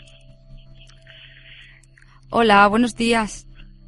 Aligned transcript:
Hola, 2.31 2.67
buenos 2.67 2.95
días. 2.95 3.47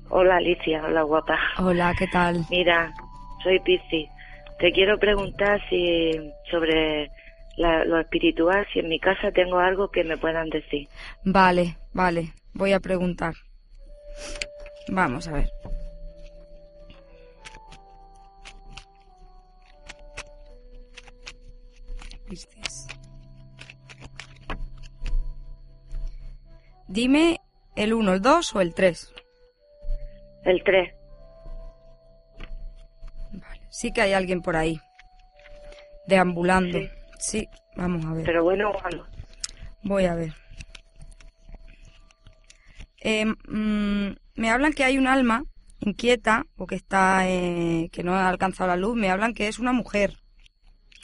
Hola, 0.09 0.38
Alicia. 0.38 0.84
Hola, 0.86 1.03
guapa. 1.03 1.39
Hola, 1.59 1.94
¿qué 1.97 2.08
tal? 2.08 2.45
Mira, 2.50 2.92
soy 3.44 3.59
Pisi. 3.59 4.08
Te 4.59 4.72
quiero 4.72 4.97
preguntar 4.97 5.61
si 5.70 6.17
sobre 6.50 7.09
la- 7.58 7.86
lo 7.86 8.00
espiritual, 8.00 8.66
si 8.73 8.80
en 8.80 8.89
mi 8.89 9.00
casa 9.00 9.31
tengo 9.31 9.59
algo 9.59 9.89
que 9.89 10.03
me 10.03 10.17
puedan 10.17 10.50
decir. 10.50 10.88
Vale, 11.23 11.78
vale, 11.94 12.34
voy 12.53 12.73
a 12.73 12.80
preguntar. 12.80 13.34
Vamos 14.88 15.28
a 15.28 15.34
ver. 15.34 15.50
Dime 26.88 27.39
el 27.82 27.94
1, 27.94 28.14
el 28.14 28.22
2 28.22 28.56
o 28.56 28.62
el 28.62 28.74
3. 28.74 29.14
El 30.46 30.64
3. 30.64 30.94
Vale, 33.34 33.62
sí 33.70 33.92
que 33.92 34.02
hay 34.02 34.14
alguien 34.14 34.42
por 34.42 34.56
ahí. 34.56 34.80
Deambulando. 36.08 36.80
Sí. 36.80 36.90
Sí, 37.20 37.48
vamos 37.76 38.06
a 38.06 38.14
ver. 38.14 38.25
Pero 38.25 38.44
bueno 38.44 38.72
o 38.72 38.81
malo. 38.81 39.06
Voy 39.84 40.06
a 40.06 40.16
ver. 40.16 40.34
Eh, 43.03 43.25
mm, 43.25 44.16
me 44.36 44.50
hablan 44.50 44.74
que 44.74 44.84
hay 44.84 44.97
un 44.97 45.08
alma 45.08 45.44
inquieta 45.80 46.46
o 46.58 46.68
que 46.68 46.75
está 46.75 47.28
eh, 47.28 47.90
que 47.91 48.03
no 48.03 48.16
ha 48.16 48.28
alcanzado 48.28 48.70
la 48.70 48.75
luz. 48.75 48.96
Me 48.96 49.09
hablan 49.09 49.34
que 49.34 49.47
es 49.47 49.59
una 49.59 49.74
mujer 49.74 50.22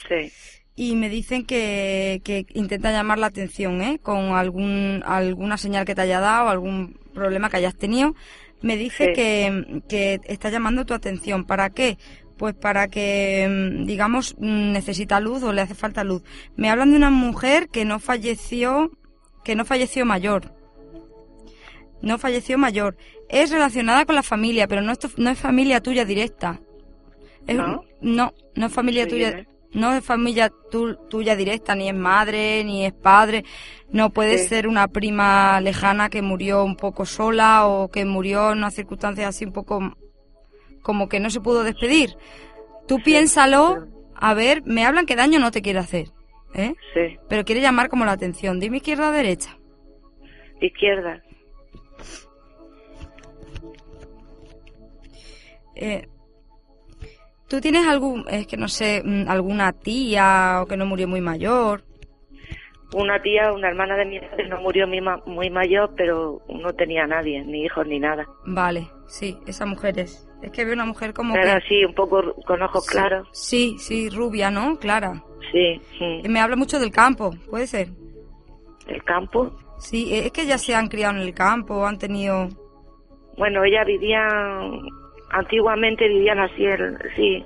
Sí. 0.06 0.32
Y 0.80 0.94
me 0.94 1.08
dicen 1.08 1.44
que, 1.44 2.20
que 2.22 2.46
intenta 2.54 2.92
llamar 2.92 3.18
la 3.18 3.26
atención, 3.26 3.82
¿eh? 3.82 3.98
Con 4.00 4.32
algún 4.36 5.02
alguna 5.04 5.56
señal 5.58 5.84
que 5.84 5.94
te 5.96 6.02
haya 6.02 6.20
dado, 6.20 6.48
algún 6.48 6.98
problema 7.12 7.50
que 7.50 7.56
hayas 7.56 7.74
tenido. 7.76 8.14
Me 8.62 8.76
dice 8.76 9.06
Sí. 9.06 9.12
que, 9.14 9.82
que 9.88 10.20
está 10.24 10.50
llamando 10.50 10.84
tu 10.86 10.94
atención. 10.94 11.44
¿Para 11.44 11.70
qué? 11.70 11.98
Pues 12.36 12.54
para 12.54 12.86
que, 12.86 13.48
mm, 13.50 13.86
digamos, 13.86 14.36
mm, 14.38 14.70
necesita 14.72 15.18
luz 15.18 15.42
o 15.42 15.52
le 15.52 15.62
hace 15.62 15.74
falta 15.74 16.04
luz. 16.04 16.22
Me 16.56 16.70
hablan 16.70 16.92
de 16.92 16.96
una 16.96 17.10
mujer 17.10 17.68
que 17.68 17.84
no 17.84 17.98
falleció, 17.98 18.92
que 19.44 19.56
no 19.56 19.64
falleció 19.64 20.04
mayor. 20.06 20.52
No 22.02 22.18
falleció 22.18 22.56
mayor. 22.58 22.96
Es 23.28 23.50
relacionada 23.50 24.04
con 24.06 24.14
la 24.14 24.22
familia, 24.22 24.68
pero 24.68 24.82
no 24.82 24.92
es, 24.92 24.98
tu- 25.00 25.10
no 25.16 25.30
es 25.30 25.38
familia 25.38 25.80
tuya 25.82 26.04
directa. 26.04 26.60
Es- 27.48 27.56
¿No? 27.56 27.82
no, 28.00 28.32
no 28.54 28.66
es 28.66 28.72
familia 28.72 29.08
tuya. 29.08 29.30
¿eh? 29.30 29.48
No 29.72 29.92
es 29.92 30.02
familia 30.04 30.50
tu- 30.70 30.96
tuya 31.08 31.36
directa, 31.36 31.74
ni 31.74 31.88
es 31.88 31.94
madre, 31.94 32.64
ni 32.64 32.86
es 32.86 32.92
padre. 32.94 33.44
No 33.90 34.10
puede 34.10 34.38
Sí. 34.38 34.48
ser 34.48 34.66
una 34.66 34.88
prima 34.88 35.60
lejana 35.60 36.08
que 36.08 36.22
murió 36.22 36.64
un 36.64 36.76
poco 36.76 37.04
sola 37.04 37.66
o 37.66 37.88
que 37.90 38.04
murió 38.06 38.50
en 38.52 38.58
unas 38.58 38.74
circunstancias 38.74 39.28
así 39.28 39.44
un 39.44 39.52
poco 39.52 39.80
como 40.82 41.08
que 41.08 41.20
no 41.20 41.28
se 41.28 41.40
pudo 41.42 41.64
despedir. 41.64 42.16
Tú 42.86 42.98
piénsalo, 43.04 43.86
a 44.14 44.32
ver, 44.32 44.62
me 44.64 44.86
hablan 44.86 45.04
que 45.04 45.16
daño 45.16 45.38
no 45.38 45.50
te 45.50 45.60
quiere 45.60 45.80
hacer, 45.80 46.08
¿eh? 46.54 46.74
Sí. 46.94 47.18
Pero 47.28 47.44
quiere 47.44 47.60
llamar 47.60 47.90
como 47.90 48.06
la 48.06 48.12
atención. 48.12 48.58
Dime 48.60 48.78
izquierda 48.78 49.10
o 49.10 49.12
derecha. 49.12 49.58
Izquierda. 50.62 51.22
Eh, 55.74 56.08
¿Tú 57.48 57.60
tienes 57.60 57.86
algún, 57.86 58.24
es 58.28 58.46
que 58.46 58.56
no 58.56 58.68
sé, 58.68 59.02
mm, 59.04 59.28
alguna 59.28 59.72
tía 59.72 60.60
o 60.62 60.66
que 60.66 60.76
no 60.76 60.84
murió 60.86 61.08
muy 61.08 61.20
mayor? 61.20 61.82
Una 62.94 63.20
tía, 63.20 63.52
una 63.52 63.68
hermana 63.68 63.96
de 63.96 64.06
mi 64.06 64.18
madre 64.20 64.48
no 64.48 64.60
murió 64.62 64.86
muy, 64.86 65.00
ma- 65.00 65.22
muy 65.26 65.50
mayor, 65.50 65.92
pero 65.96 66.40
no 66.48 66.72
tenía 66.72 67.06
nadie, 67.06 67.42
ni 67.44 67.64
hijos 67.64 67.86
ni 67.86 67.98
nada. 68.00 68.26
Vale, 68.46 68.88
sí, 69.06 69.38
esa 69.46 69.66
mujer 69.66 69.98
es. 69.98 70.26
Es 70.42 70.50
que 70.52 70.64
veo 70.64 70.74
una 70.74 70.86
mujer 70.86 71.12
como 71.12 71.34
Era 71.34 71.58
que... 71.58 71.64
así, 71.66 71.84
un 71.84 71.94
poco 71.94 72.34
con 72.46 72.62
ojos 72.62 72.84
Sí, 72.86 72.90
claros. 72.92 73.28
Sí, 73.32 73.76
sí, 73.78 74.08
rubia, 74.08 74.50
¿no? 74.50 74.78
Clara. 74.78 75.22
Sí. 75.52 75.80
Y 76.22 76.28
Me 76.28 76.40
habla 76.40 76.56
mucho 76.56 76.78
del 76.78 76.90
campo, 76.90 77.34
¿puede 77.50 77.66
ser? 77.66 77.88
El 78.86 79.02
campo. 79.04 79.52
Sí, 79.78 80.14
es 80.14 80.32
que 80.32 80.46
ya 80.46 80.56
se 80.58 80.74
han 80.74 80.88
criado 80.88 81.14
en 81.16 81.22
el 81.22 81.34
campo, 81.34 81.86
han 81.86 81.98
tenido... 81.98 82.48
Bueno, 83.36 83.62
ella 83.64 83.84
vivía, 83.84 84.20
antiguamente 85.30 86.08
vivían 86.08 86.38
así, 86.38 86.64
el- 86.64 86.98
sí, 87.16 87.44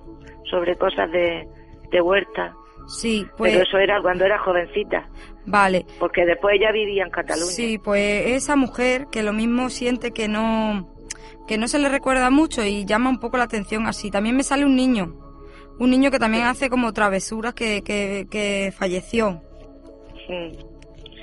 sobre 0.50 0.76
cosas 0.76 1.10
de, 1.12 1.47
de 1.91 2.00
huerta. 2.00 2.54
Sí, 2.88 3.26
pues... 3.37 3.53
Pero 3.53 3.65
eso 3.65 3.78
era 3.78 4.03
cuando 4.03 4.25
era 4.25 4.38
jovencita, 4.38 5.09
Vale. 5.47 5.87
porque 6.00 6.26
después 6.26 6.56
ella 6.59 6.72
vivía 6.72 7.04
en 7.04 7.10
Cataluña. 7.10 7.47
Sí, 7.47 7.78
pues 7.78 8.26
esa 8.32 8.56
mujer 8.56 9.06
que 9.10 9.22
lo 9.22 9.32
mismo 9.32 9.71
siente 9.71 10.10
que 10.12 10.28
no 10.28 10.88
que 11.47 11.59
no 11.59 11.66
se 11.69 11.78
le 11.81 11.88
recuerda 11.88 12.31
mucho 12.31 12.65
y 12.65 12.84
llama 12.84 13.10
un 13.10 13.19
poco 13.19 13.37
la 13.37 13.44
atención 13.44 13.87
así. 13.87 14.10
También 14.10 14.37
me 14.37 14.42
sale 14.44 14.65
un 14.65 14.76
niño, 14.76 15.15
un 15.78 15.91
niño 15.91 16.10
que 16.10 16.19
también 16.21 16.44
hace 16.44 16.71
como 16.71 16.92
travesuras 16.92 17.53
que, 17.54 17.82
que, 17.82 18.26
que 18.31 18.72
falleció. 18.76 19.42
Mm. 20.28 20.72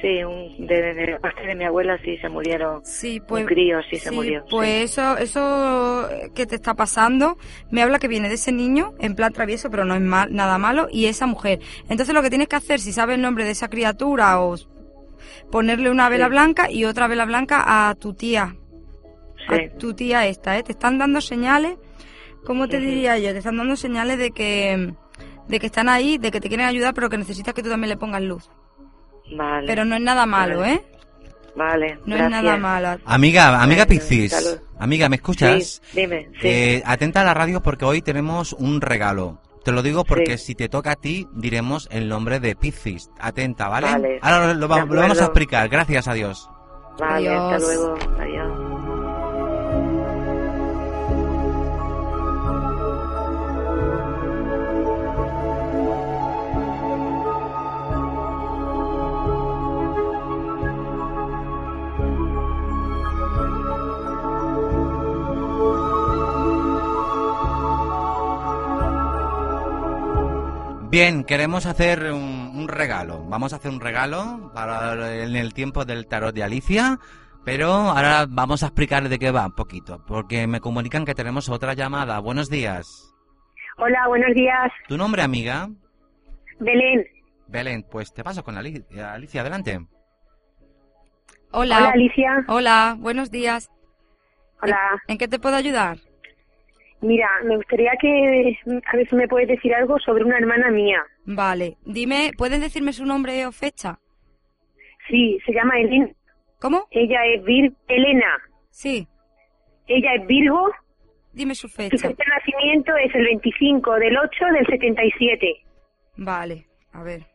Sí, 0.01 0.23
un, 0.23 0.65
de, 0.65 0.93
de 0.93 1.19
parte 1.19 1.45
de 1.45 1.55
mi 1.55 1.65
abuela 1.65 1.97
sí 2.05 2.17
se 2.17 2.29
murieron. 2.29 2.85
Sí, 2.85 3.19
pues 3.19 3.43
un 3.43 3.47
crío 3.49 3.79
sí 3.89 3.97
se 3.97 4.11
murió. 4.11 4.45
Pues 4.49 4.91
eso 4.91 5.17
eso 5.17 6.07
que 6.33 6.45
te 6.45 6.55
está 6.55 6.73
pasando 6.73 7.37
me 7.69 7.81
habla 7.81 7.99
que 7.99 8.07
viene 8.07 8.29
de 8.29 8.35
ese 8.35 8.51
niño 8.53 8.93
en 8.99 9.15
plan 9.15 9.33
travieso, 9.33 9.69
pero 9.69 9.83
no 9.85 9.95
es 9.95 10.01
mal, 10.01 10.33
nada 10.33 10.57
malo 10.57 10.87
y 10.91 11.07
esa 11.07 11.25
mujer. 11.27 11.59
Entonces 11.89 12.13
lo 12.15 12.21
que 12.21 12.29
tienes 12.29 12.47
que 12.47 12.55
hacer 12.55 12.79
si 12.79 12.93
sabes 12.93 13.15
el 13.15 13.21
nombre 13.21 13.43
de 13.43 13.51
esa 13.51 13.67
criatura 13.69 14.39
o 14.41 14.55
ponerle 15.51 15.89
una 15.89 16.07
vela 16.09 16.25
Sí. 16.25 16.31
blanca 16.31 16.71
y 16.71 16.85
otra 16.85 17.07
vela 17.07 17.25
blanca 17.25 17.89
a 17.89 17.95
tu 17.95 18.13
tía, 18.13 18.55
Sí. 19.49 19.53
a 19.55 19.77
tu 19.77 19.93
tía 19.93 20.27
esta, 20.27 20.57
¿eh? 20.57 20.63
Te 20.63 20.71
están 20.71 20.97
dando 20.97 21.19
señales, 21.21 21.77
¿cómo 22.45 22.67
te 22.67 22.79
diría 22.79 23.17
yo? 23.17 23.31
Te 23.31 23.39
están 23.39 23.57
dando 23.57 23.75
señales 23.75 24.17
de 24.17 24.31
que, 24.31 24.93
de 25.47 25.59
que 25.59 25.65
están 25.65 25.89
ahí, 25.89 26.17
de 26.17 26.31
que 26.31 26.39
te 26.39 26.47
quieren 26.47 26.67
ayudar, 26.67 26.93
pero 26.93 27.09
que 27.09 27.17
necesitas 27.17 27.53
que 27.53 27.63
tú 27.63 27.69
también 27.69 27.89
le 27.89 27.97
pongas 27.97 28.21
luz. 28.21 28.49
Vale. 29.35 29.67
Pero 29.67 29.85
no 29.85 29.95
es 29.95 30.01
nada 30.01 30.25
malo, 30.25 30.59
Vale. 30.59 30.73
¿eh? 30.73 30.85
Vale. 31.55 31.99
No 32.05 32.15
es 32.15 32.29
nada 32.29 32.57
malo. 32.57 32.97
Amiga, 33.05 33.61
amiga 33.61 33.85
salud. 34.29 34.59
Amiga, 34.79 35.09
¿me 35.09 35.17
escuchas? 35.17 35.81
Sí, 35.91 36.01
dime. 36.01 36.29
Sí. 36.41 36.47
Eh, 36.47 36.83
atenta 36.85 37.21
a 37.21 37.25
la 37.25 37.33
radio 37.33 37.61
porque 37.61 37.85
hoy 37.85 38.01
tenemos 38.01 38.53
un 38.53 38.79
regalo. 38.81 39.41
Te 39.65 39.73
lo 39.73 39.81
digo 39.81 40.05
porque 40.05 40.37
Sí. 40.37 40.45
si 40.47 40.55
te 40.55 40.69
toca 40.69 40.91
a 40.91 40.95
ti, 40.95 41.27
diremos 41.33 41.89
el 41.91 42.07
nombre 42.07 42.39
de 42.39 42.55
Piscis. 42.55 43.09
Atenta, 43.19 43.67
¿vale? 43.67 43.87
Vale. 43.87 44.19
Ahora 44.21 44.53
lo, 44.53 44.67
vamos 44.69 45.19
a 45.19 45.25
explicar. 45.25 45.67
Gracias 45.67 46.07
a 46.07 46.13
Dios. 46.13 46.49
vale, 46.97 47.29
hasta 47.29 47.55
Adiós. 47.55 47.61
luego. 47.61 47.95
Adiós. 48.19 48.78
Bien, 70.89 71.23
queremos 71.23 71.67
hacer 71.67 72.11
un, 72.11 72.51
un 72.55 72.67
regalo. 72.67 73.23
Vamos 73.27 73.53
a 73.53 73.57
hacer 73.57 73.69
un 73.71 73.79
regalo 73.79 74.51
para 74.55 75.23
en 75.23 75.35
el 75.35 75.53
tiempo 75.53 75.85
del 75.85 76.07
tarot 76.07 76.33
de 76.33 76.43
Alicia. 76.43 76.99
Pero 77.45 77.71
ahora 77.71 78.25
vamos 78.27 78.63
a 78.63 78.67
explicar 78.67 79.07
de 79.07 79.17
qué 79.17 79.31
va 79.31 79.45
un 79.45 79.55
poquito, 79.55 80.03
porque 80.05 80.45
me 80.47 80.59
comunican 80.59 81.05
que 81.05 81.15
tenemos 81.15 81.47
otra 81.49 81.73
llamada. 81.73 82.19
Buenos 82.19 82.49
días. 82.49 83.13
Hola, 83.77 84.07
buenos 84.07 84.33
días. 84.35 84.71
¿Tu 84.87 84.97
nombre, 84.97 85.21
amiga? 85.21 85.69
Belén. 86.59 87.05
Belén, 87.47 87.85
pues 87.89 88.13
te 88.13 88.23
paso 88.23 88.43
con 88.43 88.57
Alicia. 88.57 89.13
Alicia, 89.13 89.41
adelante. 89.41 89.79
Hola. 91.51 91.77
Hola, 91.77 91.89
Alicia. 91.91 92.45
Hola, 92.47 92.95
buenos 92.99 93.31
días. 93.31 93.69
Hola. 94.61 95.01
¿En 95.07 95.17
qué 95.17 95.27
te 95.27 95.39
puedo 95.39 95.55
ayudar? 95.55 95.97
Mira, 97.01 97.27
me 97.45 97.55
gustaría 97.55 97.91
que 97.99 98.57
a 98.85 98.95
ver 98.97 99.07
si 99.07 99.15
me 99.15 99.27
puedes 99.27 99.47
decir 99.47 99.73
algo 99.73 99.97
sobre 99.99 100.23
una 100.25 100.37
hermana 100.37 100.69
mía. 100.69 101.01
Vale, 101.25 101.77
dime, 101.85 102.31
¿pueden 102.37 102.59
decirme 102.61 102.91
su 102.91 103.05
nombre 103.05 103.45
o 103.45 103.51
fecha? 103.53 103.99
Sí, 105.07 105.39
se 105.45 105.53
llama 105.53 105.79
Elena. 105.79 106.09
¿Cómo? 106.59 106.87
Ella 106.91 107.19
es 107.33 107.43
Vir 107.45 107.73
Elena. 107.87 108.37
Sí, 108.69 109.07
Ella 109.87 110.13
es 110.15 110.27
Virgo. 110.27 110.69
dime 111.31 111.55
su 111.55 111.67
Su 111.69 111.75
fecha. 111.77 111.97
fecha 111.97 112.07
de 112.23 112.25
nacimiento 112.37 112.91
es 112.97 113.15
el 113.15 113.23
25 113.23 113.93
del 113.95 114.17
8 114.17 114.45
del 114.53 114.65
77. 114.67 115.47
Vale, 116.17 116.65
a 116.91 117.01
ver. 117.01 117.25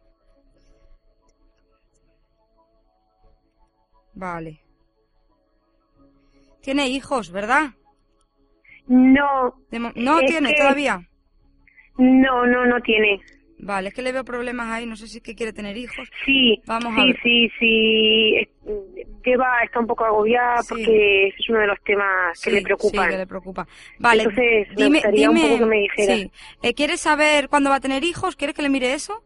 Vale. 4.15 4.61
Tiene 6.61 6.89
hijos, 6.89 7.31
¿verdad? 7.33 7.71
No, 8.87 9.55
no 9.97 10.19
tiene 10.21 10.51
que- 10.53 10.57
todavía. 10.59 11.01
no, 11.99 12.47
no, 12.47 12.67
no 12.67 12.81
tiene. 12.83 13.21
Vale, 13.57 13.89
es 13.89 13.95
que 13.95 14.03
le 14.03 14.13
veo 14.13 14.25
problemas 14.25 14.69
ahí, 14.71 14.85
no 14.85 14.95
sé 14.97 15.07
si 15.07 15.19
es 15.19 15.23
que 15.23 15.35
quiere 15.35 15.53
tener 15.55 15.77
hijos. 15.77 16.11
Sí, 16.27 16.61
Vamos 16.67 16.93
a 16.93 17.01
sí, 17.01 17.07
ver. 17.07 17.21
sí, 17.23 17.51
sí. 17.59 18.49
Lleva, 19.25 19.63
está 19.63 19.81
un 19.81 19.87
poco 19.87 20.05
agobiada 20.05 20.61
Sí. 20.63 20.69
porque 20.69 21.29
es 21.29 21.49
uno 21.49 21.61
de 21.61 21.67
los 21.69 21.81
temas 21.83 22.39
que 22.43 22.51
Sí, 22.51 22.57
le 22.57 22.63
preocupan. 22.63 23.05
Sí, 23.07 23.11
que 23.11 23.17
le 23.17 23.27
preocupa. 23.27 23.67
Vale, 24.01 24.25
Entonces, 24.25 24.69
me 24.71 24.75
dime, 24.85 25.03
un 25.07 25.13
dime, 25.15 25.41
poco 25.43 25.59
que 25.61 25.65
me 25.67 25.77
dijera. 25.81 26.15
sí. 26.17 26.31
Eh, 26.63 26.75
¿Quieres 26.75 27.01
saber 27.01 27.49
cuándo 27.49 27.71
va 27.71 27.77
a 27.77 27.81
tener 27.81 28.05
hijos? 28.05 28.37
¿Quieres 28.37 28.55
que 28.55 28.63
le 28.63 28.69
mire 28.69 28.93
eso? 28.93 29.25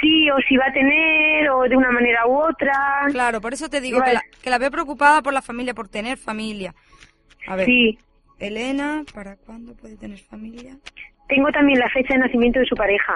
Sí, 0.00 0.28
o 0.30 0.36
si 0.48 0.56
va 0.56 0.64
a 0.66 0.72
tener, 0.72 1.50
o 1.50 1.62
de 1.68 1.76
una 1.76 1.92
manera 1.92 2.26
u 2.26 2.34
otra. 2.40 2.72
Claro, 3.12 3.40
por 3.42 3.52
eso 3.52 3.68
te 3.68 3.80
digo 3.82 3.98
Vale. 4.00 4.10
que, 4.10 4.14
la, 4.14 4.22
que 4.42 4.50
la 4.50 4.58
veo 4.58 4.70
preocupada 4.70 5.22
por 5.22 5.34
la 5.34 5.42
familia, 5.42 5.74
por 5.74 5.88
tener 5.88 6.16
familia. 6.16 6.74
A 7.46 7.56
ver, 7.56 7.66
Sí. 7.66 7.98
Elena, 8.46 9.04
¿para 9.14 9.36
cuándo 9.36 9.74
puede 9.74 9.96
tener 9.96 10.18
familia? 10.18 10.76
Tengo 11.28 11.50
también 11.52 11.78
la 11.78 11.88
fecha 11.90 12.14
de 12.14 12.20
nacimiento 12.20 12.58
de 12.60 12.66
su 12.66 12.74
pareja, 12.74 13.14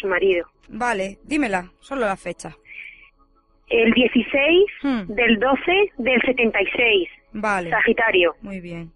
su 0.00 0.06
marido. 0.08 0.46
Vale, 0.68 1.18
dímela, 1.24 1.70
solo 1.80 2.02
la 2.06 2.16
fecha. 2.16 2.56
El 3.68 3.92
16 3.92 4.70
Hmm. 4.82 5.12
del 5.12 5.38
12 5.38 5.72
del 5.98 6.20
76, 6.22 7.08
Vale, 7.32 7.70
Sagitario. 7.70 8.34
muy 8.42 8.60
bien. 8.60 8.92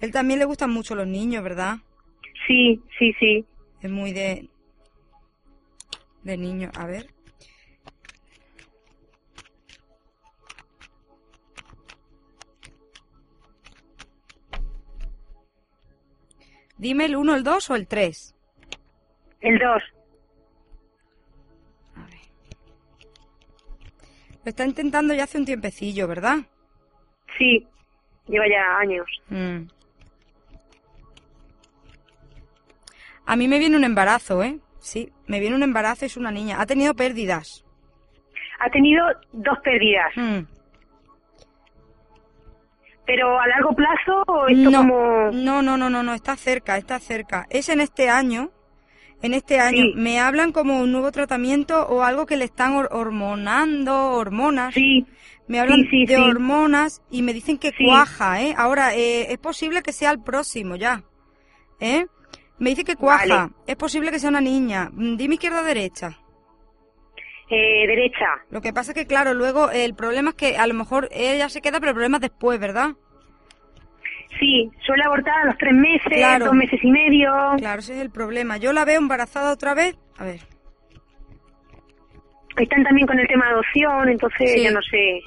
Él 0.00 0.12
también 0.12 0.38
le 0.38 0.44
gustan 0.44 0.70
mucho 0.70 0.94
los 0.94 1.06
niños, 1.06 1.42
¿verdad? 1.42 1.76
Sí, 2.46 2.82
sí, 2.98 3.12
sí. 3.18 3.44
Es 3.80 3.90
muy 3.90 4.12
de... 4.12 4.48
de 6.22 6.36
niño. 6.36 6.70
A 6.76 6.86
ver. 6.86 7.06
Dime 16.78 17.06
el 17.06 17.16
1, 17.16 17.34
el 17.36 17.42
2 17.44 17.70
o 17.70 17.74
el 17.74 17.86
3. 17.86 18.34
El 19.40 19.58
2. 19.58 19.82
A 21.96 22.04
ver. 22.04 22.20
Lo 24.44 24.50
está 24.50 24.64
intentando 24.66 25.14
ya 25.14 25.24
hace 25.24 25.38
un 25.38 25.44
tiempecillo, 25.46 26.06
¿verdad? 26.06 26.38
Sí, 27.38 27.66
lleva 28.26 28.44
ya 28.48 28.78
años. 28.78 29.06
Mm. 29.28 29.68
A 33.26 33.36
mí 33.36 33.48
me 33.48 33.58
viene 33.58 33.76
un 33.76 33.84
embarazo, 33.84 34.42
¿eh? 34.42 34.58
Sí, 34.78 35.12
me 35.26 35.40
viene 35.40 35.56
un 35.56 35.62
embarazo 35.64 36.04
es 36.06 36.16
una 36.16 36.30
niña. 36.30 36.60
Ha 36.60 36.66
tenido 36.66 36.94
pérdidas. 36.94 37.64
Ha 38.60 38.70
tenido 38.70 39.04
dos 39.32 39.58
pérdidas, 39.64 40.12
Mm. 40.16 40.55
Pero 43.06 43.40
a 43.40 43.46
largo 43.46 43.74
plazo 43.74 44.22
o 44.26 44.46
esto 44.48 44.70
No, 44.70 44.78
como... 44.78 45.30
no, 45.32 45.62
no, 45.62 45.76
no, 45.76 45.88
no, 45.90 46.02
no, 46.02 46.14
está 46.14 46.36
cerca, 46.36 46.76
está 46.76 46.98
cerca. 46.98 47.46
Es 47.50 47.68
en 47.68 47.80
este 47.80 48.08
año, 48.10 48.50
en 49.22 49.34
este 49.34 49.60
año. 49.60 49.82
Sí. 49.84 49.92
Me 49.96 50.18
hablan 50.20 50.52
como 50.52 50.80
un 50.80 50.92
nuevo 50.92 51.12
tratamiento 51.12 51.86
o 51.88 52.02
algo 52.02 52.26
que 52.26 52.36
le 52.36 52.44
están 52.44 52.74
hor- 52.74 52.88
hormonando, 52.90 54.10
hormonas. 54.12 54.74
Sí, 54.74 55.06
Me 55.48 55.60
hablan 55.60 55.82
sí, 55.82 55.88
sí, 55.90 56.06
de 56.06 56.16
hormonas 56.18 57.02
y 57.10 57.22
me 57.22 57.32
dicen 57.32 57.58
que 57.58 57.72
cuaja, 57.72 58.42
¿eh? 58.42 58.54
Ahora, 58.56 58.94
eh, 58.94 59.32
es 59.32 59.38
posible 59.38 59.82
que 59.82 59.92
sea 59.92 60.10
el 60.10 60.20
próximo 60.22 60.74
ya, 60.76 61.04
¿eh? 61.80 62.06
Me 62.58 62.70
dice 62.70 62.84
que 62.84 62.96
cuaja. 62.96 63.26
Vale. 63.36 63.52
Es 63.66 63.76
posible 63.76 64.10
que 64.10 64.18
sea 64.18 64.30
una 64.30 64.40
niña. 64.40 64.90
Mm, 64.92 65.16
Dime 65.16 65.34
izquierda 65.34 65.60
o 65.60 65.64
derecha. 65.64 66.18
Eh, 67.48 67.86
derecha. 67.86 68.26
Lo 68.50 68.60
que 68.60 68.72
pasa 68.72 68.92
es 68.92 68.94
que, 68.96 69.06
claro, 69.06 69.34
luego 69.34 69.70
el 69.70 69.94
problema 69.94 70.30
es 70.30 70.36
que 70.36 70.56
a 70.56 70.66
lo 70.66 70.74
mejor 70.74 71.08
ella 71.12 71.48
se 71.48 71.60
queda, 71.60 71.78
pero 71.80 71.90
el 71.90 71.94
problema 71.94 72.16
es 72.18 72.22
después, 72.22 72.58
¿verdad? 72.58 72.90
Sí, 74.38 74.70
suele 74.84 75.02
abortar 75.04 75.34
a 75.40 75.44
los 75.46 75.56
tres 75.58 75.72
meses, 75.74 76.12
Claro. 76.12 76.46
dos 76.46 76.54
meses 76.54 76.78
y 76.82 76.90
medio. 76.90 77.30
Claro, 77.58 77.80
ese 77.80 77.94
es 77.94 78.00
el 78.00 78.10
problema. 78.10 78.56
Yo 78.58 78.72
la 78.72 78.84
veo 78.84 78.98
embarazada 78.98 79.52
otra 79.52 79.74
vez. 79.74 79.96
A 80.18 80.24
ver. 80.24 80.40
Están 82.58 82.84
también 82.84 83.06
con 83.06 83.18
el 83.18 83.26
tema 83.28 83.46
de 83.46 83.52
adopción, 83.52 84.08
entonces 84.08 84.50
Sí. 84.52 84.64
yo 84.64 84.70
no 84.72 84.80
sé. 84.82 85.20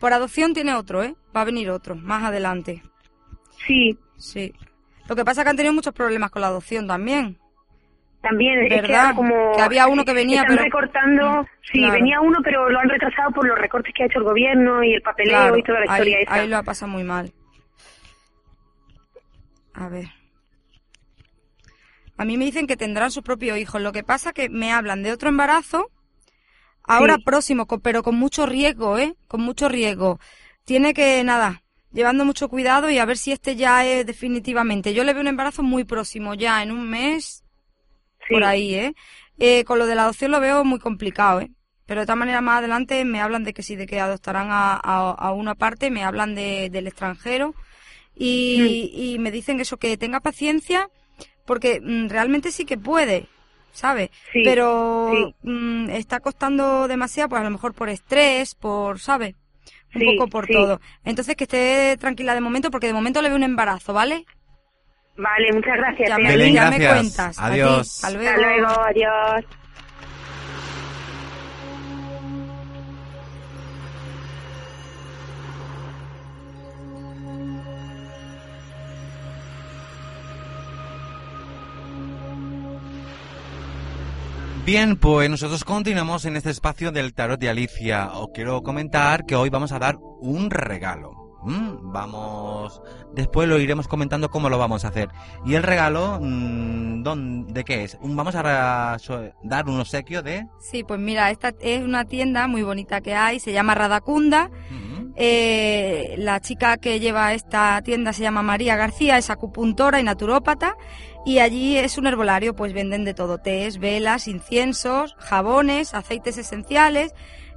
Por 0.00 0.12
adopción 0.12 0.52
tiene 0.54 0.74
otro, 0.74 1.02
¿eh? 1.02 1.14
Va 1.34 1.42
a 1.42 1.44
venir 1.44 1.70
otro, 1.70 1.94
más 1.94 2.24
adelante. 2.24 2.82
Sí, 3.66 3.96
Sí. 4.16 4.52
Lo 5.08 5.16
que 5.16 5.24
pasa 5.24 5.40
es 5.40 5.44
que 5.44 5.50
han 5.50 5.56
tenido 5.56 5.74
muchos 5.74 5.92
problemas 5.92 6.30
con 6.30 6.42
la 6.42 6.48
adopción 6.48 6.86
también. 6.86 7.36
También 8.22 8.60
es 8.62 8.82
que 8.82 9.14
como 9.14 9.52
Que 9.56 9.62
había 9.62 9.86
uno 9.88 10.04
que 10.04 10.12
venía, 10.14 10.40
están 10.42 10.56
pero- 10.56 10.64
recortando 10.64 11.46
sí 11.70 11.78
Claro. 11.78 11.92
venía 11.94 12.20
uno 12.20 12.38
pero 12.42 12.70
lo 12.70 12.78
han 12.78 12.88
retrasado 12.88 13.30
por 13.32 13.46
los 13.46 13.58
recortes 13.58 13.92
que 13.94 14.04
ha 14.04 14.06
hecho 14.06 14.18
el 14.20 14.24
gobierno 14.24 14.82
y 14.82 14.94
el 14.94 15.02
papeleo 15.02 15.38
Claro, 15.38 15.56
y 15.58 15.62
toda 15.62 15.80
la 15.80 15.92
ahí, 15.92 15.98
historia 16.00 16.18
esa 16.20 16.34
ahí 16.34 16.48
lo 16.48 16.56
ha 16.56 16.62
pasado 16.62 16.90
muy 16.92 17.04
mal. 17.04 17.32
A 19.74 19.88
ver. 19.88 20.06
A 22.16 22.24
mí 22.24 22.36
me 22.36 22.44
dicen 22.44 22.66
que 22.66 22.76
tendrán 22.76 23.10
sus 23.10 23.22
propios 23.22 23.58
hijos. 23.58 23.80
Lo 23.80 23.92
que 23.92 24.04
pasa 24.04 24.32
que 24.32 24.48
me 24.48 24.70
hablan 24.72 25.02
de 25.02 25.12
otro 25.12 25.28
embarazo, 25.28 25.90
ahora 26.84 27.16
Sí. 27.16 27.22
próximo, 27.24 27.66
pero 27.82 28.02
con 28.02 28.16
mucho 28.16 28.46
riesgo, 28.46 28.98
¿eh? 28.98 29.14
Con 29.28 29.40
mucho 29.40 29.68
riesgo. 29.68 30.20
Tiene 30.64 30.94
que, 30.94 31.24
nada, 31.24 31.62
llevando 31.90 32.24
mucho 32.24 32.48
cuidado 32.48 32.90
y 32.90 32.98
a 32.98 33.04
ver 33.06 33.16
si 33.16 33.32
este 33.32 33.56
ya 33.56 33.84
es 33.84 34.06
definitivamente. 34.06 34.94
Yo 34.94 35.04
le 35.04 35.12
veo 35.14 35.22
un 35.22 35.28
embarazo 35.28 35.62
muy 35.62 35.84
próximo, 35.84 36.34
ya 36.34 36.62
en 36.62 36.70
un 36.70 36.88
mes, 36.88 37.41
Sí. 38.28 38.34
por 38.34 38.44
ahí, 38.44 38.74
¿eh? 38.74 38.94
Eh, 39.38 39.64
Con 39.64 39.78
lo 39.78 39.86
de 39.86 39.94
la 39.94 40.02
adopción 40.04 40.30
lo 40.30 40.40
veo 40.40 40.64
muy 40.64 40.78
complicado, 40.78 41.40
¿eh? 41.40 41.50
Pero 41.86 42.00
de 42.00 42.06
todas 42.06 42.18
maneras 42.18 42.42
más 42.42 42.58
adelante 42.58 43.04
me 43.04 43.20
hablan 43.20 43.44
de 43.44 43.52
que 43.54 43.62
sí, 43.62 43.76
de 43.76 43.86
que 43.86 44.00
adoptarán 44.00 44.48
a, 44.50 44.74
a, 44.74 45.10
a 45.12 45.32
una 45.32 45.54
parte, 45.54 45.90
me 45.90 46.04
hablan 46.04 46.34
de, 46.34 46.70
del 46.70 46.86
extranjero 46.86 47.54
y, 48.14 48.90
y 48.94 49.18
me 49.18 49.30
dicen 49.30 49.60
eso, 49.60 49.78
que 49.78 49.96
tenga 49.96 50.20
paciencia 50.20 50.88
porque 51.46 51.80
mm, 51.82 52.08
realmente 52.08 52.52
sí 52.52 52.64
que 52.64 52.78
puede, 52.78 53.28
¿sabes? 53.72 54.10
Sí, 54.32 54.42
Pero 54.42 55.10
sí. 55.10 55.34
mm, 55.42 55.90
está 55.90 56.20
costando 56.20 56.88
demasiado, 56.88 57.28
pues 57.30 57.40
a 57.40 57.44
lo 57.44 57.50
mejor 57.50 57.74
por 57.74 57.88
estrés, 57.88 58.54
por, 58.54 59.00
¿sabes? 59.00 59.34
Un 59.94 60.02
Sí, 60.02 60.04
poco 60.04 60.28
por 60.28 60.48
todo. 60.48 60.80
Entonces 61.04 61.36
que 61.36 61.44
esté 61.44 61.96
tranquila 61.98 62.34
de 62.34 62.40
momento 62.40 62.70
porque 62.70 62.86
de 62.88 62.92
momento 62.94 63.22
le 63.22 63.28
veo 63.28 63.36
un 63.36 63.44
embarazo, 63.44 63.92
¿vale? 63.92 64.26
Vale 65.22 65.52
muchas 65.52 65.76
gracias 65.76 66.08
Ya, 66.08 66.16
¿eh? 66.16 66.18
me, 66.22 66.28
Belén, 66.30 66.54
ya 66.54 66.70
me 66.70 66.78
gracias. 66.78 66.92
cuentas. 66.92 67.38
Adiós. 67.38 68.04
Hasta 68.04 68.10
luego. 68.10 68.28
hasta 68.30 68.40
luego 68.42 68.82
adiós 68.82 69.44
Bien, 84.64 84.96
pues 84.96 85.28
nosotros 85.28 85.64
continuamos 85.64 86.24
en 86.24 86.36
este 86.36 86.50
espacio 86.50 86.92
del 86.92 87.14
tarot 87.14 87.38
de 87.40 87.48
Alicia. 87.50 88.12
Os 88.12 88.28
quiero 88.32 88.62
comentar 88.62 89.24
que 89.26 89.34
hoy 89.34 89.50
vamos 89.50 89.72
a 89.72 89.78
dar 89.80 89.96
un 90.20 90.50
regalo. 90.50 91.21
¿M? 91.46 91.76
Vamos, 91.82 92.80
después 93.14 93.48
lo 93.48 93.58
iremos 93.58 93.88
comentando 93.88 94.30
cómo 94.30 94.48
lo 94.48 94.58
vamos 94.58 94.84
a 94.84 94.88
hacer. 94.88 95.08
Y 95.44 95.54
el 95.54 95.62
regalo, 95.62 96.18
mm, 96.20 97.02
¿dón- 97.02 97.46
¿de 97.46 97.64
qué 97.64 97.84
es? 97.84 97.98
Vamos 98.02 98.34
a 98.34 98.98
dar 99.42 99.68
un 99.68 99.80
obsequio 99.80 100.22
de... 100.22 100.46
Sí, 100.60 100.84
pues 100.84 101.00
mira, 101.00 101.30
esta 101.30 101.52
es 101.60 101.82
una 101.82 102.04
tienda 102.04 102.46
muy 102.46 102.62
bonita 102.62 103.00
que 103.00 103.14
hay, 103.14 103.40
se 103.40 103.52
llama 103.52 103.74
Radacunda 103.74 104.50
Eh, 105.14 106.14
la 106.16 106.40
chica 106.40 106.78
que 106.78 106.98
lleva 106.98 107.34
esta 107.34 107.82
tienda 107.82 108.14
se 108.14 108.22
llama 108.22 108.40
María 108.42 108.76
García, 108.76 109.18
es 109.18 109.28
acupuntora 109.28 110.00
y 110.00 110.02
naturópata 110.02 110.74
y 111.26 111.38
allí 111.40 111.76
es 111.76 111.98
un 111.98 112.06
herbolario, 112.06 112.56
pues 112.56 112.72
venden 112.72 113.04
de 113.04 113.12
todo, 113.12 113.36
tés, 113.36 113.78
velas, 113.78 114.26
inciensos, 114.26 115.14
jabones, 115.18 115.92
aceites 115.92 116.38
esenciales, 116.38 117.12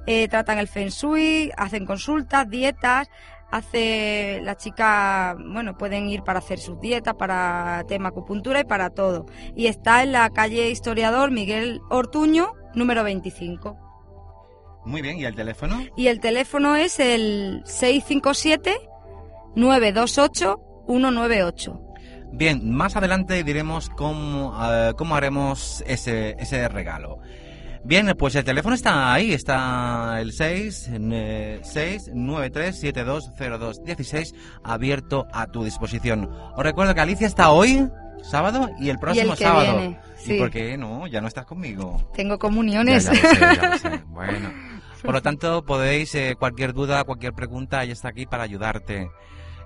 eh, 0.06 0.28
tratan 0.28 0.58
el 0.58 0.68
feng 0.68 0.88
shui, 0.90 1.50
hacen 1.56 1.86
consultas, 1.86 2.48
dietas, 2.50 3.08
hace 3.56 4.40
la 4.42 4.56
chica, 4.56 5.36
bueno, 5.38 5.76
pueden 5.76 6.08
ir 6.08 6.22
para 6.22 6.38
hacer 6.38 6.58
sus 6.58 6.80
dietas, 6.80 7.14
para 7.14 7.84
tema 7.88 8.10
acupuntura 8.10 8.60
y 8.60 8.64
para 8.64 8.90
todo. 8.90 9.26
Y 9.54 9.66
está 9.66 10.02
en 10.02 10.12
la 10.12 10.30
calle 10.30 10.70
Historiador 10.70 11.30
Miguel 11.30 11.80
Ortuño, 11.90 12.52
número 12.74 13.04
25. 13.04 13.76
Muy 14.84 15.02
bien, 15.02 15.18
¿y 15.18 15.24
el 15.24 15.34
teléfono? 15.34 15.82
Y 15.96 16.06
el 16.06 16.20
teléfono 16.20 16.76
es 16.76 17.00
el 17.00 17.62
657 17.64 18.76
928 19.56 20.60
198. 20.86 21.80
Bien, 22.32 22.70
más 22.70 22.96
adelante 22.96 23.42
diremos 23.42 23.88
cómo, 23.90 24.56
eh, 24.62 24.92
cómo 24.96 25.16
haremos 25.16 25.82
ese, 25.86 26.36
ese 26.38 26.68
regalo. 26.68 27.18
Bien, 27.86 28.12
pues 28.18 28.34
el 28.34 28.42
teléfono 28.44 28.74
está 28.74 29.12
ahí, 29.14 29.32
está 29.32 30.20
el 30.20 30.32
6, 30.32 30.90
693 31.62 32.80
7202 32.80 33.84
16 33.84 34.34
abierto 34.64 35.28
a 35.32 35.46
tu 35.46 35.62
disposición. 35.62 36.28
Os 36.56 36.64
recuerdo 36.64 36.96
que 36.96 37.00
Alicia 37.02 37.28
está 37.28 37.50
hoy, 37.50 37.88
sábado, 38.22 38.70
y 38.80 38.88
el 38.88 38.98
próximo 38.98 39.34
el 39.34 39.38
sábado. 39.38 39.78
viene, 39.78 40.00
¿Y 40.18 40.26
sí. 40.26 40.38
por 40.38 40.50
qué 40.50 40.76
no? 40.76 41.06
Ya 41.06 41.20
no 41.20 41.28
estás 41.28 41.46
conmigo. 41.46 42.10
Tengo 42.12 42.40
comuniones. 42.40 43.04
Ya, 43.04 43.12
ya 43.12 43.22
lo 43.22 43.28
sé, 43.28 43.40
ya 43.40 43.68
lo 43.68 43.78
sé. 43.78 44.02
Bueno, 44.08 44.50
por 45.02 45.14
lo 45.14 45.22
tanto, 45.22 45.64
podéis, 45.64 46.12
eh, 46.16 46.34
cualquier 46.36 46.72
duda, 46.72 47.04
cualquier 47.04 47.34
pregunta, 47.34 47.84
ella 47.84 47.92
está 47.92 48.08
aquí 48.08 48.26
para 48.26 48.42
ayudarte. 48.42 49.08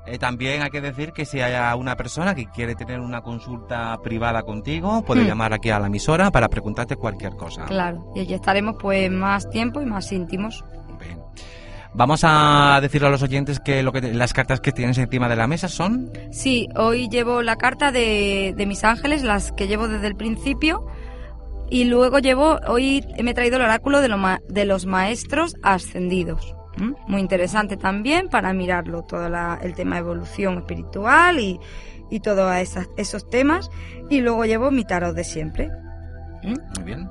Eh, 0.06 0.18
también 0.18 0.62
hay 0.62 0.70
que 0.70 0.80
decir 0.80 1.12
que 1.12 1.24
si 1.24 1.40
hay 1.40 1.54
una 1.78 1.94
persona 1.96 2.34
que 2.34 2.46
quiere 2.46 2.74
tener 2.74 3.00
una 3.00 3.20
consulta 3.20 3.98
privada 4.02 4.42
contigo, 4.42 5.02
puede 5.04 5.22
Hmm. 5.22 5.26
llamar 5.28 5.52
aquí 5.52 5.70
a 5.70 5.78
la 5.78 5.86
emisora 5.88 6.30
para 6.30 6.48
preguntarte 6.48 6.96
cualquier 6.96 7.36
cosa. 7.36 7.64
Claro, 7.66 8.10
y 8.16 8.20
allí 8.20 8.34
estaremos 8.34 8.76
pues 8.80 9.10
más 9.10 9.48
tiempo 9.50 9.80
y 9.82 9.86
más 9.86 10.10
íntimos. 10.10 10.64
Bien. 10.98 11.18
Vamos 11.92 12.20
a 12.24 12.78
decirle 12.80 13.08
a 13.08 13.10
los 13.10 13.22
oyentes 13.22 13.58
que, 13.60 13.82
lo 13.82 13.92
que 13.92 14.00
las 14.00 14.32
cartas 14.32 14.60
que 14.60 14.70
tienes 14.72 14.96
encima 14.98 15.28
de 15.28 15.36
la 15.36 15.46
mesa 15.48 15.68
son. 15.68 16.10
Sí, 16.30 16.68
hoy 16.76 17.08
llevo 17.08 17.42
la 17.42 17.56
carta 17.56 17.90
de, 17.92 18.54
de 18.56 18.66
mis 18.66 18.84
ángeles, 18.84 19.22
las 19.24 19.50
que 19.52 19.66
llevo 19.66 19.88
desde 19.88 20.06
el 20.06 20.14
principio. 20.16 20.86
Y 21.68 21.84
luego 21.84 22.18
llevo, 22.20 22.58
hoy 22.68 23.04
me 23.22 23.32
he 23.32 23.34
traído 23.34 23.56
el 23.56 23.62
oráculo 23.62 24.00
de, 24.00 24.08
lo 24.08 24.18
ma- 24.18 24.40
de 24.48 24.64
los 24.64 24.86
maestros 24.86 25.54
ascendidos. 25.62 26.54
Muy 27.06 27.20
interesante 27.20 27.76
también 27.76 28.28
para 28.28 28.52
mirarlo, 28.52 29.02
todo 29.02 29.28
la- 29.28 29.58
el 29.62 29.74
tema 29.74 29.96
de 29.96 30.00
evolución 30.02 30.58
espiritual 30.58 31.38
y, 31.40 31.60
y 32.10 32.20
todos 32.20 32.52
esos 32.96 33.28
temas. 33.28 33.70
Y 34.08 34.20
luego 34.20 34.44
llevo 34.44 34.70
mi 34.70 34.84
tarot 34.84 35.14
de 35.14 35.24
siempre. 35.24 35.70
Muy 36.42 36.84
bien. 36.84 37.08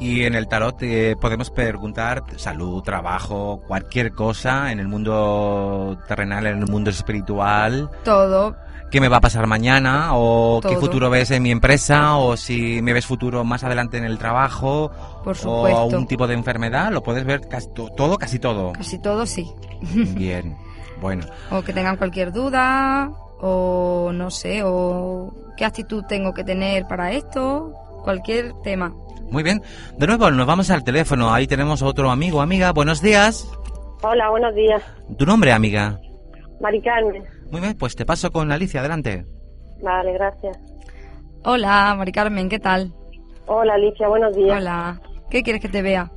Y 0.00 0.22
en 0.24 0.34
el 0.36 0.46
tarot 0.46 0.80
eh, 0.82 1.16
podemos 1.20 1.50
preguntar 1.50 2.22
salud, 2.36 2.82
trabajo, 2.82 3.62
cualquier 3.66 4.12
cosa 4.12 4.70
en 4.70 4.78
el 4.78 4.86
mundo 4.86 5.98
terrenal, 6.06 6.46
en 6.46 6.58
el 6.58 6.66
mundo 6.68 6.90
espiritual. 6.90 7.90
Todo, 8.04 8.56
¿Qué 8.90 9.00
me 9.02 9.08
va 9.08 9.18
a 9.18 9.20
pasar 9.20 9.46
mañana? 9.46 10.10
¿O 10.14 10.60
qué 10.66 10.76
futuro 10.76 11.10
ves 11.10 11.30
en 11.30 11.42
mi 11.42 11.50
empresa? 11.50 12.16
¿O 12.16 12.36
si 12.38 12.80
me 12.80 12.94
ves 12.94 13.04
futuro 13.06 13.44
más 13.44 13.62
adelante 13.62 13.98
en 13.98 14.04
el 14.04 14.16
trabajo? 14.18 14.90
por 15.22 15.36
¿O 15.44 15.86
un 15.86 16.06
tipo 16.06 16.26
de 16.26 16.34
enfermedad? 16.34 16.90
Lo 16.90 17.02
puedes 17.02 17.24
ver 17.26 17.46
casi 17.48 17.68
to- 17.74 17.90
todo, 17.90 18.16
casi 18.16 18.38
todo. 18.38 18.72
Casi 18.72 18.98
todo 18.98 19.26
sí. 19.26 19.46
Bien. 19.82 20.56
Bueno, 21.02 21.26
o 21.50 21.60
que 21.62 21.72
tengan 21.72 21.96
cualquier 21.96 22.32
duda, 22.32 23.10
o 23.40 24.10
no 24.12 24.30
sé, 24.30 24.62
o 24.64 25.32
qué 25.56 25.64
actitud 25.64 26.02
tengo 26.08 26.32
que 26.34 26.42
tener 26.42 26.86
para 26.88 27.12
esto, 27.12 27.72
cualquier 28.02 28.52
tema. 28.64 28.92
muy 29.30 29.42
bien. 29.42 29.62
De 29.98 30.06
nuevo, 30.06 30.30
nos 30.30 30.46
vamos 30.46 30.70
al 30.70 30.82
teléfono. 30.82 31.32
Ahí 31.32 31.46
tenemos 31.46 31.82
a 31.82 31.86
otro 31.86 32.10
amigo, 32.10 32.40
amiga. 32.40 32.72
Buenos 32.72 33.00
días. 33.02 33.46
Hola, 34.02 34.30
buenos 34.30 34.54
días. 34.54 34.82
¿Tu 35.18 35.26
nombre, 35.26 35.52
amiga? 35.52 36.00
Mari 36.60 36.80
Carmen. 36.82 37.22
Muy 37.50 37.60
bien, 37.60 37.76
pues 37.78 37.96
te 37.96 38.04
paso 38.04 38.30
con 38.30 38.50
Alicia, 38.52 38.80
adelante. 38.80 39.24
Vale, 39.82 40.12
gracias. 40.12 40.58
Hola, 41.44 41.94
Mari 41.96 42.12
Carmen, 42.12 42.48
¿qué 42.48 42.58
tal? 42.58 42.92
Hola, 43.46 43.74
Alicia, 43.74 44.08
buenos 44.08 44.34
días. 44.36 44.58
Hola, 44.58 45.00
¿qué 45.30 45.42
quieres 45.42 45.62
que 45.62 45.68
te 45.68 45.82
vea? 45.82 46.10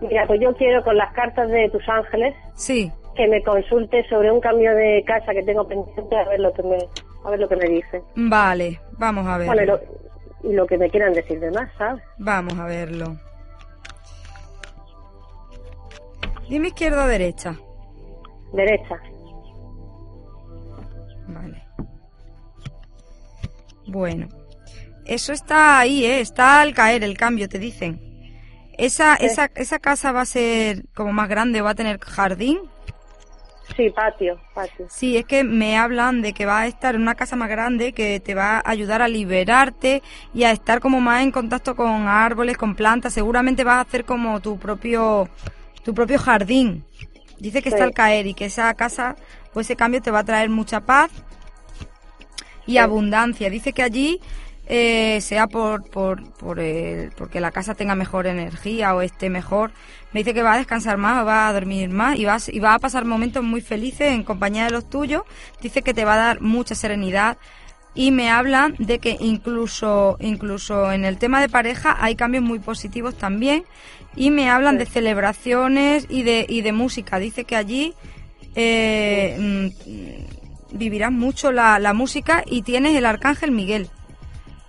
Mira, 0.00 0.26
pues 0.26 0.40
yo 0.40 0.54
quiero 0.56 0.82
con 0.82 0.96
las 0.96 1.12
cartas 1.12 1.48
de 1.50 1.68
tus 1.70 1.86
ángeles 1.88 2.34
Sí, 2.54 2.90
que 3.14 3.28
me 3.28 3.42
consultes 3.42 4.06
sobre 4.08 4.32
un 4.32 4.40
cambio 4.40 4.74
de 4.74 5.04
casa 5.06 5.32
que 5.32 5.42
tengo 5.42 5.68
pendiente 5.68 6.16
a 6.16 6.26
ver 6.28 6.40
lo 6.40 6.52
que 6.54 6.62
me 6.62 6.78
a 7.22 7.30
ver 7.30 7.38
lo 7.38 7.48
que 7.48 7.56
me 7.56 7.66
dicen. 7.68 8.02
vale, 8.16 8.80
vamos 8.98 9.26
a 9.26 9.36
Bueno, 9.36 9.62
y 9.62 9.66
lo, 9.66 9.80
y 10.42 10.52
lo 10.54 10.66
que 10.66 10.78
me 10.78 10.88
quieran 10.88 11.12
decir 11.12 11.38
de 11.38 11.50
más, 11.50 11.70
¿sabes? 11.76 12.02
Vamos 12.18 12.58
a 12.58 12.64
verlo. 12.64 13.16
Dime 16.48 16.68
izquierda 16.68 17.04
o 17.04 17.08
derecha. 17.08 17.54
Derecha. 18.54 18.96
Vale. 21.32 21.62
Bueno, 23.86 24.28
eso 25.04 25.32
está 25.32 25.78
ahí, 25.78 26.04
¿eh? 26.04 26.20
Está 26.20 26.60
al 26.60 26.74
caer 26.74 27.02
el 27.04 27.16
cambio, 27.16 27.48
te 27.48 27.58
dicen. 27.58 28.00
Esa, 28.78 29.16
Sí. 29.16 29.26
esa, 29.26 29.50
esa 29.54 29.78
casa 29.78 30.12
va 30.12 30.22
a 30.22 30.26
ser 30.26 30.84
como 30.94 31.12
más 31.12 31.28
grande, 31.28 31.60
va 31.60 31.70
a 31.70 31.74
tener 31.74 31.98
jardín. 32.00 32.58
Sí, 33.76 33.88
patio, 33.90 34.40
patio. 34.54 34.86
Sí, 34.90 35.16
es 35.16 35.24
que 35.26 35.44
me 35.44 35.78
hablan 35.78 36.22
de 36.22 36.32
que 36.32 36.44
va 36.44 36.60
a 36.60 36.66
estar 36.66 36.94
en 36.96 37.02
una 37.02 37.14
casa 37.14 37.36
más 37.36 37.48
grande 37.48 37.92
que 37.92 38.18
te 38.20 38.34
va 38.34 38.56
a 38.58 38.68
ayudar 38.70 39.00
a 39.00 39.08
liberarte 39.08 40.02
y 40.34 40.42
a 40.44 40.50
estar 40.50 40.80
como 40.80 41.00
más 41.00 41.22
en 41.22 41.30
contacto 41.30 41.76
con 41.76 42.08
árboles, 42.08 42.56
con 42.56 42.74
plantas. 42.74 43.12
Seguramente 43.14 43.62
vas 43.62 43.76
a 43.76 43.80
hacer 43.82 44.04
como 44.04 44.40
tu 44.40 44.58
propio, 44.58 45.28
tu 45.84 45.94
propio 45.94 46.18
jardín. 46.18 46.84
Dice 47.38 47.62
que 47.62 47.70
Sí. 47.70 47.74
está 47.74 47.84
al 47.84 47.92
caer 47.94 48.26
y 48.26 48.34
que 48.34 48.46
esa 48.46 48.74
casa 48.74 49.16
o 49.54 49.60
ese 49.60 49.76
cambio 49.76 50.00
te 50.02 50.10
va 50.10 50.20
a 50.20 50.24
traer 50.24 50.50
mucha 50.50 50.80
paz 50.80 51.10
y 52.66 52.78
abundancia. 52.78 53.50
Dice 53.50 53.72
que 53.72 53.82
allí 53.82 54.20
eh, 54.72 55.20
sea 55.20 55.48
por, 55.48 55.90
por, 55.90 56.30
por 56.34 56.60
el- 56.60 57.10
porque 57.16 57.40
la 57.40 57.50
casa 57.50 57.74
tenga 57.74 57.94
mejor 57.96 58.26
energía 58.28 58.94
o 58.94 59.02
esté 59.02 59.28
mejor. 59.28 59.72
Me 60.12 60.20
dice 60.20 60.34
que 60.34 60.42
va 60.42 60.52
a 60.54 60.58
descansar 60.58 60.96
más, 60.96 61.26
va 61.26 61.48
a 61.48 61.52
dormir 61.52 61.88
más 61.90 62.16
y 62.18 62.24
va, 62.24 62.34
a- 62.36 62.40
y 62.52 62.58
va 62.60 62.74
a 62.74 62.78
pasar 62.78 63.04
momentos 63.04 63.42
muy 63.42 63.60
felices 63.60 64.08
en 64.12 64.22
compañía 64.22 64.64
de 64.64 64.70
los 64.70 64.88
tuyos. 64.88 65.22
Dice 65.60 65.82
que 65.82 65.94
te 65.94 66.04
va 66.04 66.14
a 66.14 66.18
dar 66.18 66.40
mucha 66.40 66.74
serenidad 66.76 67.36
y 67.92 68.12
me 68.12 68.30
hablan 68.30 68.76
de 68.78 69.00
que 69.00 69.16
incluso 69.18 70.16
incluso 70.20 70.92
en 70.92 71.04
el 71.04 71.18
tema 71.18 71.40
de 71.40 71.48
pareja 71.48 71.96
hay 72.00 72.14
cambios 72.14 72.44
muy 72.44 72.60
positivos 72.60 73.16
también 73.16 73.64
y 74.14 74.30
me 74.30 74.48
hablan 74.48 74.78
de 74.78 74.86
celebraciones 74.86 76.06
y 76.08 76.22
de 76.22 76.46
y 76.48 76.60
de 76.60 76.70
música 76.72 77.18
dice 77.18 77.42
que 77.42 77.56
allí 77.56 77.94
eh, 78.54 79.36
mm, 79.38 80.76
vivirás 80.76 81.12
mucho 81.12 81.52
la, 81.52 81.78
la 81.78 81.92
música 81.92 82.44
y 82.46 82.62
tienes 82.62 82.96
el 82.96 83.06
arcángel 83.06 83.50
Miguel 83.50 83.88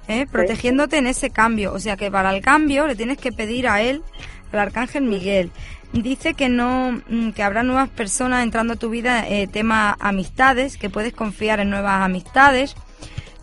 ¿eh? 0.08 0.26
protegiéndote 0.32 0.98
en 0.98 1.08
ese 1.08 1.30
cambio 1.30 1.74
o 1.74 1.80
sea 1.80 1.98
que 1.98 2.12
para 2.12 2.36
el 2.36 2.42
cambio 2.42 2.88
le 2.88 2.96
tienes 2.96 3.18
que 3.18 3.32
pedir 3.32 3.68
a 3.68 3.82
él 3.82 4.04
al 4.52 4.60
arcángel 4.60 5.04
Miguel 5.04 5.52
dice 5.94 6.34
que 6.34 6.50
no 6.50 7.02
mm, 7.08 7.32
que 7.32 7.44
habrá 7.44 7.64
nuevas 7.64 7.90
personas 7.90 8.44
entrando 8.44 8.74
a 8.74 8.78
tu 8.78 8.90
vida 8.90 9.28
eh, 9.28 9.48
tema 9.48 9.96
amistades 10.00 10.78
que 10.78 10.90
puedes 10.90 11.14
confiar 11.14 11.60
en 11.60 11.70
nuevas 11.70 12.02
amistades 12.02 12.76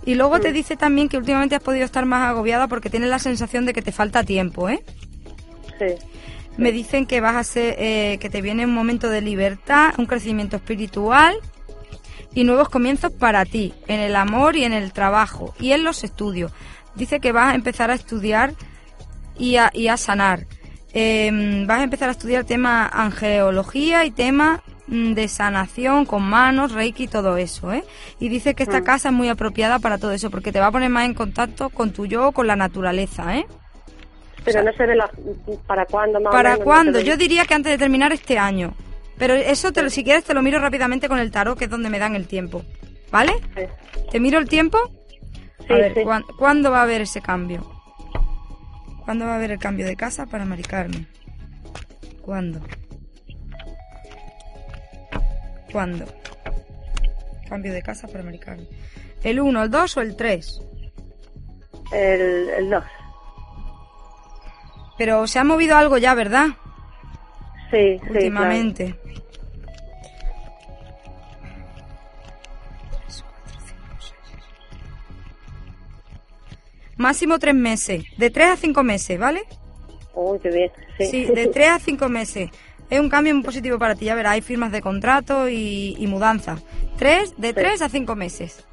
y 0.09 0.15
luego 0.15 0.41
te 0.41 0.53
dice 0.53 0.75
también 0.75 1.11
que 1.11 1.19
últimamente 1.19 1.55
has 1.55 1.63
podido 1.63 1.85
estar 1.85 2.07
más 2.07 2.27
agobiada 2.27 2.67
porque 2.67 2.89
tienes 2.89 3.11
la 3.11 3.19
sensación 3.19 3.67
de 3.67 3.75
que 3.75 3.83
te 3.83 3.93
falta 3.93 4.25
tiempo, 4.25 4.71
¿eh? 4.71 4.83
Sí. 5.79 5.95
Me 6.59 6.73
dicen 6.73 7.07
que 7.07 7.21
vas 7.21 7.37
a 7.37 7.45
ser, 7.45 7.77
eh, 7.79 8.19
que 8.21 8.29
te 8.29 8.43
viene 8.43 8.65
un 8.67 8.75
momento 8.75 9.09
de 9.09 9.23
libertad, 9.23 9.95
un 9.97 10.07
crecimiento 10.07 10.57
espiritual 10.57 11.37
y 12.35 12.45
nuevos 12.45 12.69
comienzos 12.69 13.13
para 13.13 13.45
ti, 13.45 13.73
en 13.87 14.01
el 14.01 14.15
amor 14.17 14.57
y 14.57 14.65
en 14.65 14.73
el 14.73 14.93
trabajo 14.93 15.55
y 15.61 15.73
en 15.73 15.85
los 15.85 16.05
estudios. 16.05 16.53
Dice 16.97 17.21
que 17.21 17.33
vas 17.33 17.53
a 17.53 17.55
empezar 17.55 17.91
a 17.91 17.95
estudiar 17.95 18.53
y 19.39 19.57
a, 19.57 19.71
y 19.73 19.87
a 19.89 19.97
sanar. 19.97 20.47
Eh, 20.93 21.65
vas 21.67 21.81
a 21.81 21.85
empezar 21.85 22.09
a 22.09 22.13
estudiar 22.13 22.45
tema 22.45 22.87
angeología 22.89 24.05
y 24.05 24.11
tema 24.11 24.63
mm, 24.89 25.13
de 25.13 25.29
sanación 25.29 26.07
con 26.07 26.23
manos, 26.23 26.73
reiki 26.73 27.05
y 27.05 27.09
todo 27.09 27.37
eso, 27.37 27.73
¿eh? 27.73 27.85
Y 28.19 28.31
dice 28.31 28.55
que 28.55 28.65
esta 28.65 28.81
Mm. 28.81 28.85
casa 28.85 29.09
es 29.11 29.15
muy 29.15 29.29
apropiada 29.29 29.79
para 29.79 29.99
todo 29.99 30.13
eso, 30.13 30.31
porque 30.31 30.51
te 30.51 30.61
va 30.61 30.67
a 30.69 30.73
poner 30.73 30.91
más 30.91 31.05
en 31.05 31.15
contacto 31.15 31.69
con 31.71 31.93
tu 31.93 32.07
yo, 32.07 32.33
con 32.33 32.47
la 32.47 32.57
naturaleza, 32.57 33.37
¿eh? 33.37 33.47
Pero 34.45 34.63
no 34.63 34.73
se 34.73 34.87
ve 34.87 34.97
la, 34.97 35.11
para 35.67 35.85
cuándo 35.87 36.21
más 36.21 36.33
o 36.33 36.37
¿Para 36.37 36.51
menos, 36.53 36.65
cuándo? 36.65 37.01
Yo 37.01 37.17
diría 37.17 37.45
que 37.45 37.55
antes 37.55 37.73
de 37.73 37.79
terminar 37.79 38.13
este 38.13 38.39
año. 38.39 38.75
Pero 39.19 39.35
eso, 39.35 39.73
te 39.73 39.89
si 39.91 40.05
quieres, 40.05 40.25
te 40.25 40.33
lo 40.35 40.43
miro 40.43 40.59
rápidamente 40.61 41.09
con 41.09 41.19
el 41.19 41.31
tarot, 41.31 41.59
que 41.59 41.65
es 41.65 41.71
donde 41.71 41.91
me 41.91 41.99
dan 41.99 42.15
el 42.15 42.27
tiempo. 42.29 42.63
¿Vale? 43.11 43.33
Sí, 43.57 43.63
¿Te 44.11 44.21
miro 44.21 44.39
el 44.39 44.49
tiempo? 44.49 44.79
Sí, 45.67 45.73
a 45.73 45.77
ver, 45.77 45.95
sí. 45.95 46.01
¿cuán- 46.03 46.25
¿cuándo 46.39 46.71
va 46.71 46.81
a 46.81 46.83
haber 46.83 47.01
ese 47.03 47.21
cambio? 47.21 47.69
¿Cuándo 49.05 49.25
va 49.27 49.33
a 49.33 49.37
haber 49.37 49.51
el 49.53 49.59
cambio 49.59 49.87
de 49.87 49.97
casa 49.97 50.27
para 50.27 50.45
Mari 50.45 50.63
Carmen? 50.63 51.07
¿Cuándo? 52.23 52.61
¿Cuándo? 55.73 56.05
Cambio 57.49 57.73
de 57.73 57.83
casa 57.83 58.07
para 58.09 58.21
americano. 58.21 58.63
¿El 59.25 59.41
1, 59.41 59.63
el 59.65 59.71
2 59.71 59.97
o 59.97 60.01
el 60.01 60.17
3? 60.17 60.61
El, 61.93 62.51
el 62.51 62.71
2. 62.71 62.85
Pero 64.99 65.27
se 65.27 65.39
ha 65.39 65.45
movido 65.45 65.77
algo 65.77 65.97
ya, 65.97 66.15
¿verdad? 66.15 66.49
Sí, 67.71 67.99
sí. 68.03 68.11
Últimamente. 68.11 68.95
Máximo 76.97 77.39
tres 77.39 77.55
meses. 77.55 78.05
De 78.17 78.31
tres 78.31 78.49
a 78.49 78.57
cinco 78.57 78.83
meses, 78.83 79.19
¿vale? 79.19 79.43
claro. 79.45 79.59
Uy, 80.15 80.39
qué 80.41 80.51
bien. 80.51 80.73
Sí, 80.99 81.07
Sí, 81.07 81.25
de 81.27 81.47
tres 81.55 81.69
a 81.71 81.79
cinco 81.79 82.09
meses. 82.09 82.51
Es 82.91 82.99
un 82.99 83.09
cambio 83.09 83.35
muy 83.35 83.45
positivo 83.45 83.79
para 83.79 83.95
ti, 83.95 84.07
ya 84.07 84.15
verás. 84.15 84.33
Hay 84.33 84.41
firmas 84.41 84.73
de 84.73 84.81
contrato 84.81 85.49
y, 85.49 85.95
y 85.99 86.07
mudanza. 86.07 86.59
Tres, 86.99 87.35
de 87.37 87.53
tres 87.53 87.83
a 87.83 87.89
cinco 87.89 88.17
meses. 88.17 88.65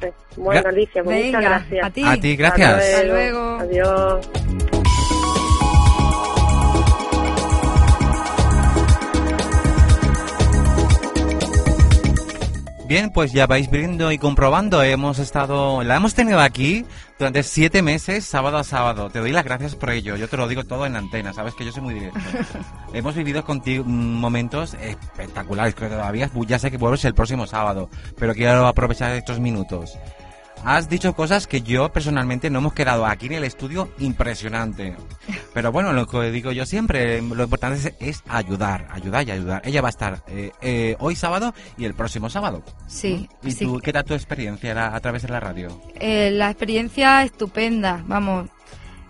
Sí. 0.00 0.08
Bueno, 0.36 0.66
Alicia, 0.66 1.04
pues 1.04 1.26
muchas 1.26 1.42
gracias. 1.42 1.86
a 1.86 1.90
ti. 1.90 2.02
A 2.04 2.16
ti, 2.16 2.36
gracias. 2.36 2.78
Hasta 2.78 3.02
luego. 3.04 3.58
Adiós. 3.60 4.30
Bien, 12.90 13.10
pues 13.10 13.32
ya 13.32 13.46
vais 13.46 13.70
viendo 13.70 14.10
y 14.10 14.18
comprobando, 14.18 14.82
hemos 14.82 15.20
estado, 15.20 15.84
la 15.84 15.94
hemos 15.94 16.14
tenido 16.14 16.40
aquí 16.40 16.84
durante 17.20 17.44
siete 17.44 17.82
meses, 17.82 18.24
sábado 18.24 18.56
a 18.56 18.64
sábado. 18.64 19.10
Te 19.10 19.20
doy 19.20 19.30
las 19.30 19.44
gracias 19.44 19.76
por 19.76 19.90
ello, 19.90 20.16
yo 20.16 20.26
te 20.26 20.36
lo 20.36 20.48
digo 20.48 20.64
todo 20.64 20.86
en 20.86 20.96
antena, 20.96 21.32
sabes 21.32 21.54
que 21.54 21.64
yo 21.64 21.70
soy 21.70 21.84
muy 21.84 21.94
directo. 21.94 22.18
hemos 22.92 23.14
vivido 23.14 23.44
contigo 23.44 23.84
mm, 23.86 24.14
momentos 24.18 24.74
espectaculares, 24.74 25.76
creo 25.76 25.88
que 25.88 25.94
todavía, 25.94 26.28
ya 26.48 26.58
sé 26.58 26.72
que 26.72 26.78
vuelves 26.78 27.04
el 27.04 27.14
próximo 27.14 27.46
sábado, 27.46 27.88
pero 28.18 28.34
quiero 28.34 28.66
aprovechar 28.66 29.14
estos 29.14 29.38
minutos. 29.38 29.96
Has 30.64 30.88
dicho 30.90 31.14
cosas 31.14 31.46
que 31.46 31.62
yo 31.62 31.90
personalmente 31.90 32.50
no 32.50 32.58
hemos 32.58 32.74
quedado 32.74 33.06
aquí 33.06 33.26
en 33.26 33.32
el 33.32 33.44
estudio 33.44 33.88
impresionante. 33.98 34.94
Pero 35.54 35.72
bueno, 35.72 35.92
lo 35.94 36.06
que 36.06 36.30
digo 36.30 36.52
yo 36.52 36.66
siempre, 36.66 37.22
lo 37.22 37.44
importante 37.44 37.78
es, 37.78 37.94
es 37.98 38.22
ayudar, 38.28 38.86
ayudar 38.90 39.26
y 39.26 39.30
ayudar. 39.30 39.62
Ella 39.64 39.80
va 39.80 39.88
a 39.88 39.90
estar 39.90 40.22
eh, 40.28 40.52
eh, 40.60 40.96
hoy 41.00 41.16
sábado 41.16 41.54
y 41.78 41.86
el 41.86 41.94
próximo 41.94 42.28
sábado. 42.28 42.62
Sí, 42.86 43.28
¿Y 43.42 43.52
sí. 43.52 43.64
tú, 43.64 43.78
qué 43.80 43.92
tal 43.92 44.04
tu 44.04 44.12
experiencia 44.14 44.74
la- 44.74 44.94
a 44.94 45.00
través 45.00 45.22
de 45.22 45.28
la 45.28 45.40
radio? 45.40 45.80
Eh, 45.98 46.30
la 46.30 46.50
experiencia 46.50 47.22
estupenda, 47.24 48.04
vamos. 48.06 48.48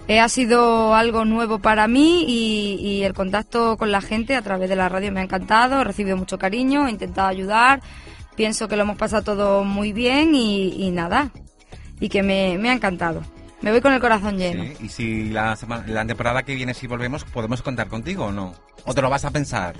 Eh, 0.08 0.18
ha 0.20 0.28
sido 0.28 0.94
algo 0.94 1.24
nuevo 1.24 1.58
para 1.58 1.86
mí 1.88 2.24
y, 2.26 2.74
y 2.80 3.02
el 3.02 3.12
contacto 3.12 3.76
con 3.76 3.92
la 3.92 4.00
gente 4.00 4.34
a 4.34 4.42
través 4.42 4.68
de 4.68 4.76
la 4.76 4.88
radio 4.88 5.12
me 5.12 5.20
ha 5.20 5.24
encantado, 5.24 5.80
he 5.80 5.84
recibido 5.84 6.16
mucho 6.16 6.38
cariño, 6.38 6.86
he 6.88 6.90
intentado 6.90 7.28
ayudar, 7.28 7.80
pienso 8.40 8.68
que 8.68 8.76
lo 8.76 8.84
hemos 8.84 8.96
pasado 8.96 9.22
todo 9.22 9.64
muy 9.64 9.92
bien 9.92 10.34
y, 10.34 10.72
y 10.82 10.90
nada, 10.92 11.30
y 12.00 12.08
que 12.08 12.22
me, 12.22 12.56
me 12.56 12.70
ha 12.70 12.72
encantado. 12.72 13.20
Me 13.60 13.70
voy 13.70 13.82
con 13.82 13.92
el 13.92 14.00
corazón 14.00 14.38
lleno. 14.38 14.64
Sí, 14.64 14.72
Y 14.82 14.88
si 14.88 15.28
la, 15.28 15.58
la 15.86 16.06
temporada 16.06 16.42
que 16.42 16.54
viene, 16.54 16.72
si 16.72 16.86
volvemos, 16.86 17.22
¿podemos 17.24 17.60
contar 17.60 17.88
contigo 17.88 18.24
o 18.24 18.32
no? 18.32 18.54
¿O 18.86 18.94
te 18.94 19.02
lo 19.02 19.10
vas 19.10 19.26
a 19.26 19.30
pensar? 19.30 19.76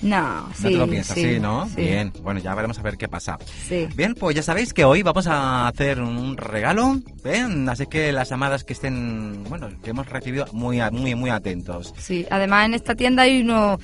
No, 0.00 0.42
No 0.46 0.54
sí. 0.54 0.62
te 0.62 0.70
lo 0.76 0.86
piensas, 0.86 1.16
sí, 1.18 1.40
¿no? 1.40 1.66
sí, 1.70 1.74
Bien, 1.74 2.12
bueno, 2.22 2.38
ya 2.38 2.54
veremos 2.54 2.78
a 2.78 2.82
ver 2.82 2.96
qué 2.96 3.08
pasa. 3.08 3.36
Sí. 3.68 3.88
Bien, 3.96 4.14
pues 4.14 4.36
ya 4.36 4.44
sabéis 4.44 4.72
que 4.72 4.84
hoy 4.84 5.02
vamos 5.02 5.26
a 5.26 5.66
hacer 5.66 6.00
un 6.00 6.36
regalo, 6.36 7.00
¿ven? 7.24 7.68
Así 7.68 7.86
que 7.86 8.12
las 8.12 8.28
llamadas 8.30 8.62
que 8.62 8.74
estén, 8.74 9.42
bueno, 9.48 9.68
que 9.82 9.90
hemos 9.90 10.08
recibido, 10.08 10.46
muy, 10.52 10.80
muy, 10.92 11.16
muy 11.16 11.30
atentos. 11.30 11.92
Sí, 11.98 12.24
además 12.30 12.66
en 12.66 12.74
esta 12.74 12.94
tienda 12.94 13.24
hay 13.24 13.40
unos 13.40 13.80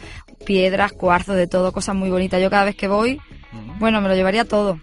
piedras, 0.47 0.93
cuarzo, 0.93 1.33
de 1.35 1.49
todo, 1.49 1.73
cosas 1.73 1.97
muy 1.97 2.11
bonitas. 2.11 2.41
Yo 2.41 2.49
cada 2.49 2.65
vez 2.67 2.77
que 2.77 2.87
voy, 2.87 3.19
Mm. 3.55 3.79
bueno, 3.79 4.01
me 4.01 4.09
lo 4.09 4.15
llevaría 4.15 4.45
todo. 4.45 4.79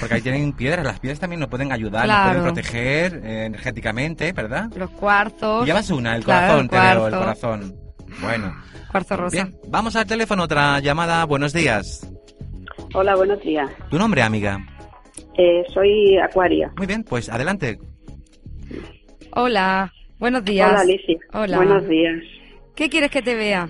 Porque 0.00 0.14
ahí 0.14 0.20
tienen 0.22 0.52
piedras, 0.56 0.84
las 0.84 1.00
piedras 1.00 1.20
también 1.20 1.40
nos 1.40 1.48
pueden 1.48 1.70
ayudar, 1.72 2.04
Claro. 2.04 2.24
nos 2.24 2.52
pueden 2.52 2.54
proteger 2.54 3.20
eh, 3.24 3.44
energéticamente, 3.46 4.32
¿verdad? 4.32 4.70
Los 4.76 4.90
cuarzos. 4.90 5.66
Llevas 5.66 5.90
una, 5.90 6.16
el 6.16 6.24
Claro, 6.24 6.46
corazón, 6.46 6.60
el 6.64 6.70
te 6.70 6.78
veo, 6.80 7.06
el 7.08 7.14
corazón. 7.14 7.74
Bueno, 8.20 8.54
Cuarzo 8.90 9.16
rosa. 9.16 9.34
bien, 9.44 9.56
vamos 9.68 9.96
al 9.96 10.06
teléfono, 10.06 10.44
otra 10.44 10.78
llamada, 10.80 11.24
buenos 11.24 11.52
días. 11.52 12.08
Hola, 12.94 13.16
buenos 13.16 13.40
días. 13.42 13.68
¿Tu 13.90 13.98
nombre, 13.98 14.22
amiga? 14.22 14.58
Eh, 15.36 15.64
soy 15.74 16.16
Acuaria. 16.18 16.70
Muy 16.76 16.86
bien, 16.86 17.02
pues 17.02 17.28
adelante. 17.28 17.78
Hola, 19.32 19.92
buenos 20.18 20.44
días. 20.44 20.70
Hola, 20.70 20.80
Alicia. 20.80 21.16
Hola. 21.32 21.56
Buenos 21.56 21.88
días. 21.88 22.14
¿Qué 22.76 22.88
quieres 22.88 23.10
que 23.10 23.22
te 23.22 23.34
vea? 23.34 23.68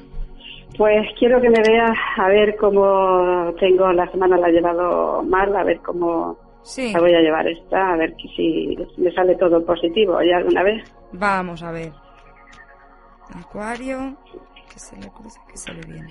Pues 0.76 1.06
quiero 1.18 1.40
que 1.40 1.50
me 1.50 1.60
veas 1.62 1.96
a 2.16 2.28
ver 2.28 2.56
cómo 2.56 3.54
tengo 3.60 3.92
la 3.92 4.10
semana 4.10 4.37
la 4.37 4.48
he 4.48 4.52
llevado 4.52 5.22
mal, 5.22 5.54
a 5.54 5.62
ver 5.62 5.78
cómo 5.80 6.37
Sí, 6.62 6.92
la 6.92 7.00
voy 7.00 7.14
a 7.14 7.20
llevar 7.20 7.46
esta, 7.46 7.92
a 7.92 7.96
ver 7.96 8.14
que 8.16 8.28
si 8.34 8.76
me 8.96 9.12
sale 9.12 9.37
todo 9.37 9.64
positivo 9.64 10.20
ya 10.22 10.38
alguna 10.38 10.62
vez. 10.62 10.82
vamos 11.12 11.62
a 11.62 11.70
ver. 11.70 11.92
Acuario, 13.38 14.16
que 14.72 14.78
se 14.78 14.96
le 14.96 15.08
cruza, 15.10 15.40
que 15.48 15.56
se 15.56 15.72
le 15.74 15.80
viene. 15.82 16.10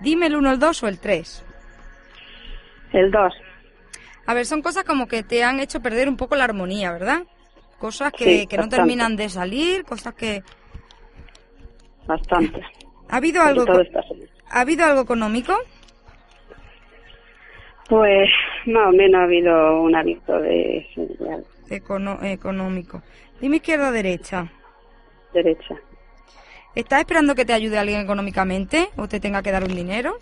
Dime 0.00 0.26
el 0.26 0.36
1, 0.36 0.52
el 0.52 0.58
2 0.58 0.82
o 0.82 0.88
el 0.88 0.98
3. 1.00 1.44
El 2.92 3.10
2. 3.10 3.34
A 4.26 4.34
ver, 4.34 4.44
son 4.46 4.62
cosas 4.62 4.84
como 4.84 5.06
que 5.06 5.22
te 5.22 5.44
han 5.44 5.60
hecho 5.60 5.80
perder 5.80 6.08
un 6.08 6.16
poco 6.16 6.36
la 6.36 6.44
armonía, 6.44 6.92
¿verdad? 6.92 7.22
Cosas 7.78 8.12
que, 8.12 8.24
Sí, 8.24 8.46
que 8.46 8.56
no 8.56 8.68
terminan 8.68 9.16
de 9.16 9.28
salir, 9.28 9.84
cosas 9.84 10.14
que... 10.14 10.42
Bastante. 12.06 12.62
¿Ha 13.08 13.16
habido 13.16 13.42
algo. 13.42 13.64
¿ha 14.50 14.60
habido 14.60 14.84
algo 14.84 15.02
económico? 15.02 15.54
Pues 17.88 18.28
más 18.66 18.88
o 18.88 18.92
menos 18.92 19.20
ha 19.20 19.24
habido 19.24 19.80
un 19.82 19.94
hábito 19.94 20.38
de, 20.40 20.86
Econo- 21.68 22.22
económico. 22.22 23.02
Dime 23.40 23.56
izquierda 23.56 23.88
o 23.90 23.92
derecha. 23.92 24.50
derecha. 25.32 25.74
¿Estás 26.74 27.00
esperando 27.00 27.34
que 27.34 27.44
te 27.44 27.52
ayude 27.52 27.78
alguien 27.78 28.00
económicamente 28.00 28.88
o 28.96 29.06
te 29.08 29.20
tenga 29.20 29.42
que 29.42 29.52
dar 29.52 29.62
un 29.64 29.74
dinero? 29.74 30.18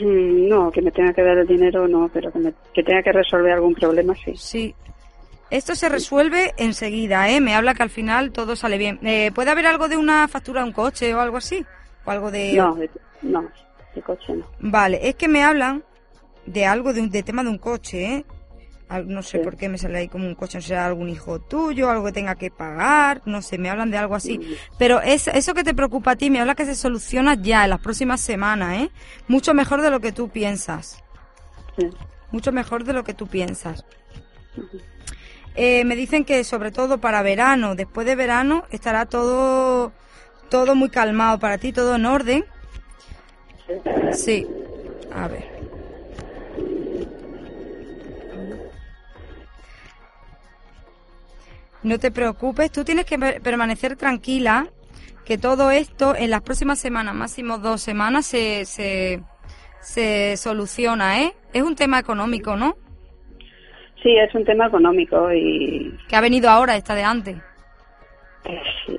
Mm, 0.00 0.48
No, 0.48 0.70
que 0.70 0.82
me 0.82 0.90
tenga 0.90 1.12
que 1.12 1.22
dar 1.22 1.38
el 1.38 1.46
dinero 1.46 1.86
no, 1.86 2.08
pero 2.12 2.32
que, 2.32 2.38
me- 2.40 2.54
que 2.74 2.82
tenga 2.82 3.02
que 3.02 3.12
resolver 3.12 3.52
algún 3.52 3.74
problema 3.74 4.14
sí. 4.16 4.32
Sí. 4.36 4.74
Esto 5.50 5.74
se 5.76 5.88
resuelve 5.88 6.54
enseguida, 6.56 7.28
¿eh? 7.28 7.40
Me 7.40 7.54
habla 7.54 7.74
que 7.74 7.82
al 7.82 7.90
final 7.90 8.32
todo 8.32 8.56
sale 8.56 8.78
bien. 8.78 8.98
Eh, 9.02 9.30
¿Puede 9.34 9.50
haber 9.50 9.66
algo 9.66 9.88
de 9.88 9.96
una 9.96 10.26
factura 10.28 10.60
de 10.62 10.66
un 10.68 10.72
coche 10.72 11.14
o 11.14 11.20
algo 11.20 11.36
así? 11.36 11.64
¿O 12.04 12.10
algo 12.10 12.30
de...? 12.30 12.54
No, 12.54 12.74
de, 12.74 12.90
no, 13.22 13.48
de 13.94 14.02
coche 14.02 14.32
no. 14.34 14.44
Vale, 14.58 15.08
es 15.08 15.14
que 15.14 15.28
me 15.28 15.44
hablan 15.44 15.84
de 16.46 16.66
algo, 16.66 16.92
de 16.92 17.00
un 17.02 17.10
de 17.10 17.22
tema 17.22 17.42
de 17.44 17.50
un 17.50 17.58
coche, 17.58 18.04
¿eh? 18.16 18.24
No 19.04 19.20
sé 19.22 19.38
Sí. 19.38 19.44
por 19.44 19.56
qué 19.56 19.68
me 19.68 19.78
sale 19.78 19.98
ahí 19.98 20.08
como 20.08 20.26
un 20.28 20.36
coche, 20.36 20.58
no 20.58 20.62
sé, 20.62 20.76
algún 20.76 21.08
hijo 21.08 21.40
tuyo, 21.40 21.90
algo 21.90 22.04
que 22.06 22.12
tenga 22.12 22.36
que 22.36 22.52
pagar, 22.52 23.20
no 23.24 23.42
sé, 23.42 23.58
me 23.58 23.68
hablan 23.68 23.90
de 23.90 23.98
algo 23.98 24.14
así. 24.14 24.56
Pero 24.78 25.00
es, 25.00 25.26
eso 25.26 25.54
que 25.54 25.64
te 25.64 25.74
preocupa 25.74 26.12
a 26.12 26.16
ti, 26.16 26.30
me 26.30 26.38
habla 26.40 26.54
que 26.54 26.64
se 26.64 26.76
soluciona 26.76 27.34
ya 27.34 27.64
en 27.64 27.70
las 27.70 27.80
próximas 27.80 28.20
semanas, 28.20 28.82
¿eh? 28.82 28.90
Mucho 29.26 29.54
mejor 29.54 29.82
de 29.82 29.90
lo 29.90 29.98
que 29.98 30.12
tú 30.12 30.28
piensas. 30.28 31.02
Sí. 31.76 31.88
Mucho 32.30 32.52
mejor 32.52 32.84
de 32.84 32.92
lo 32.92 33.02
que 33.02 33.12
tú 33.14 33.26
piensas. 33.26 33.84
Eh, 35.56 35.84
me 35.84 35.96
dicen 35.96 36.24
que 36.24 36.44
sobre 36.44 36.70
todo 36.70 36.98
para 36.98 37.22
verano, 37.22 37.74
después 37.74 38.06
de 38.06 38.14
verano, 38.14 38.64
estará 38.70 39.06
todo, 39.06 39.92
todo 40.50 40.74
muy 40.74 40.90
calmado 40.90 41.38
para 41.38 41.56
ti, 41.58 41.72
todo 41.72 41.96
en 41.96 42.06
orden. 42.06 42.44
Sí. 44.12 44.46
A 45.12 45.28
ver. 45.28 45.56
No 51.82 51.98
te 51.98 52.10
preocupes, 52.10 52.70
tú 52.72 52.84
tienes 52.84 53.04
que 53.06 53.18
per- 53.18 53.40
permanecer 53.40 53.96
tranquila, 53.96 54.68
que 55.24 55.38
todo 55.38 55.70
esto 55.70 56.14
en 56.16 56.30
las 56.30 56.42
próximas 56.42 56.78
semanas, 56.78 57.14
máximo 57.14 57.58
dos 57.58 57.80
semanas, 57.80 58.26
se, 58.26 58.64
se, 58.64 59.22
se 59.80 60.36
soluciona, 60.36 61.22
¿eh? 61.22 61.34
Es 61.52 61.62
un 61.62 61.76
tema 61.76 61.98
económico, 61.98 62.56
¿no? 62.56 62.76
Sí, 64.02 64.16
es 64.16 64.34
un 64.34 64.44
tema 64.44 64.66
económico 64.66 65.32
y 65.32 65.96
Que 66.08 66.16
ha 66.16 66.20
venido 66.20 66.48
ahora, 66.50 66.76
esta 66.76 66.94
de 66.94 67.02
antes. 67.04 67.36
eh, 68.44 68.60
sí. 68.86 68.98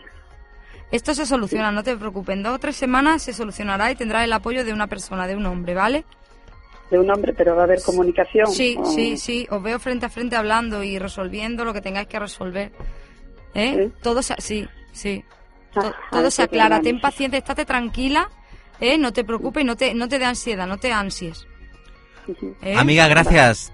Esto 0.92 1.14
se 1.14 1.26
soluciona, 1.26 1.72
no 1.72 1.84
te 1.84 1.96
preocupes. 1.98 2.36
En 2.36 2.44
dos 2.44 2.56
o 2.56 2.60
tres 2.60 2.76
semanas 2.78 3.22
se 3.22 3.34
solucionará 3.34 3.92
y 3.92 3.96
tendrás 3.96 4.24
el 4.24 4.32
apoyo 4.34 4.64
de 4.64 4.72
una 4.74 4.88
persona, 4.88 5.28
de 5.28 5.36
un 5.36 5.46
hombre, 5.46 5.74
¿vale? 5.74 6.06
de 6.90 6.98
un 6.98 7.12
hombre, 7.12 7.34
pero 7.34 7.54
va 7.54 7.64
a 7.64 7.66
haber 7.66 7.82
comunicación. 7.82 8.48
Sí, 8.48 8.78
o- 8.80 8.86
sí, 8.86 9.18
sí. 9.18 9.46
Os 9.50 9.62
veo 9.62 9.78
frente 9.78 10.06
a 10.06 10.10
frente 10.10 10.38
hablando 10.38 10.82
y 10.84 10.98
resolviendo 10.98 11.66
lo 11.66 11.74
que 11.74 11.82
tengáis 11.82 12.08
que 12.08 12.18
resolver. 12.18 12.72
¿Eh? 13.54 13.88
¿Sí? 13.90 13.94
Todo 14.02 14.22
se, 14.22 14.36
sí, 14.38 14.66
sí. 14.94 15.22
Ah, 15.76 15.82
To- 15.82 15.94
todo 16.12 16.32
se 16.32 16.44
aclara. 16.44 16.80
Ten 16.80 17.02
paciencia, 17.02 17.40
estate 17.40 17.66
tranquila. 17.66 18.30
¿eh? 18.80 18.98
No 18.98 19.12
te 19.12 19.26
preocupes, 19.26 19.66
no 19.66 19.76
te, 19.76 19.94
no 19.96 20.08
te 20.08 20.18
dé 20.18 20.24
ansiedad, 20.24 20.66
no 20.66 20.78
te 20.78 20.94
ansies. 20.94 21.46
¿eh? 22.62 22.76
Amiga, 22.78 23.10
gracias. 23.10 23.74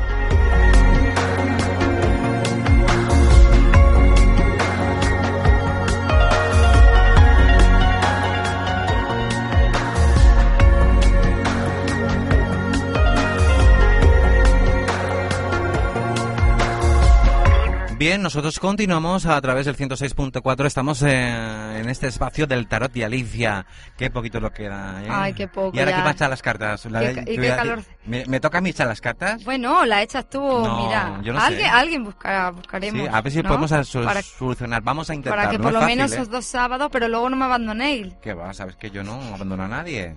Bien, 18.01 18.19
nosotros 18.23 18.59
continuamos 18.59 19.27
a 19.27 19.39
través 19.41 19.67
del 19.67 19.77
106.4. 19.77 20.65
Estamos 20.65 21.03
eh, 21.03 21.79
en 21.79 21.87
este 21.87 22.07
espacio 22.07 22.47
del 22.47 22.67
tarot 22.67 22.91
de 22.91 23.05
Alicia. 23.05 23.63
Qué 23.95 24.09
poquito 24.09 24.39
lo 24.39 24.49
queda. 24.51 25.03
¿eh? 25.03 25.07
Ay, 25.07 25.33
qué 25.33 25.47
poco. 25.47 25.69
¿Y 25.75 25.77
ahora 25.77 25.91
ya. 25.91 25.97
qué 25.97 26.03
va 26.15 26.25
a 26.25 26.29
las 26.29 26.41
cartas? 26.41 26.85
La 26.87 26.99
¿Qué 27.01 27.07
de- 27.09 27.13
ca- 27.13 27.21
y 27.21 27.25
te 27.25 27.31
qué 27.33 27.37
voy 27.37 27.47
a- 27.49 27.55
calor? 27.57 27.83
¿Me, 28.07 28.25
me 28.25 28.39
toca 28.39 28.57
a 28.57 28.61
mí 28.61 28.71
echar 28.71 28.87
las 28.87 28.99
cartas? 29.01 29.43
Bueno, 29.45 29.85
la 29.85 30.01
echas 30.01 30.27
tú, 30.27 30.39
No, 30.41 30.83
mira. 30.87 31.19
yo 31.21 31.31
no 31.31 31.39
sé. 31.41 31.45
alguien, 31.45 31.69
alguien 31.69 32.03
buscará, 32.03 32.49
buscaremos. 32.49 33.01
Sí, 33.03 33.07
a 33.13 33.21
ver 33.21 33.31
si 33.31 33.43
¿no? 33.43 33.49
podemos 33.49 33.69
para, 33.69 34.23
solucionar. 34.23 34.81
Vamos 34.81 35.07
a 35.11 35.13
intentar. 35.13 35.37
para 35.37 35.51
que 35.51 35.59
por 35.59 35.71
lo 35.71 35.79
fácil, 35.81 35.95
menos 35.95 36.11
¿eh? 36.11 36.15
esos 36.15 36.29
dos 36.31 36.45
sábados, 36.47 36.89
pero 36.91 37.07
luego 37.07 37.29
no 37.29 37.35
me 37.35 37.45
abandonéis. 37.45 38.15
¿Qué 38.19 38.33
va? 38.33 38.51
Sabes 38.55 38.77
que 38.77 38.89
yo 38.89 39.03
no 39.03 39.21
abandono 39.35 39.61
a 39.65 39.67
nadie. 39.67 40.15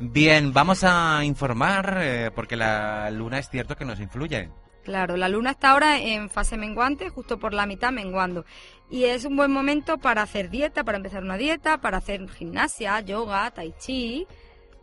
Bien, 0.00 0.52
vamos 0.52 0.82
a 0.82 1.20
informar 1.24 1.96
eh, 2.00 2.32
porque 2.34 2.56
la 2.56 3.08
luna 3.12 3.38
es 3.38 3.48
cierto 3.48 3.76
que 3.76 3.84
nos 3.84 4.00
influye. 4.00 4.50
Claro, 4.84 5.16
la 5.16 5.28
luna 5.30 5.52
está 5.52 5.70
ahora 5.70 5.98
en 5.98 6.28
fase 6.28 6.58
menguante, 6.58 7.08
justo 7.08 7.38
por 7.38 7.54
la 7.54 7.64
mitad 7.64 7.90
menguando. 7.90 8.44
Y 8.90 9.04
es 9.04 9.24
un 9.24 9.34
buen 9.34 9.50
momento 9.50 9.96
para 9.96 10.20
hacer 10.22 10.50
dieta, 10.50 10.84
para 10.84 10.98
empezar 10.98 11.22
una 11.22 11.38
dieta, 11.38 11.80
para 11.80 11.96
hacer 11.96 12.28
gimnasia, 12.28 13.00
yoga, 13.00 13.50
tai 13.50 13.74
chi, 13.78 14.26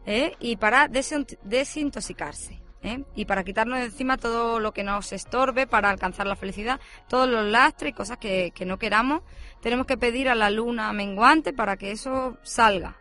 ¿eh? 0.08 0.34
y 0.40 0.56
para 0.58 0.90
desin- 0.90 1.38
desintoxicarse. 1.44 2.60
¿eh? 2.82 3.04
Y 3.16 3.26
para 3.26 3.44
quitarnos 3.44 3.78
de 3.78 3.86
encima 3.86 4.18
todo 4.18 4.60
lo 4.60 4.74
que 4.74 4.84
nos 4.84 5.14
estorbe 5.14 5.68
para 5.68 5.92
alcanzar 5.92 6.26
la 6.26 6.36
felicidad, 6.36 6.80
todos 7.08 7.30
los 7.30 7.46
lastres 7.46 7.92
y 7.92 7.94
cosas 7.94 8.18
que, 8.18 8.52
que 8.56 8.66
no 8.66 8.80
queramos, 8.80 9.22
tenemos 9.62 9.86
que 9.86 9.98
pedir 9.98 10.30
a 10.30 10.36
la 10.36 10.50
luna 10.50 10.92
menguante 10.94 11.54
para 11.54 11.78
que 11.78 11.92
eso 11.92 12.38
salga, 12.42 12.98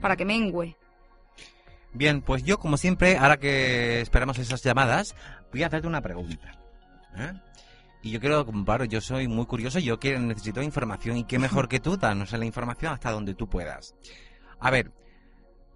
para 0.00 0.14
que 0.16 0.24
mengue. 0.24 0.76
Bien, 1.92 2.22
pues 2.22 2.42
yo 2.42 2.58
como 2.58 2.76
siempre, 2.76 3.18
ahora 3.18 3.36
que 3.36 4.00
esperamos 4.00 4.38
esas 4.38 4.62
llamadas, 4.64 5.14
voy 5.54 5.62
a 5.62 5.68
hacerte 5.68 5.86
una 5.86 6.02
pregunta. 6.02 6.58
¿eh? 7.16 7.32
Y 8.02 8.10
yo 8.10 8.18
quiero, 8.20 8.44
claro, 8.44 8.84
yo 8.84 9.00
soy 9.00 9.28
muy 9.28 9.46
curioso, 9.46 9.78
yo 9.78 10.00
quiero, 10.00 10.18
necesito 10.18 10.60
información 10.60 11.16
y 11.16 11.24
qué 11.24 11.38
mejor 11.38 11.68
que 11.68 11.78
tú, 11.78 11.96
danos 11.96 12.32
la 12.32 12.44
información 12.44 12.92
hasta 12.92 13.12
donde 13.12 13.34
tú 13.34 13.48
puedas. 13.48 13.94
A 14.58 14.70
ver, 14.72 14.90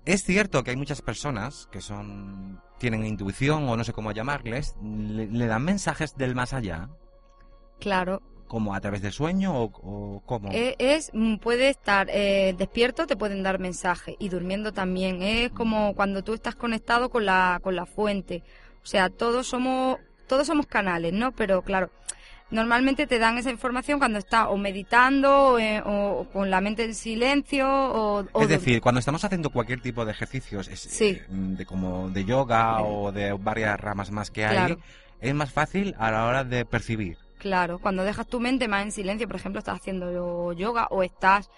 es 0.04 0.24
cierto 0.24 0.64
que 0.64 0.72
hay 0.72 0.76
muchas 0.76 1.00
personas 1.00 1.68
que 1.70 1.80
son 1.80 2.60
tienen 2.78 3.06
intuición 3.06 3.68
o 3.68 3.76
no 3.76 3.84
sé 3.84 3.92
cómo 3.92 4.10
llamarles, 4.10 4.74
le, 4.82 5.26
le 5.26 5.46
dan 5.46 5.64
mensajes 5.64 6.16
del 6.16 6.34
más 6.34 6.52
allá, 6.52 6.88
Claro, 7.78 8.20
como 8.48 8.74
a 8.74 8.80
través 8.80 9.02
del 9.02 9.12
sueño 9.12 9.54
o, 9.54 9.70
o 9.82 10.22
cómo. 10.26 10.50
Eh, 10.50 10.74
Es, 10.78 11.10
mm, 11.12 11.36
puede 11.36 11.68
estar 11.68 12.08
eh, 12.10 12.54
despierto, 12.58 13.06
te 13.06 13.16
pueden 13.16 13.42
dar 13.44 13.60
mensajes 13.60 14.16
y 14.18 14.28
durmiendo 14.30 14.72
también. 14.72 15.22
Es 15.22 15.50
como 15.50 15.94
cuando 15.94 16.24
tú 16.24 16.34
estás 16.34 16.56
conectado 16.56 17.10
con 17.10 17.24
la, 17.26 17.60
con 17.62 17.76
la 17.76 17.86
fuente. 17.86 18.42
O 18.82 18.86
sea, 18.86 19.10
todos 19.10 19.46
somos, 19.46 19.98
todos 20.26 20.46
somos 20.46 20.66
canales, 20.66 21.12
¿no? 21.12 21.32
Pero 21.32 21.62
claro, 21.62 21.90
normalmente 22.50 23.06
te 23.06 23.18
dan 23.18 23.36
esa 23.38 23.50
información 23.50 23.98
cuando 23.98 24.18
estás 24.18 24.46
o 24.48 24.56
meditando 24.56 25.58
eh, 25.58 25.82
o, 25.84 26.20
o 26.20 26.24
con 26.30 26.50
la 26.50 26.60
mente 26.60 26.84
en 26.84 26.94
silencio 26.94 27.68
o, 27.68 28.24
o 28.32 28.42
Es 28.42 28.48
decir, 28.48 28.80
cuando 28.80 28.98
estamos 29.00 29.22
haciendo 29.24 29.50
cualquier 29.50 29.80
tipo 29.82 30.04
de 30.04 30.12
ejercicios, 30.12 30.68
es- 30.68 30.80
Sí. 30.80 31.18
eh, 31.20 31.26
de 31.28 31.66
como 31.66 32.08
de 32.10 32.24
yoga 32.24 32.80
o 32.82 33.12
de 33.12 33.32
varias 33.32 33.78
ramas 33.78 34.10
más 34.10 34.30
que 34.30 34.46
hay, 34.46 34.76
es 35.20 35.34
más 35.34 35.52
fácil 35.52 35.94
a 35.98 36.10
la 36.10 36.24
hora 36.26 36.44
de 36.44 36.64
percibir. 36.64 37.18
Claro, 37.38 37.78
cuando 37.78 38.02
dejas 38.02 38.26
tu 38.26 38.40
mente 38.40 38.66
más 38.66 38.82
en 38.82 38.92
silencio, 38.92 39.28
por 39.28 39.36
ejemplo, 39.36 39.58
estás 39.60 39.76
haciendo 39.80 40.52
yoga 40.54 40.88
o 40.90 41.02
estás 41.02 41.50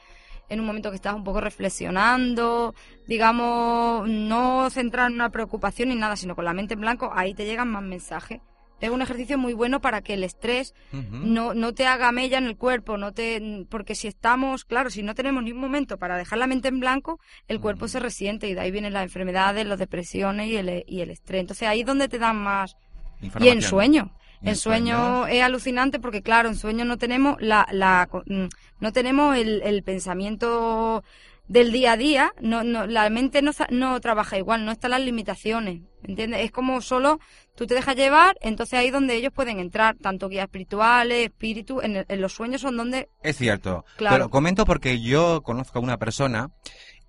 en 0.50 0.60
un 0.60 0.66
momento 0.66 0.90
que 0.90 0.96
estás 0.96 1.14
un 1.14 1.24
poco 1.24 1.40
reflexionando, 1.40 2.74
digamos, 3.06 4.06
no 4.08 4.68
centrado 4.68 5.08
en 5.08 5.14
una 5.14 5.30
preocupación 5.30 5.88
ni 5.88 5.94
nada, 5.94 6.16
sino 6.16 6.34
con 6.36 6.44
la 6.44 6.52
mente 6.52 6.74
en 6.74 6.80
blanco, 6.80 7.10
ahí 7.14 7.32
te 7.32 7.46
llegan 7.46 7.70
más 7.70 7.82
mensajes. 7.82 8.40
Es 8.80 8.90
un 8.90 9.02
ejercicio 9.02 9.36
muy 9.36 9.52
bueno 9.52 9.80
para 9.80 10.00
que 10.00 10.14
el 10.14 10.24
estrés 10.24 10.74
no, 10.90 11.52
no 11.52 11.74
te 11.74 11.86
haga 11.86 12.12
mella 12.12 12.38
en 12.38 12.44
el 12.44 12.56
cuerpo, 12.56 12.96
no 12.96 13.12
te, 13.12 13.66
porque 13.68 13.94
si 13.94 14.08
estamos, 14.08 14.64
claro, 14.64 14.88
si 14.88 15.02
no 15.02 15.14
tenemos 15.14 15.42
ni 15.42 15.52
un 15.52 15.58
momento 15.58 15.98
para 15.98 16.16
dejar 16.16 16.38
la 16.38 16.46
mente 16.46 16.68
en 16.68 16.80
blanco, 16.80 17.20
el 17.46 17.60
cuerpo 17.60 17.88
se 17.88 18.00
resiente 18.00 18.48
y 18.48 18.54
de 18.54 18.60
ahí 18.60 18.70
vienen 18.70 18.94
las 18.94 19.02
enfermedades, 19.02 19.66
las 19.66 19.78
depresiones 19.78 20.48
y 20.48 20.56
el, 20.56 20.84
y 20.86 21.02
el 21.02 21.10
estrés. 21.10 21.42
Entonces 21.42 21.68
ahí 21.68 21.80
es 21.80 21.86
donde 21.86 22.08
te 22.08 22.18
dan 22.18 22.38
más, 22.38 22.74
y 23.20 23.48
en 23.48 23.62
sueño. 23.62 24.12
¿Y 24.42 24.48
en 24.48 24.56
sueño 24.56 25.26
es 25.26 25.42
alucinante 25.42 26.00
porque, 26.00 26.22
claro, 26.22 26.48
en 26.48 26.56
sueño 26.56 26.84
no 26.86 26.96
tenemos 26.96 27.36
la, 27.40 27.66
la 27.72 28.08
mm, 28.26 28.44
no 28.80 28.92
tenemos 28.92 29.36
el, 29.36 29.60
el 29.62 29.82
pensamiento 29.82 31.04
del 31.46 31.72
día 31.72 31.92
a 31.92 31.96
día, 31.96 32.32
no, 32.40 32.62
no, 32.62 32.86
la 32.86 33.10
mente 33.10 33.42
no, 33.42 33.50
no 33.70 34.00
trabaja 34.00 34.38
igual, 34.38 34.64
no 34.64 34.70
están 34.70 34.92
las 34.92 35.00
limitaciones, 35.00 35.82
¿entiendes? 36.04 36.42
Es 36.44 36.52
como 36.52 36.80
solo 36.80 37.18
tú 37.56 37.66
te 37.66 37.74
dejas 37.74 37.96
llevar, 37.96 38.36
entonces 38.40 38.78
ahí 38.78 38.86
es 38.86 38.92
donde 38.92 39.16
ellos 39.16 39.32
pueden 39.34 39.58
entrar, 39.58 39.96
tanto 39.96 40.28
guías 40.28 40.44
espirituales, 40.44 41.24
espíritu, 41.26 41.80
en, 41.80 41.96
el- 41.96 42.06
en 42.08 42.20
los 42.20 42.32
sueños 42.34 42.60
son 42.60 42.76
donde, 42.76 43.08
Es 43.24 43.36
cierto. 43.36 43.84
Claro. 43.96 44.14
Pero 44.16 44.30
comento 44.30 44.64
porque 44.64 45.00
yo 45.00 45.42
conozco 45.42 45.80
a 45.80 45.82
una 45.82 45.98
persona 45.98 46.50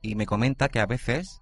y 0.01 0.15
me 0.15 0.25
comenta 0.25 0.69
que 0.69 0.79
a 0.79 0.87
veces 0.87 1.40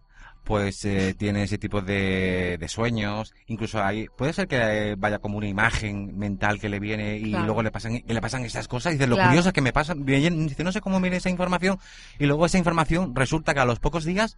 pues 0.49 0.83
eh, 0.83 1.13
tiene 1.15 1.43
ese 1.43 1.59
tipo 1.59 1.79
de, 1.79 2.57
de 2.59 2.67
sueños, 2.67 3.35
incluso 3.45 3.83
hay, 3.83 4.07
puede 4.17 4.33
ser 4.33 4.47
que 4.47 4.57
eh, 4.57 4.95
vaya 4.97 5.19
como 5.19 5.37
una 5.37 5.45
imagen 5.47 6.17
mental 6.17 6.59
que 6.59 6.69
le 6.69 6.79
viene 6.79 7.17
y 7.19 7.29
Claro. 7.29 7.45
luego 7.45 7.61
le 7.61 7.69
pasan, 7.69 7.99
que 8.01 8.11
le 8.15 8.19
pasan 8.19 8.43
esas 8.45 8.67
cosas 8.67 8.93
y 8.93 8.95
dice, 8.95 9.05
lo 9.05 9.13
Claro. 9.15 9.29
curioso 9.29 9.49
es 9.49 9.53
que 9.53 9.61
me 9.61 9.71
pasan, 9.71 10.05
viene- 10.05 10.31
dice, 10.47 10.63
no 10.63 10.71
sé 10.71 10.81
cómo 10.81 10.99
viene 10.99 11.17
esa 11.17 11.29
información 11.29 11.77
y 12.17 12.25
luego 12.25 12.47
esa 12.47 12.57
información 12.57 13.13
resulta 13.15 13.53
que 13.53 13.59
a 13.59 13.65
los 13.65 13.77
pocos 13.79 14.05
días 14.05 14.37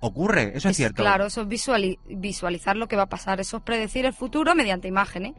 ocurre, 0.00 0.50
eso 0.56 0.68
es, 0.68 0.76
cierto. 0.76 1.00
claro, 1.04 1.26
eso 1.26 1.42
es 1.42 1.46
visuali- 1.46 2.00
visualizar 2.06 2.76
lo 2.76 2.88
que 2.88 2.96
va 2.96 3.04
a 3.04 3.08
pasar, 3.08 3.38
eso 3.38 3.58
es 3.58 3.62
predecir 3.62 4.04
el 4.04 4.12
futuro 4.12 4.56
mediante 4.56 4.88
imágenes. 4.88 5.34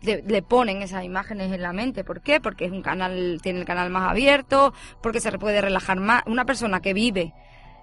Le, 0.00 0.22
le 0.22 0.42
ponen 0.42 0.80
esas 0.82 1.02
imágenes 1.02 1.50
en 1.52 1.60
la 1.62 1.72
mente. 1.72 2.04
¿Por 2.04 2.20
qué? 2.20 2.38
Porque 2.40 2.66
es 2.66 2.70
un 2.70 2.82
canal, 2.82 3.40
tiene 3.42 3.58
el 3.58 3.64
canal 3.64 3.90
más 3.90 4.08
abierto, 4.10 4.72
porque 5.02 5.20
se 5.20 5.32
puede 5.38 5.60
relajar 5.60 5.98
más. 5.98 6.22
Una 6.26 6.44
persona 6.44 6.80
que 6.80 6.92
vive 6.94 7.32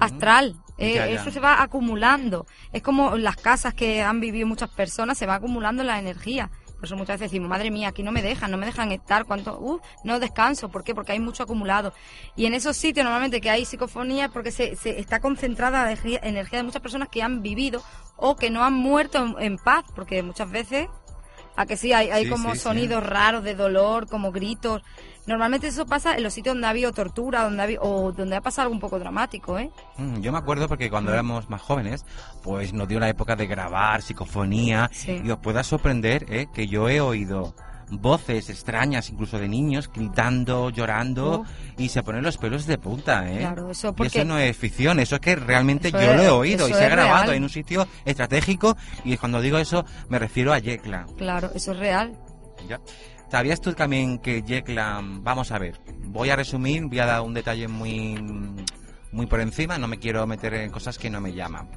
astral. 0.00 0.56
Eh, 0.78 0.94
Ya, 0.94 1.06
ya. 1.06 1.20
Eso 1.20 1.30
se 1.30 1.40
va 1.40 1.62
acumulando. 1.62 2.46
Es 2.72 2.82
como 2.82 3.16
las 3.16 3.36
casas 3.36 3.74
que 3.74 4.02
han 4.02 4.20
vivido 4.20 4.46
muchas 4.46 4.70
personas, 4.70 5.16
se 5.18 5.26
va 5.26 5.36
acumulando 5.36 5.82
la 5.84 5.98
energía. 5.98 6.50
Por 6.78 6.84
eso 6.86 6.96
muchas 6.96 7.18
veces 7.18 7.32
decimos, 7.32 7.48
madre 7.48 7.72
mía, 7.72 7.88
aquí 7.88 8.04
no 8.04 8.12
me 8.12 8.22
dejan, 8.22 8.52
no 8.52 8.56
me 8.56 8.64
dejan 8.66 8.92
estar, 8.92 9.24
cuánto, 9.24 9.58
uh, 9.58 9.80
no 10.04 10.20
descanso, 10.20 10.68
¿por 10.68 10.84
qué? 10.84 10.94
Porque 10.94 11.10
hay 11.10 11.18
mucho 11.18 11.42
acumulado. 11.42 11.92
Y 12.36 12.46
en 12.46 12.54
esos 12.54 12.76
sitios 12.76 13.02
normalmente 13.04 13.40
que 13.40 13.50
hay 13.50 13.64
psicofonía 13.64 14.26
es 14.26 14.30
porque 14.30 14.52
se, 14.52 14.76
se 14.76 15.00
está 15.00 15.18
concentrada 15.20 15.82
la 15.84 15.92
energía, 15.92 16.20
energía 16.22 16.60
de 16.60 16.62
muchas 16.62 16.80
personas 16.80 17.08
que 17.08 17.20
han 17.20 17.42
vivido 17.42 17.82
o 18.16 18.36
que 18.36 18.50
no 18.50 18.64
han 18.64 18.74
muerto 18.74 19.18
en, 19.18 19.34
en 19.44 19.58
paz, 19.58 19.84
porque 19.96 20.22
muchas 20.22 20.48
veces, 20.50 20.86
a 21.56 21.66
que 21.66 21.76
sí, 21.76 21.92
hay, 21.92 22.10
hay 22.10 22.24
Sí, 22.24 22.30
como 22.30 22.50
sí, 22.52 22.58
sí. 22.58 22.62
sonidos 22.62 23.04
raros 23.04 23.42
de 23.42 23.56
dolor, 23.56 24.06
como 24.08 24.30
gritos. 24.30 24.82
Normalmente 25.28 25.66
eso 25.68 25.84
pasa 25.86 26.16
en 26.16 26.22
los 26.22 26.32
sitios 26.32 26.54
donde 26.54 26.66
ha 26.66 26.70
habido 26.70 26.90
tortura, 26.92 27.42
donde 27.44 27.60
ha 27.60 27.64
habido, 27.64 27.82
o 27.82 28.12
donde 28.12 28.34
ha 28.34 28.40
pasado 28.40 28.62
algo 28.64 28.74
un 28.74 28.80
poco 28.80 28.98
dramático, 28.98 29.58
¿eh? 29.58 29.70
Mm, 29.98 30.20
Yo 30.22 30.32
me 30.32 30.38
acuerdo 30.38 30.66
porque 30.68 30.88
cuando 30.90 31.12
éramos 31.12 31.48
más 31.50 31.60
jóvenes, 31.60 32.04
pues 32.42 32.72
nos 32.72 32.88
dio 32.88 32.98
la 32.98 33.10
época 33.10 33.36
de 33.36 33.46
grabar 33.46 34.00
psicofonía 34.02 34.88
Sí. 34.92 35.20
y 35.22 35.30
os 35.30 35.38
pueda 35.38 35.62
sorprender 35.62 36.24
¿eh? 36.30 36.46
que 36.52 36.66
yo 36.66 36.88
he 36.88 37.00
oído 37.02 37.54
voces 37.90 38.50
extrañas, 38.50 39.08
incluso 39.10 39.38
de 39.38 39.48
niños, 39.48 39.90
gritando, 39.94 40.68
llorando, 40.70 41.44
y 41.78 41.88
se 41.90 42.02
ponen 42.02 42.22
los 42.22 42.36
pelos 42.36 42.66
de 42.66 42.76
punta, 42.78 43.30
¿eh? 43.30 43.38
Claro, 43.38 43.70
eso 43.70 43.88
Y 43.88 43.92
porque- 43.92 44.18
eso 44.20 44.28
no 44.28 44.38
es 44.38 44.56
ficción, 44.56 44.98
eso 45.00 45.14
es 45.16 45.20
que 45.22 45.36
realmente 45.36 45.88
Eso 45.88 45.98
yo 46.00 46.10
es- 46.10 46.16
lo 46.16 46.22
he 46.22 46.30
oído 46.30 46.68
y 46.68 46.72
se 46.74 46.84
ha 46.84 46.88
grabado 46.90 47.24
real. 47.24 47.36
en 47.36 47.42
un 47.44 47.48
sitio 47.48 47.86
estratégico, 48.04 48.76
y 49.04 49.16
cuando 49.16 49.40
digo 49.40 49.56
eso 49.58 49.84
me 50.08 50.18
refiero 50.18 50.52
a 50.52 50.58
Yecla. 50.58 51.06
Claro, 51.16 51.50
eso 51.54 51.72
es 51.72 51.78
real. 51.78 52.12
¿ya? 52.68 52.78
¿Sabías 53.30 53.60
tú 53.60 53.74
también 53.74 54.18
que 54.18 54.42
Yecla, 54.42 55.00
vamos 55.02 55.52
a 55.52 55.58
ver, 55.58 55.80
voy 56.04 56.30
a 56.30 56.36
resumir, 56.36 56.84
voy 56.86 56.98
a 56.98 57.06
dar 57.06 57.20
un 57.20 57.34
detalle 57.34 57.68
muy 57.68 58.16
muy 59.10 59.26
por 59.26 59.40
encima, 59.40 59.78
no 59.78 59.88
me 59.88 59.98
quiero 59.98 60.26
meter 60.26 60.54
en 60.54 60.70
cosas 60.70 60.98
que 60.98 61.10
no 61.10 61.20
me 61.20 61.32
llaman. 61.32 61.70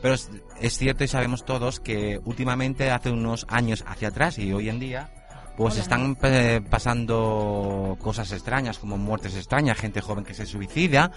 Pero 0.00 0.14
es, 0.14 0.30
es 0.60 0.78
cierto 0.78 1.04
y 1.04 1.08
sabemos 1.08 1.44
todos 1.44 1.80
que 1.80 2.20
últimamente, 2.24 2.90
hace 2.90 3.10
unos 3.10 3.46
años 3.48 3.84
hacia 3.86 4.08
atrás 4.08 4.38
y 4.38 4.52
hoy 4.52 4.68
en 4.68 4.80
día, 4.80 5.10
pues 5.56 5.74
Hola. 5.74 5.82
están 5.82 6.16
eh, 6.22 6.60
pasando 6.68 7.96
cosas 8.00 8.30
extrañas, 8.32 8.78
como 8.78 8.96
muertes 8.96 9.36
extrañas, 9.36 9.78
gente 9.78 10.00
joven 10.00 10.24
que 10.24 10.34
se 10.34 10.46
suicida. 10.46 11.10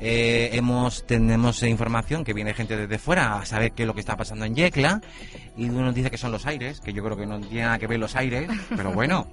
Eh, 0.00 0.50
hemos 0.54 1.06
tenemos 1.06 1.62
información 1.62 2.24
que 2.24 2.32
viene 2.32 2.54
gente 2.54 2.76
desde 2.76 2.98
fuera 2.98 3.36
a 3.36 3.46
saber 3.46 3.72
qué 3.72 3.84
es 3.84 3.86
lo 3.86 3.94
que 3.94 4.00
está 4.00 4.16
pasando 4.16 4.44
en 4.44 4.56
Yecla 4.56 5.00
y 5.56 5.68
uno 5.68 5.92
dice 5.92 6.10
que 6.10 6.18
son 6.18 6.32
los 6.32 6.44
aires, 6.46 6.80
que 6.80 6.92
yo 6.92 7.04
creo 7.04 7.16
que 7.16 7.26
no 7.26 7.38
tiene 7.40 7.62
nada 7.66 7.78
que 7.78 7.86
ver 7.86 8.00
los 8.00 8.16
aires, 8.16 8.50
pero 8.76 8.90
bueno, 8.94 9.28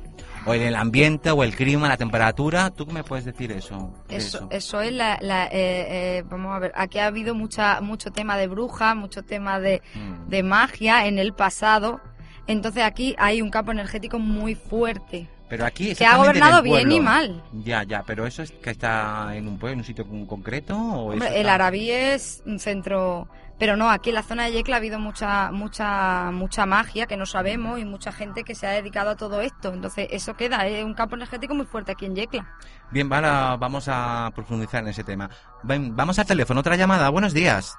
o 0.45 0.53
el 0.53 0.75
ambiente 0.75 1.31
o 1.31 1.43
el 1.43 1.55
clima, 1.55 1.87
la 1.87 1.97
temperatura, 1.97 2.69
¿tú 2.69 2.85
qué 2.85 2.93
me 2.93 3.03
puedes 3.03 3.25
decir 3.25 3.51
eso? 3.51 3.91
Eso, 4.09 4.47
eso 4.51 4.81
es 4.81 4.93
la, 4.93 5.17
la, 5.21 5.45
eh, 5.47 5.49
eh, 6.19 6.23
vamos 6.29 6.55
a 6.55 6.59
ver, 6.59 6.71
aquí 6.75 6.99
ha 6.99 7.07
habido 7.07 7.33
mucha, 7.33 7.81
mucho 7.81 8.11
tema 8.11 8.37
de 8.37 8.47
brujas, 8.47 8.95
mucho 8.95 9.23
tema 9.23 9.59
de, 9.59 9.81
Mm. 9.95 10.29
de 10.29 10.43
magia 10.43 11.07
en 11.07 11.17
el 11.17 11.33
pasado. 11.33 11.99
Entonces 12.49 12.83
aquí 12.83 13.15
hay 13.19 13.41
un 13.43 13.51
campo 13.51 13.71
energético 13.71 14.17
muy 14.17 14.55
fuerte. 14.55 15.29
Pero 15.49 15.65
aquí 15.65 15.95
Que 15.95 16.05
ha 16.05 16.17
gobernado 16.17 16.61
bien 16.63 16.91
y 16.91 16.99
mal. 16.99 17.43
Ya, 17.53 17.83
ya, 17.83 18.03
pero 18.05 18.25
eso 18.25 18.41
es 18.43 18.51
que 18.51 18.71
está 18.71 19.35
en 19.35 19.47
un 19.47 19.57
pueblo, 19.57 19.73
en 19.73 19.79
un 19.79 19.85
sitio 19.85 20.07
con- 20.07 20.25
concreto 20.25 20.75
o 20.77 21.11
Hombre, 21.13 21.39
el 21.39 21.47
Arabí 21.49 21.89
es 21.91 22.43
un 22.45 22.59
centro, 22.59 23.27
pero 23.57 23.75
no, 23.75 23.89
aquí 23.89 24.09
en 24.09 24.15
la 24.15 24.23
zona 24.23 24.45
de 24.45 24.51
Yecla 24.51 24.75
ha 24.75 24.77
habido 24.77 24.99
mucha, 24.99 25.51
mucha, 25.51 26.29
mucha 26.31 26.65
magia 26.67 27.05
que 27.07 27.17
no 27.17 27.25
sabemos 27.25 27.79
y 27.79 27.85
mucha 27.85 28.11
gente 28.11 28.43
que 28.43 28.53
se 28.55 28.65
ha 28.67 28.71
dedicado 28.71 29.11
a 29.11 29.15
todo 29.15 29.41
esto. 29.41 29.73
Entonces 29.73 30.07
eso 30.11 30.35
queda, 30.35 30.67
es 30.67 30.83
un 30.83 30.93
campo 30.95 31.15
energético 31.15 31.53
muy 31.55 31.65
fuerte 31.67 31.91
aquí 31.91 32.05
en 32.05 32.15
Yecla. 32.15 32.47
Bien, 32.91 33.07
vamos 33.09 33.87
a 33.87 34.31
profundizar 34.35 34.81
en 34.83 34.89
ese 34.89 35.03
tema. 35.03 35.29
Ven, 35.63 35.95
vamos 35.95 36.17
al 36.19 36.25
teléfono, 36.27 36.59
otra 36.61 36.75
llamada. 36.75 37.09
Buenos 37.09 37.33
días. 37.33 37.75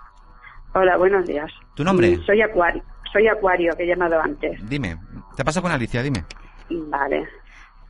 Hola, 0.74 0.96
buenos 0.96 1.26
días. 1.26 1.50
¿Tu 1.74 1.82
nombre? 1.84 2.18
Soy 2.26 2.40
Acuario, 2.42 2.82
soy 3.12 3.26
Acuario, 3.28 3.72
que 3.76 3.84
he 3.84 3.86
llamado 3.86 4.20
antes. 4.20 4.60
Dime. 4.68 4.96
Te 5.36 5.44
paso 5.44 5.62
con 5.62 5.72
Alicia, 5.72 6.02
dime. 6.02 6.24
Vale. 6.70 7.26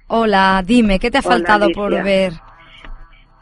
Hola, 0.09 0.63
dime, 0.65 0.99
¿qué 0.99 1.11
te 1.11 1.19
ha 1.19 1.23
Hola, 1.25 1.31
faltado 1.37 1.65
Alicia. 1.67 1.83
por 1.83 2.03
ver? 2.03 2.33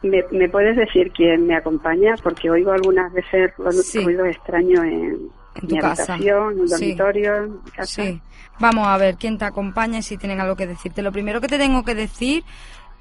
¿Me, 0.01 0.23
me 0.31 0.47
puedes 0.49 0.77
decir 0.77 1.11
quién 1.11 1.45
me 1.47 1.55
acompaña? 1.55 2.15
Porque 2.23 2.49
oigo 2.49 2.71
algunas 2.71 3.11
veces 3.11 3.51
Sí. 3.83 4.03
ruidos 4.03 4.27
extraños 4.27 4.83
en, 4.85 5.29
En 5.55 5.67
tu 5.67 5.75
mi 5.75 5.81
casa. 5.81 6.13
habitación, 6.13 6.53
en 6.53 6.59
un 6.61 6.67
Sí. 6.69 6.73
dormitorio, 6.95 7.35
en 7.35 7.51
mi 7.63 7.71
casa. 7.71 8.03
Sí. 8.03 8.21
Vamos 8.59 8.87
a 8.87 8.97
ver 8.97 9.15
quién 9.17 9.37
te 9.37 9.45
acompaña 9.45 9.99
y 9.99 10.03
si 10.03 10.17
tienen 10.17 10.39
algo 10.39 10.55
que 10.55 10.67
decirte. 10.67 11.01
Lo 11.01 11.11
primero 11.11 11.41
que 11.41 11.47
te 11.47 11.57
tengo 11.57 11.83
que 11.83 11.95
decir, 11.95 12.43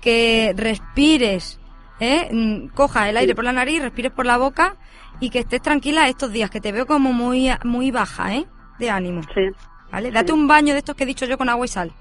que 0.00 0.54
respires, 0.56 1.60
¿eh? 2.00 2.28
Mm, 2.32 2.68
Cojas 2.74 3.08
el 3.08 3.16
aire 3.16 3.34
por 3.34 3.44
la 3.44 3.52
nariz, 3.52 3.82
respires 3.82 4.12
por 4.12 4.26
la 4.26 4.36
boca 4.38 4.76
y 5.20 5.30
que 5.30 5.40
estés 5.40 5.60
tranquila 5.62 6.08
estos 6.08 6.32
días, 6.32 6.50
que 6.50 6.60
te 6.60 6.72
veo 6.72 6.86
como 6.86 7.12
muy, 7.12 7.48
muy 7.64 7.90
baja, 7.90 8.34
¿eh? 8.34 8.46
De 8.78 8.90
ánimo. 8.90 9.22
Sí, 9.34 9.48
¿Vale? 9.90 10.10
Date 10.10 10.32
un 10.32 10.46
baño 10.46 10.72
de 10.72 10.78
estos 10.80 10.94
que 10.94 11.04
he 11.04 11.06
dicho 11.06 11.26
yo 11.26 11.38
con 11.38 11.48
agua 11.48 11.64
y 11.64 11.68
sal. 11.68 11.92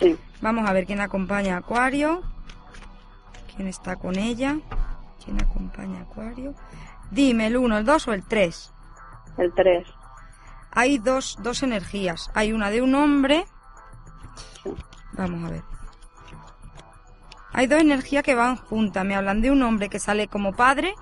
sí. 0.00 0.16
Vamos 0.42 0.68
a 0.68 0.72
ver 0.74 0.84
quién 0.86 1.00
acompaña 1.00 1.54
a 1.54 1.58
Acuario. 1.60 2.22
¿Quién 3.56 3.68
está 3.68 3.96
con 3.96 4.18
ella? 4.18 4.58
¿Quién 5.24 5.40
acompaña 5.40 6.00
a 6.00 6.02
Acuario? 6.02 6.54
Dime, 7.10 7.46
el 7.46 7.56
1, 7.56 7.78
el 7.78 7.84
2 7.86 8.08
o 8.08 8.12
el 8.12 8.22
3. 8.22 8.72
El 9.38 9.54
3. 9.54 9.86
Hay 10.72 10.98
dos, 10.98 11.38
dos 11.40 11.62
energías. 11.62 12.30
Hay 12.34 12.52
una 12.52 12.68
de 12.68 12.82
un 12.82 12.94
hombre. 12.94 13.46
Vamos 15.12 15.44
a 15.44 15.50
ver. 15.52 15.62
Hay 17.54 17.66
dos 17.66 17.80
energías 17.80 18.22
que 18.22 18.34
van 18.34 18.56
juntas. 18.56 19.04
Me 19.06 19.14
hablan 19.14 19.40
de 19.40 19.50
un 19.50 19.62
hombre 19.62 19.88
que 19.88 19.98
sale 19.98 20.28
como 20.28 20.52
padre, 20.52 20.94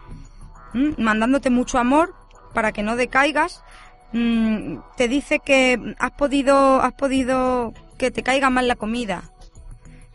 mandándote 0.97 1.51
mucho 1.51 1.79
amor 1.79 2.15
para 2.53 2.71
que 2.71 2.85
no 2.85 2.95
decaigas. 2.95 3.65
Mm, 4.15 4.79
te 4.97 5.09
dice 5.09 5.41
que 5.41 5.77
has 5.99 6.13
podido, 6.13 6.81
has 6.81 6.93
podido 6.93 7.75
que 7.99 8.13
te 8.13 8.23
caiga 8.23 8.49
mal 8.49 8.69
la 8.69 8.77
comida. 8.77 9.25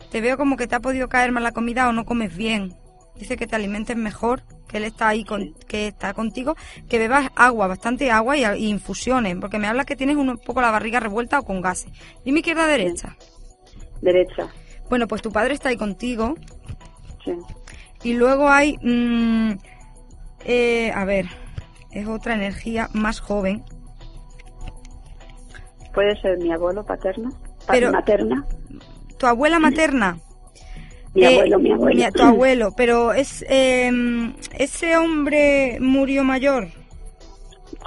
Te 0.09 0.21
veo 0.21 0.37
como 0.37 0.55
que 0.55 0.67
te 0.67 0.75
ha 0.75 0.79
podido 0.79 1.09
caer 1.09 1.33
mal 1.33 1.43
la 1.43 1.51
comida 1.51 1.89
o 1.89 1.91
no 1.91 2.05
comes 2.05 2.35
bien. 2.35 2.73
Dice 3.15 3.35
que 3.35 3.45
te 3.45 3.57
alimentes 3.57 3.97
mejor, 3.97 4.43
que 4.69 4.77
él 4.77 4.85
está 4.85 5.09
ahí, 5.09 5.25
con, 5.25 5.53
que 5.67 5.87
está 5.87 6.13
contigo, 6.13 6.55
que 6.87 6.97
bebas 6.97 7.29
agua, 7.35 7.67
bastante 7.67 8.09
agua 8.09 8.37
y, 8.37 8.45
y 8.45 8.69
infusiones, 8.69 9.35
porque 9.41 9.59
me 9.59 9.67
habla 9.67 9.83
que 9.83 9.97
tienes 9.97 10.15
un 10.15 10.37
poco 10.37 10.61
la 10.61 10.71
barriga 10.71 11.01
revuelta 11.01 11.37
o 11.39 11.43
con 11.43 11.59
gases. 11.59 11.91
Dime 12.23 12.39
izquierda 12.39 12.67
derecha. 12.67 13.17
Derecha. 14.01 14.47
Bueno, 14.89 15.09
pues 15.09 15.21
tu 15.21 15.31
padre 15.33 15.53
está 15.55 15.69
ahí 15.69 15.77
contigo 15.77 16.35
Sí. 17.25 17.33
y 18.03 18.13
luego 18.13 18.49
hay, 18.49 18.77
mm, 18.81 19.57
eh, 20.45 20.91
a 20.95 21.03
ver, 21.03 21.25
es 21.91 22.07
otra 22.07 22.33
energía 22.35 22.89
más 22.93 23.19
joven. 23.19 23.65
Puede 25.93 26.19
ser 26.21 26.37
mi 26.37 26.51
abuelo 26.51 26.85
paterno, 26.85 27.29
pa- 27.65 27.73
Pero- 27.73 27.91
materna. 27.91 28.45
Tu 29.17 29.25
abuela 29.27 29.59
materna. 29.59 30.17
Mi 31.13 31.23
eh, 31.23 31.27
abuelo, 31.35 31.59
mi 31.59 31.71
abuelo. 31.71 31.95
mi- 32.05 32.11
tu 32.11 32.23
abuelo, 32.23 32.73
pero 32.77 33.13
es 33.13 33.43
eh, 33.49 33.91
ese 34.57 34.95
hombre 34.97 35.77
murió 35.81 36.23
mayor, 36.23 36.67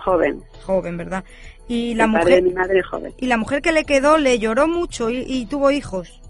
Joven. 0.04 0.42
joven, 0.66 0.96
¿verdad? 0.96 1.24
Y 1.68 1.94
la 1.94 2.04
El 2.04 2.12
padre 2.12 2.24
mujer 2.24 2.42
de 2.42 2.48
mi 2.48 2.54
madre 2.54 2.82
joven. 2.82 3.14
y 3.18 3.26
la 3.26 3.36
mujer 3.36 3.62
que 3.62 3.72
le 3.72 3.84
quedó 3.84 4.18
le 4.18 4.38
lloró 4.38 4.66
mucho 4.66 5.08
y, 5.10 5.18
y 5.26 5.46
tuvo 5.46 5.70
hijos. 5.70 6.20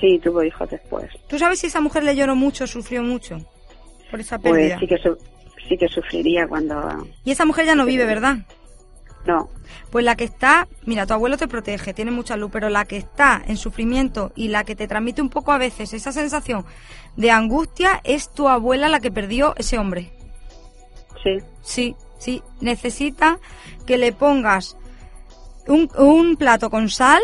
Sí, 0.00 0.18
tuvo 0.22 0.42
hijos 0.44 0.68
después. 0.70 1.10
¿Tú 1.28 1.38
sabes 1.38 1.58
si 1.60 1.66
esa 1.66 1.80
mujer 1.80 2.04
le 2.04 2.14
lloró 2.14 2.36
mucho, 2.36 2.66
sufrió 2.66 3.02
mucho 3.02 3.38
por 4.10 4.20
esa 4.20 4.38
Pues 4.38 4.54
pérdida? 4.54 4.78
sí 4.78 4.86
que, 4.86 4.98
su- 4.98 5.18
sí 5.68 5.76
que 5.76 5.88
sufriría 5.88 6.46
cuando... 6.46 7.06
Y 7.24 7.30
esa 7.32 7.44
mujer 7.46 7.66
ya 7.66 7.74
no 7.74 7.84
vive, 7.86 8.04
¿verdad? 8.04 8.36
No, 9.28 9.50
Pues 9.90 10.06
la 10.06 10.16
que 10.16 10.24
está, 10.24 10.68
mira, 10.86 11.04
tu 11.04 11.12
abuelo 11.12 11.36
te 11.36 11.48
protege, 11.48 11.92
tiene 11.92 12.10
mucha 12.10 12.34
luz, 12.38 12.48
pero 12.50 12.70
la 12.70 12.86
que 12.86 12.96
está 12.96 13.42
en 13.46 13.58
sufrimiento 13.58 14.32
y 14.34 14.48
la 14.48 14.64
que 14.64 14.74
te 14.74 14.88
transmite 14.88 15.20
un 15.20 15.28
poco 15.28 15.52
a 15.52 15.58
veces 15.58 15.92
esa 15.92 16.12
sensación 16.12 16.64
de 17.14 17.30
angustia 17.30 18.00
es 18.04 18.32
tu 18.32 18.48
abuela 18.48 18.88
la 18.88 19.00
que 19.00 19.10
perdió 19.10 19.54
ese 19.56 19.76
hombre. 19.76 20.12
sí, 21.22 21.38
Sí, 21.60 21.96
sí, 22.18 22.42
necesita 22.62 23.38
que 23.84 23.98
le 23.98 24.12
pongas 24.12 24.78
un, 25.66 25.90
un 25.98 26.36
plato 26.36 26.70
con 26.70 26.88
sal, 26.88 27.20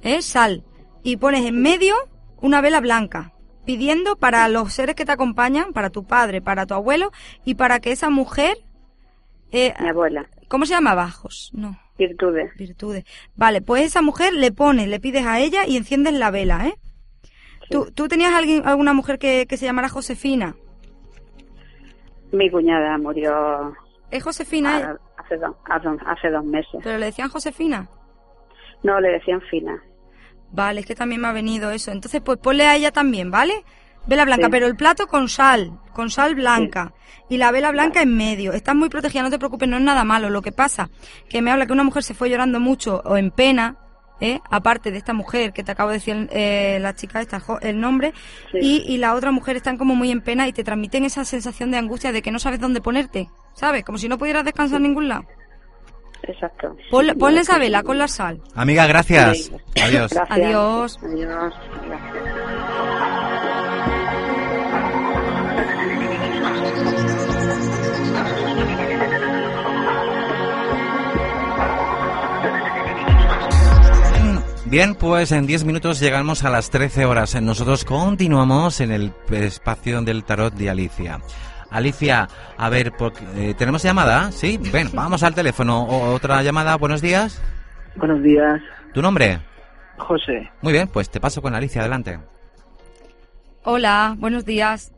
¿eh? 0.00 0.22
Sal, 0.22 0.64
y 1.02 1.18
pones 1.18 1.44
en 1.44 1.60
medio 1.60 1.94
una 2.40 2.62
vela 2.62 2.80
blanca, 2.80 3.34
pidiendo 3.66 4.16
para 4.16 4.48
los 4.48 4.72
seres 4.72 4.94
que 4.94 5.04
te 5.04 5.12
acompañan, 5.12 5.74
para 5.74 5.90
tu 5.90 6.04
padre, 6.04 6.40
para 6.40 6.64
tu 6.64 6.72
abuelo, 6.72 7.12
y 7.44 7.56
para 7.56 7.80
que 7.80 7.92
esa 7.92 8.08
mujer, 8.08 8.56
eh, 9.50 9.74
mi 9.80 9.90
abuela. 9.90 10.26
¿Cómo 10.52 10.66
se 10.66 10.74
llama? 10.74 10.94
Bajos, 10.94 11.50
no, 11.54 11.76
Virtudes. 11.98 12.54
virtudes. 12.56 13.04
Vale, 13.34 13.62
pues 13.62 13.82
esa 13.86 14.02
mujer 14.02 14.32
le 14.34 14.52
pones, 14.52 14.86
le 14.86 15.00
pides 15.00 15.24
a 15.26 15.40
ella 15.40 15.66
y 15.66 15.76
enciendes 15.78 16.12
la 16.12 16.30
vela, 16.30 16.66
¿eh? 16.68 16.74
Sí. 17.62 17.68
¿Tú, 17.70 17.90
¿Tú 17.92 18.06
tenías 18.06 18.32
alguien, 18.34 18.66
alguna 18.66 18.92
mujer 18.92 19.18
que, 19.18 19.46
que 19.48 19.56
se 19.56 19.64
llamara 19.64 19.88
Josefina? 19.88 20.54
Mi 22.32 22.50
cuñada 22.50 22.98
murió 22.98 23.74
¿Es 24.10 24.22
Josefina? 24.22 24.76
a- 25.16 25.22
hace, 25.22 25.36
dos, 25.38 25.56
hace, 25.64 25.88
hace 26.06 26.30
dos 26.30 26.44
meses. 26.44 26.80
¿Pero 26.82 26.98
le 26.98 27.06
decían 27.06 27.28
Josefina? 27.30 27.88
No, 28.82 29.00
le 29.00 29.10
decían 29.12 29.40
fina. 29.50 29.82
Vale, 30.50 30.80
es 30.80 30.86
que 30.86 30.94
también 30.94 31.20
me 31.22 31.28
ha 31.28 31.32
venido 31.32 31.70
eso. 31.70 31.92
Entonces, 31.92 32.20
pues 32.20 32.38
ponle 32.38 32.66
a 32.66 32.76
ella 32.76 32.90
también, 32.90 33.30
¿vale? 33.30 33.64
Vela 34.06 34.24
blanca, 34.24 34.46
Sí. 34.46 34.50
pero 34.50 34.66
el 34.66 34.76
plato 34.76 35.06
con 35.06 35.28
sal, 35.28 35.78
con 35.92 36.10
sal 36.10 36.34
blanca. 36.34 36.92
Y 37.28 37.36
la 37.38 37.50
vela 37.50 37.70
blanca 37.70 38.02
en 38.02 38.14
medio. 38.16 38.52
Estás 38.52 38.74
muy 38.74 38.88
protegida, 38.88 39.22
no 39.22 39.30
te 39.30 39.38
preocupes, 39.38 39.68
no 39.68 39.76
es 39.78 39.82
nada 39.82 40.04
malo. 40.04 40.28
Lo 40.28 40.42
que 40.42 40.52
pasa, 40.52 40.90
que 41.28 41.40
me 41.40 41.50
habla 41.50 41.66
que 41.66 41.72
una 41.72 41.84
mujer 41.84 42.02
se 42.02 42.14
fue 42.14 42.28
llorando 42.28 42.60
mucho 42.60 43.00
o 43.04 43.16
en 43.16 43.30
pena, 43.30 43.76
¿eh? 44.20 44.40
Aparte 44.50 44.90
de 44.90 44.98
esta 44.98 45.14
mujer 45.14 45.52
que 45.52 45.62
te 45.64 45.72
acabo 45.72 45.90
de 45.90 45.96
decir 45.96 46.28
eh, 46.32 46.78
la 46.80 46.94
chica 46.94 47.20
esta, 47.22 47.40
el 47.62 47.80
nombre. 47.80 48.12
Sí. 48.50 48.58
Y, 48.60 48.94
y 48.94 48.98
la 48.98 49.14
otra 49.14 49.30
mujer 49.30 49.56
están 49.56 49.78
como 49.78 49.94
muy 49.94 50.10
en 50.10 50.20
pena 50.20 50.46
y 50.46 50.52
te 50.52 50.62
transmiten 50.64 51.04
esa 51.04 51.24
sensación 51.24 51.70
de 51.70 51.78
angustia 51.78 52.12
de 52.12 52.20
que 52.22 52.30
no 52.32 52.38
sabes 52.38 52.60
dónde 52.60 52.80
ponerte. 52.82 53.28
¿Sabes? 53.54 53.82
Como 53.84 53.96
si 53.98 54.08
no 54.08 54.18
pudieras 54.18 54.44
descansar 54.44 54.76
en 54.78 54.82
ningún 54.84 55.08
lado. 55.08 55.24
Exacto. 56.24 56.76
Ponle, 56.90 57.12
Sí, 57.14 57.18
ponle 57.18 57.40
esa 57.40 57.58
vela 57.58 57.80
sí. 57.80 57.84
con 57.86 57.98
la 57.98 58.08
sal. 58.08 58.40
Amiga, 58.54 58.86
gracias. 58.86 59.38
Sí. 59.38 59.52
Adiós. 59.80 60.12
Gracias. 60.12 60.26
Adiós. 60.30 60.98
Adiós. 61.02 61.54
Gracias. 61.86 62.51
Bien, 74.72 74.94
pues 74.94 75.32
en 75.32 75.46
10 75.46 75.66
minutos 75.66 76.00
llegamos 76.00 76.44
a 76.44 76.48
las 76.48 76.70
13 76.70 77.04
horas. 77.04 77.38
Nosotros 77.42 77.84
continuamos 77.84 78.80
en 78.80 78.90
el 78.90 79.12
espacio 79.30 80.00
del 80.00 80.24
tarot 80.24 80.54
de 80.54 80.70
Alicia. 80.70 81.20
Alicia, 81.70 82.26
a 82.56 82.70
ver, 82.70 82.90
eh, 83.36 83.52
¿tenemos 83.58 83.82
llamada? 83.82 84.32
Sí, 84.32 84.58
ven, 84.72 84.88
vamos 84.94 85.22
al 85.24 85.34
teléfono. 85.34 85.84
otra 86.14 86.42
llamada, 86.42 86.74
buenos 86.76 87.02
días. 87.02 87.42
Buenos 87.96 88.22
días. 88.22 88.62
¿Tu 88.94 89.02
nombre? 89.02 89.40
José. 89.98 90.50
Muy 90.62 90.72
bien, 90.72 90.88
pues 90.88 91.10
te 91.10 91.20
paso 91.20 91.42
con 91.42 91.54
Alicia, 91.54 91.82
adelante. 91.82 92.18
Hola, 93.64 94.14
buenos 94.16 94.46
días. 94.46 94.90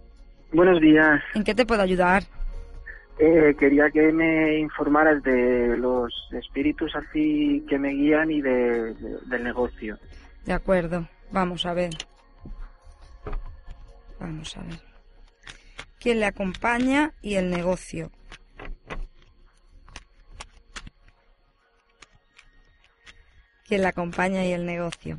Buenos 0.52 0.80
días. 0.80 1.20
¿En 1.34 1.42
qué 1.42 1.52
te 1.52 1.66
puedo 1.66 1.82
ayudar? 1.82 2.22
Eh, 3.18 3.54
quería 3.58 3.90
que 3.90 4.10
me 4.12 4.58
informaras 4.58 5.22
de 5.22 5.76
los 5.76 6.12
espíritus 6.32 6.94
así 6.96 7.64
que 7.68 7.78
me 7.78 7.90
guían 7.90 8.30
y 8.30 8.40
de, 8.40 8.94
del 9.26 9.44
negocio. 9.44 9.98
De 10.44 10.52
acuerdo, 10.52 11.08
vamos 11.30 11.64
a 11.64 11.74
ver. 11.74 11.92
Vamos 14.18 14.56
a 14.56 14.62
ver. 14.62 14.80
¿Quién 16.00 16.20
le 16.20 16.26
acompaña 16.26 17.12
y 17.22 17.36
el 17.36 17.50
negocio? 17.50 18.10
¿Quién 23.66 23.82
le 23.82 23.88
acompaña 23.88 24.44
y 24.44 24.52
el 24.52 24.66
negocio? 24.66 25.18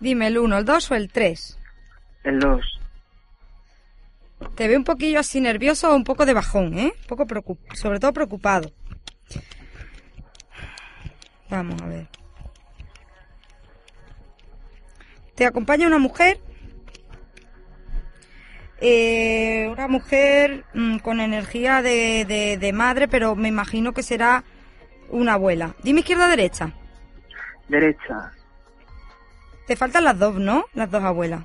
Dime 0.00 0.26
el 0.26 0.38
1, 0.38 0.58
el 0.58 0.64
2 0.64 0.90
o 0.90 0.94
el 0.94 1.10
3. 1.10 1.58
El 2.24 2.38
2. 2.40 2.80
Te 4.54 4.68
veo 4.68 4.78
un 4.78 4.84
poquillo 4.84 5.20
así 5.20 5.40
nervioso 5.40 5.90
o 5.90 5.96
un 5.96 6.04
poco 6.04 6.26
de 6.26 6.34
bajón, 6.34 6.78
¿eh? 6.78 6.92
Un 7.02 7.06
poco 7.06 7.26
preocupado, 7.26 7.76
sobre 7.76 7.98
todo 7.98 8.12
preocupado. 8.12 8.70
Vamos 11.48 11.80
a 11.80 11.86
ver. 11.86 12.08
Te 15.34 15.46
acompaña 15.46 15.86
una 15.86 15.98
mujer. 15.98 16.40
Eh, 18.80 19.68
una 19.70 19.88
mujer 19.88 20.64
mm, 20.74 20.98
con 20.98 21.20
energía 21.20 21.80
de, 21.80 22.56
de, 22.60 22.72
madre, 22.72 23.08
pero 23.08 23.34
me 23.34 23.48
imagino 23.48 23.92
que 23.92 24.02
será 24.02 24.44
una 25.08 25.34
abuela. 25.34 25.74
Dime 25.82 26.00
izquierda 26.00 26.26
o 26.26 26.30
derecha. 26.30 26.72
Derecha. 27.68 28.32
Te 29.66 29.76
faltan 29.76 30.04
las 30.04 30.18
dos, 30.18 30.34
¿no? 30.36 30.66
Las 30.74 30.90
dos 30.90 31.02
abuelas. 31.02 31.44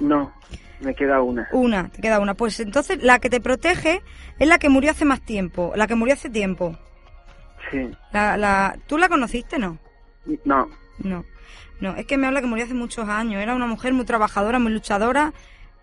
No. 0.00 0.32
Me 0.80 0.94
queda 0.94 1.22
una. 1.22 1.48
Una, 1.52 1.88
te 1.88 2.02
queda 2.02 2.20
una. 2.20 2.34
Pues 2.34 2.60
entonces 2.60 3.02
la 3.02 3.18
que 3.18 3.30
te 3.30 3.40
protege 3.40 4.02
es 4.38 4.48
la 4.48 4.58
que 4.58 4.68
murió 4.68 4.90
hace 4.90 5.04
más 5.04 5.20
tiempo, 5.20 5.72
la 5.74 5.86
que 5.86 5.94
murió 5.94 6.14
hace 6.14 6.30
tiempo. 6.30 6.76
Sí. 7.70 7.90
La, 8.12 8.36
la, 8.36 8.76
¿Tú 8.86 8.98
la 8.98 9.08
conociste, 9.08 9.58
no? 9.58 9.78
No. 10.44 10.68
No. 10.98 11.24
No, 11.80 11.94
es 11.94 12.06
que 12.06 12.16
me 12.16 12.26
habla 12.26 12.40
que 12.40 12.46
murió 12.46 12.64
hace 12.64 12.74
muchos 12.74 13.08
años. 13.08 13.42
Era 13.42 13.54
una 13.54 13.66
mujer 13.66 13.92
muy 13.92 14.04
trabajadora, 14.04 14.58
muy 14.58 14.72
luchadora 14.72 15.32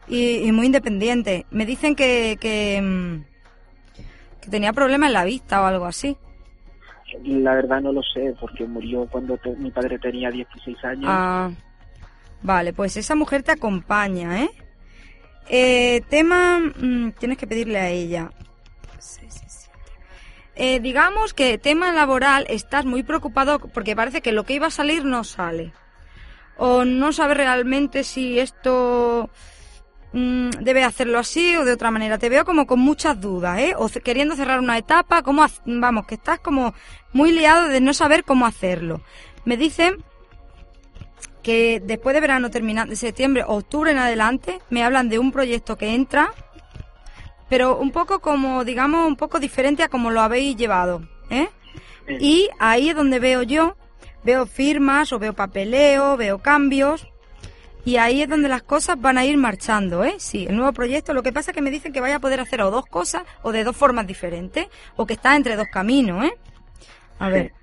y, 0.07 0.51
muy 0.51 0.67
independiente. 0.67 1.45
Me 1.51 1.65
dicen 1.65 1.95
que, 1.95 2.37
que, 2.39 2.81
mm, 2.81 3.23
que 4.41 4.49
tenía 4.49 4.73
problemas 4.73 5.07
en 5.07 5.13
la 5.13 5.23
vista 5.23 5.61
o 5.61 5.65
algo 5.65 5.85
así. 5.85 6.17
La 7.23 7.53
verdad 7.53 7.81
no 7.81 7.91
lo 7.91 8.01
sé, 8.01 8.35
porque 8.39 8.65
murió 8.65 9.07
cuando 9.07 9.39
mi 9.57 9.69
padre 9.69 9.99
tenía 9.99 10.31
16 10.31 10.83
años. 10.83 11.05
Ah, 11.07 11.51
vale, 12.41 12.73
pues 12.73 12.97
esa 12.97 13.13
mujer 13.13 13.43
te 13.43 13.51
acompaña, 13.51 14.41
¿eh? 14.41 14.49
Eh, 15.49 16.01
tema, 16.09 16.59
mm, 16.59 17.11
tienes 17.19 17.37
que 17.37 17.47
pedirle 17.47 17.79
a 17.79 17.89
ella. 17.89 18.31
Eh, 20.55 20.79
digamos 20.79 21.33
que 21.33 21.57
tema 21.57 21.91
laboral 21.93 22.45
estás 22.47 22.85
muy 22.85 23.01
preocupado 23.01 23.57
porque 23.59 23.95
parece 23.95 24.21
que 24.21 24.31
lo 24.31 24.43
que 24.43 24.53
iba 24.53 24.67
a 24.67 24.71
salir 24.71 25.03
no 25.03 25.23
sale. 25.23 25.73
O 26.57 26.85
no 26.85 27.11
sabes 27.11 27.37
realmente 27.37 28.03
si 28.03 28.39
esto 28.39 29.31
mm, 30.13 30.49
debe 30.61 30.83
hacerlo 30.83 31.17
así 31.17 31.55
o 31.55 31.65
de 31.65 31.73
otra 31.73 31.91
manera. 31.91 32.19
Te 32.19 32.29
veo 32.29 32.45
como 32.45 32.67
con 32.67 32.79
muchas 32.79 33.19
dudas, 33.19 33.59
¿eh? 33.59 33.73
O 33.75 33.89
queriendo 33.89 34.35
cerrar 34.35 34.59
una 34.59 34.77
etapa, 34.77 35.23
como, 35.23 35.45
vamos, 35.65 36.05
que 36.05 36.15
estás 36.15 36.39
como 36.39 36.73
muy 37.11 37.31
liado 37.31 37.67
de 37.67 37.81
no 37.81 37.93
saber 37.93 38.23
cómo 38.23 38.45
hacerlo. 38.45 39.01
Me 39.45 39.57
dicen 39.57 40.03
que 41.43 41.81
después 41.83 42.15
de 42.15 42.21
verano 42.21 42.49
terminando, 42.49 42.89
de 42.91 42.95
septiembre, 42.95 43.43
octubre 43.45 43.91
en 43.91 43.97
adelante, 43.97 44.59
me 44.69 44.83
hablan 44.83 45.09
de 45.09 45.19
un 45.19 45.31
proyecto 45.31 45.77
que 45.77 45.93
entra, 45.93 46.33
pero 47.49 47.77
un 47.77 47.91
poco 47.91 48.19
como, 48.19 48.63
digamos, 48.63 49.05
un 49.05 49.17
poco 49.17 49.39
diferente 49.39 49.83
a 49.83 49.89
como 49.89 50.09
lo 50.09 50.21
habéis 50.21 50.55
llevado, 50.55 51.07
¿eh? 51.29 51.49
Y 52.19 52.49
ahí 52.59 52.89
es 52.89 52.95
donde 52.95 53.19
veo 53.19 53.43
yo, 53.43 53.75
veo 54.23 54.45
firmas 54.45 55.13
o 55.13 55.19
veo 55.19 55.33
papeleo, 55.33 56.17
veo 56.17 56.39
cambios, 56.39 57.07
y 57.85 57.97
ahí 57.97 58.21
es 58.21 58.29
donde 58.29 58.47
las 58.47 58.63
cosas 58.63 58.99
van 58.99 59.17
a 59.17 59.25
ir 59.25 59.37
marchando, 59.37 60.05
¿eh? 60.05 60.15
Sí, 60.17 60.45
el 60.47 60.55
nuevo 60.55 60.71
proyecto, 60.71 61.13
lo 61.13 61.23
que 61.23 61.33
pasa 61.33 61.51
es 61.51 61.55
que 61.55 61.61
me 61.61 61.71
dicen 61.71 61.91
que 61.91 61.99
vaya 61.99 62.15
a 62.15 62.19
poder 62.19 62.39
hacer 62.39 62.61
o 62.61 62.71
dos 62.71 62.85
cosas 62.85 63.23
o 63.41 63.51
de 63.51 63.65
dos 63.65 63.75
formas 63.75 64.07
diferentes, 64.07 64.67
o 64.95 65.05
que 65.05 65.13
está 65.13 65.35
entre 65.35 65.57
dos 65.57 65.67
caminos, 65.67 66.25
¿eh? 66.25 66.33
A 67.19 67.29
ver 67.29 67.62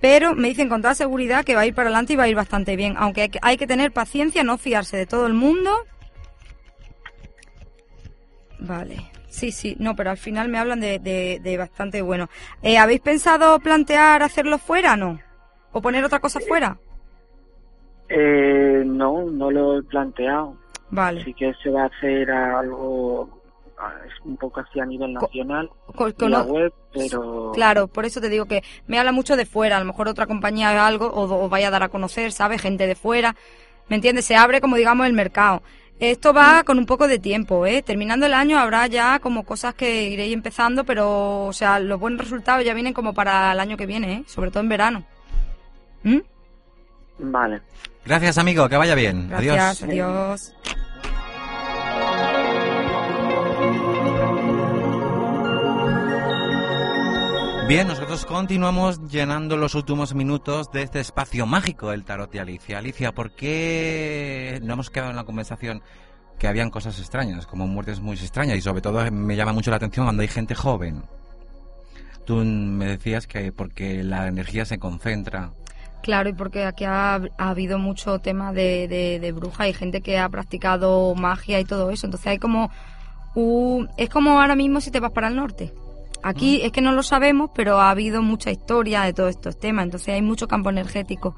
pero 0.00 0.34
me 0.34 0.48
dicen 0.48 0.68
con 0.68 0.82
toda 0.82 0.94
seguridad 0.94 1.44
que 1.44 1.54
va 1.54 1.62
a 1.62 1.66
ir 1.66 1.74
para 1.74 1.88
adelante 1.88 2.12
y 2.12 2.16
va 2.16 2.24
a 2.24 2.28
ir 2.28 2.36
bastante 2.36 2.76
bien, 2.76 2.94
aunque 2.98 3.30
hay 3.42 3.56
que 3.56 3.66
tener 3.66 3.92
paciencia, 3.92 4.44
no 4.44 4.58
fiarse 4.58 4.96
de 4.96 5.06
todo 5.06 5.26
el 5.26 5.34
mundo. 5.34 5.70
Vale, 8.60 9.10
sí, 9.28 9.52
sí, 9.52 9.76
no, 9.78 9.94
pero 9.94 10.10
al 10.10 10.16
final 10.16 10.48
me 10.48 10.58
hablan 10.58 10.80
de, 10.80 10.98
de, 10.98 11.56
bastante 11.56 12.02
bueno. 12.02 12.28
Eh, 12.62 12.78
¿Habéis 12.78 13.00
pensado 13.00 13.58
plantear 13.60 14.22
hacerlo 14.22 14.58
fuera, 14.58 14.96
no? 14.96 15.20
¿O 15.72 15.80
poner 15.80 16.04
otra 16.04 16.18
cosa 16.18 16.40
fuera? 16.40 16.78
Eh, 18.08 18.82
no, 18.84 19.24
no 19.24 19.50
lo 19.50 19.78
he 19.78 19.82
planteado. 19.82 20.56
Vale. 20.90 21.20
Así 21.20 21.34
que 21.34 21.52
se 21.62 21.70
va 21.70 21.82
a 21.82 21.86
hacer 21.86 22.30
algo 22.30 23.37
es 24.06 24.12
un 24.24 24.36
poco 24.36 24.60
así 24.60 24.80
a 24.80 24.86
nivel 24.86 25.12
nacional 25.12 25.70
con, 25.94 26.30
la 26.30 26.42
web, 26.42 26.72
pero... 26.92 27.52
Claro, 27.54 27.88
por 27.88 28.04
eso 28.04 28.20
te 28.20 28.28
digo 28.28 28.46
que 28.46 28.62
me 28.86 28.98
habla 28.98 29.12
mucho 29.12 29.36
de 29.36 29.46
fuera, 29.46 29.76
a 29.76 29.80
lo 29.80 29.86
mejor 29.86 30.08
otra 30.08 30.26
compañía 30.26 30.86
algo 30.86 31.10
o, 31.12 31.48
vaya 31.48 31.68
a 31.68 31.70
dar 31.70 31.82
a 31.84 31.88
conocer, 31.88 32.32
¿sabes? 32.32 32.60
Gente 32.60 32.86
de 32.86 32.94
fuera, 32.94 33.36
¿me 33.88 33.96
entiendes? 33.96 34.24
Se 34.24 34.36
abre 34.36 34.60
como 34.60 34.76
digamos 34.76 35.06
el 35.06 35.12
mercado. 35.12 35.62
Esto 36.00 36.32
va 36.32 36.62
con 36.62 36.78
un 36.78 36.86
poco 36.86 37.08
de 37.08 37.18
tiempo, 37.18 37.66
¿eh? 37.66 37.82
Terminando 37.82 38.26
el 38.26 38.34
año 38.34 38.58
habrá 38.58 38.86
ya 38.86 39.18
como 39.18 39.44
cosas 39.44 39.74
que 39.74 40.04
iréis 40.10 40.32
empezando, 40.32 40.84
pero, 40.84 41.46
o 41.46 41.52
sea, 41.52 41.80
los 41.80 41.98
buenos 41.98 42.20
resultados 42.20 42.64
ya 42.64 42.74
vienen 42.74 42.94
como 42.94 43.14
para 43.14 43.50
el 43.52 43.58
año 43.58 43.76
que 43.76 43.86
viene, 43.86 44.12
¿eh? 44.12 44.24
Sobre 44.26 44.50
todo 44.50 44.62
en 44.62 44.68
verano. 44.68 45.04
¿Mm? 46.04 46.18
Vale. 47.18 47.62
Gracias, 48.04 48.38
amigo, 48.38 48.68
que 48.68 48.76
vaya 48.76 48.94
bien. 48.94 49.28
Gracias, 49.28 49.82
adiós. 49.82 50.54
Bien, 57.68 57.86
nosotros 57.86 58.24
continuamos 58.24 59.10
llenando 59.10 59.58
los 59.58 59.74
últimos 59.74 60.14
minutos 60.14 60.72
de 60.72 60.80
este 60.80 61.00
espacio 61.00 61.44
mágico 61.44 61.90
del 61.90 62.02
tarot 62.02 62.32
de 62.32 62.40
Alicia. 62.40 62.78
Alicia, 62.78 63.12
¿por 63.12 63.32
qué 63.32 64.58
no 64.62 64.72
hemos 64.72 64.88
quedado 64.88 65.10
en 65.10 65.16
la 65.16 65.24
conversación 65.24 65.82
que 66.38 66.48
habían 66.48 66.70
cosas 66.70 66.98
extrañas, 66.98 67.46
como 67.46 67.66
muertes 67.66 68.00
muy 68.00 68.16
extrañas? 68.16 68.56
Y 68.56 68.62
sobre 68.62 68.80
todo 68.80 69.04
me 69.12 69.36
llama 69.36 69.52
mucho 69.52 69.70
la 69.70 69.76
atención 69.76 70.06
cuando 70.06 70.22
hay 70.22 70.28
gente 70.28 70.54
joven. 70.54 71.02
Tú 72.24 72.36
me 72.36 72.86
decías 72.86 73.26
que 73.26 73.52
porque 73.52 74.02
la 74.02 74.28
energía 74.28 74.64
se 74.64 74.78
concentra. 74.78 75.52
Claro, 76.02 76.30
y 76.30 76.32
porque 76.32 76.64
aquí 76.64 76.84
ha, 76.84 77.20
habido 77.36 77.78
mucho 77.78 78.18
tema 78.18 78.54
de, 78.54 78.88
de, 79.20 79.32
bruja 79.32 79.68
y 79.68 79.74
gente 79.74 80.00
que 80.00 80.18
ha 80.18 80.30
practicado 80.30 81.14
magia 81.14 81.60
y 81.60 81.66
todo 81.66 81.90
eso. 81.90 82.06
Entonces 82.06 82.28
hay 82.28 82.38
como... 82.38 82.70
es 83.98 84.08
como 84.08 84.40
ahora 84.40 84.56
mismo 84.56 84.80
si 84.80 84.90
te 84.90 85.00
vas 85.00 85.12
para 85.12 85.28
el 85.28 85.36
norte. 85.36 85.74
Aquí 86.22 86.60
es 86.62 86.72
que 86.72 86.80
no 86.80 86.92
lo 86.92 87.02
sabemos, 87.02 87.50
pero 87.54 87.80
ha 87.80 87.90
habido 87.90 88.22
mucha 88.22 88.50
historia 88.50 89.02
de 89.02 89.12
todos 89.12 89.30
estos 89.30 89.58
temas, 89.58 89.84
entonces 89.84 90.14
hay 90.14 90.22
mucho 90.22 90.48
campo 90.48 90.70
energético. 90.70 91.36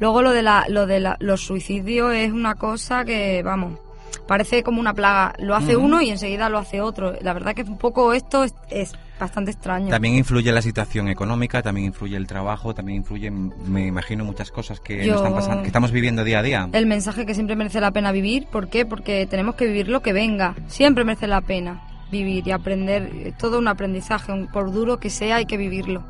Luego 0.00 0.22
lo 0.22 0.30
de 0.32 0.42
la, 0.42 0.66
lo 0.68 0.86
de 0.86 1.14
los 1.18 1.40
suicidios 1.40 2.14
es 2.14 2.32
una 2.32 2.54
cosa 2.54 3.04
que, 3.04 3.42
vamos, 3.42 3.78
parece 4.26 4.62
como 4.62 4.80
una 4.80 4.94
plaga. 4.94 5.34
Lo 5.38 5.56
hace 5.56 5.76
uno 5.76 6.00
y 6.00 6.10
enseguida 6.10 6.48
lo 6.48 6.58
hace 6.58 6.80
otro. 6.80 7.14
La 7.20 7.32
verdad 7.32 7.54
que 7.54 7.62
un 7.62 7.78
poco 7.78 8.12
esto 8.12 8.44
es, 8.44 8.92
bastante 9.18 9.50
extraño. 9.50 9.88
También 9.88 10.14
influye 10.14 10.52
la 10.52 10.62
situación 10.62 11.08
económica, 11.08 11.62
también 11.62 11.86
influye 11.86 12.16
el 12.16 12.28
trabajo, 12.28 12.74
también 12.74 12.98
influye, 12.98 13.30
me 13.30 13.86
imagino, 13.86 14.24
muchas 14.24 14.52
cosas 14.52 14.78
que, 14.78 15.10
están 15.10 15.34
pasando, 15.34 15.62
que 15.62 15.68
estamos 15.68 15.90
viviendo 15.90 16.22
día 16.22 16.38
a 16.38 16.42
día. 16.42 16.68
El 16.72 16.86
mensaje 16.86 17.26
que 17.26 17.34
siempre 17.34 17.56
merece 17.56 17.80
la 17.80 17.90
pena 17.90 18.12
vivir, 18.12 18.46
¿por 18.46 18.68
qué? 18.68 18.86
Porque 18.86 19.26
tenemos 19.26 19.56
que 19.56 19.66
vivir 19.66 19.88
lo 19.88 20.02
que 20.02 20.12
venga. 20.12 20.54
Siempre 20.68 21.04
merece 21.04 21.26
la 21.26 21.40
pena 21.40 21.82
vivir 22.10 22.46
y 22.46 22.50
aprender, 22.50 23.34
todo 23.38 23.58
un 23.58 23.68
aprendizaje, 23.68 24.32
por 24.52 24.72
duro 24.72 24.98
que 24.98 25.10
sea, 25.10 25.36
hay 25.36 25.46
que 25.46 25.56
vivirlo. 25.56 26.04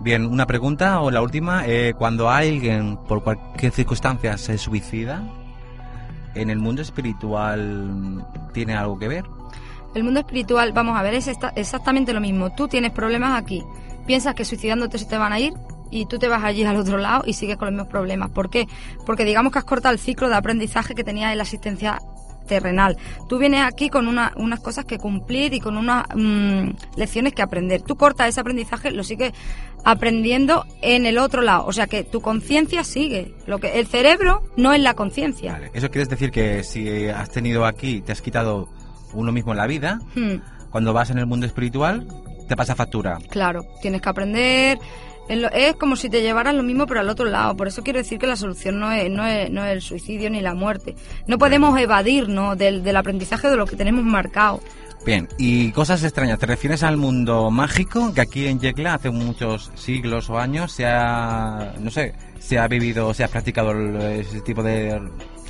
Bien, 0.00 0.26
una 0.26 0.46
pregunta 0.46 1.00
o 1.00 1.10
la 1.10 1.22
última, 1.22 1.66
eh, 1.66 1.94
cuando 1.96 2.28
alguien 2.28 2.98
por 3.08 3.22
cualquier 3.22 3.72
circunstancia 3.72 4.36
se 4.36 4.58
suicida, 4.58 5.22
¿en 6.34 6.50
el 6.50 6.58
mundo 6.58 6.82
espiritual 6.82 8.26
tiene 8.52 8.74
algo 8.74 8.98
que 8.98 9.08
ver? 9.08 9.24
El 9.94 10.04
mundo 10.04 10.20
espiritual, 10.20 10.72
vamos 10.72 10.98
a 10.98 11.02
ver, 11.02 11.14
es 11.14 11.30
exactamente 11.54 12.12
lo 12.12 12.20
mismo. 12.20 12.54
Tú 12.54 12.68
tienes 12.68 12.92
problemas 12.92 13.40
aquí, 13.40 13.64
piensas 14.06 14.34
que 14.34 14.44
suicidándote 14.44 14.98
se 14.98 15.06
te 15.06 15.16
van 15.16 15.32
a 15.32 15.40
ir, 15.40 15.54
y 15.90 16.06
tú 16.06 16.18
te 16.18 16.28
vas 16.28 16.44
allí 16.44 16.64
al 16.64 16.76
otro 16.76 16.98
lado 16.98 17.22
y 17.26 17.32
sigues 17.32 17.56
con 17.56 17.66
los 17.66 17.72
mismos 17.72 17.88
problemas. 17.88 18.30
¿Por 18.30 18.50
qué? 18.50 18.68
Porque 19.04 19.24
digamos 19.24 19.52
que 19.52 19.58
has 19.58 19.64
cortado 19.64 19.92
el 19.92 19.98
ciclo 19.98 20.28
de 20.28 20.34
aprendizaje 20.34 20.94
que 20.94 21.04
tenías 21.04 21.32
en 21.32 21.38
la 21.38 21.42
asistencia 21.44 22.00
terrenal. 22.46 22.96
Tú 23.28 23.38
vienes 23.38 23.62
aquí 23.62 23.88
con 23.90 24.08
una- 24.08 24.32
unas 24.36 24.60
cosas 24.60 24.84
que 24.84 24.98
cumplir 24.98 25.52
y 25.54 25.60
con 25.60 25.76
unas 25.76 26.04
mm, 26.14 26.70
lecciones 26.96 27.32
que 27.34 27.42
aprender. 27.42 27.82
Tú 27.82 27.96
cortas 27.96 28.28
ese 28.28 28.40
aprendizaje, 28.40 28.90
lo 28.90 29.02
sigues 29.04 29.32
aprendiendo 29.84 30.64
en 30.82 31.06
el 31.06 31.18
otro 31.18 31.42
lado. 31.42 31.66
O 31.66 31.72
sea 31.72 31.86
que 31.86 32.04
tu 32.04 32.20
conciencia 32.20 32.82
sigue. 32.84 33.34
Lo 33.46 33.58
que 33.58 33.78
el 33.78 33.86
cerebro 33.86 34.42
no 34.56 34.72
es 34.72 34.80
la 34.80 34.94
conciencia. 34.94 35.52
Vale. 35.52 35.70
Eso 35.74 35.90
quiere 35.90 36.08
decir 36.08 36.30
que 36.30 36.62
si 36.64 37.08
has 37.08 37.30
tenido 37.30 37.64
aquí, 37.64 38.00
te 38.00 38.12
has 38.12 38.20
quitado 38.22 38.68
uno 39.12 39.32
mismo 39.32 39.52
en 39.52 39.58
la 39.58 39.66
vida, 39.66 40.00
Hmm. 40.14 40.36
cuando 40.70 40.92
vas 40.92 41.10
en 41.10 41.18
el 41.18 41.26
mundo 41.26 41.46
espiritual, 41.46 42.06
te 42.48 42.56
pasa 42.56 42.74
factura. 42.74 43.18
Claro, 43.30 43.62
tienes 43.80 44.00
que 44.02 44.08
aprender. 44.08 44.78
Es, 45.28 45.38
lo- 45.38 45.48
como 45.78 45.96
si 45.96 46.08
te 46.08 46.22
llevaras 46.22 46.54
lo 46.54 46.62
mismo 46.62 46.86
pero 46.86 47.00
al 47.00 47.08
otro 47.08 47.26
lado. 47.26 47.56
Por 47.56 47.66
eso 47.68 47.82
quiero 47.82 47.98
decir 47.98 48.18
que 48.18 48.26
la 48.26 48.36
solución 48.36 48.78
no 48.78 48.92
es, 48.92 49.10
no 49.10 49.26
es, 49.26 49.50
no 49.50 49.64
es 49.64 49.72
el 49.72 49.82
suicidio 49.82 50.30
ni 50.30 50.40
la 50.40 50.54
muerte. 50.54 50.94
No 51.26 51.36
podemos 51.38 51.78
evadirnos 51.78 52.56
del, 52.56 52.82
del 52.84 52.96
aprendizaje 52.96 53.48
de 53.48 53.56
lo 53.56 53.66
que 53.66 53.76
tenemos 53.76 54.04
marcado. 54.04 54.60
Bien, 55.04 55.28
y 55.38 55.70
cosas 55.70 56.02
extrañas, 56.02 56.38
¿te 56.38 56.46
refieres 56.46 56.82
al 56.82 56.96
mundo 56.96 57.50
mágico? 57.50 58.12
Que 58.12 58.22
aquí 58.22 58.46
en 58.48 58.58
Yecla 58.58 58.94
hace 58.94 59.10
muchos 59.10 59.70
siglos 59.76 60.28
o 60.30 60.38
años 60.38 60.72
se 60.72 60.84
ha, 60.86 61.74
no 61.78 61.90
sé, 61.92 62.12
se 62.40 62.58
ha 62.58 62.66
vivido, 62.66 63.14
se 63.14 63.22
ha 63.22 63.28
practicado 63.28 63.72
ese 64.10 64.40
tipo 64.40 64.64
de 64.64 65.00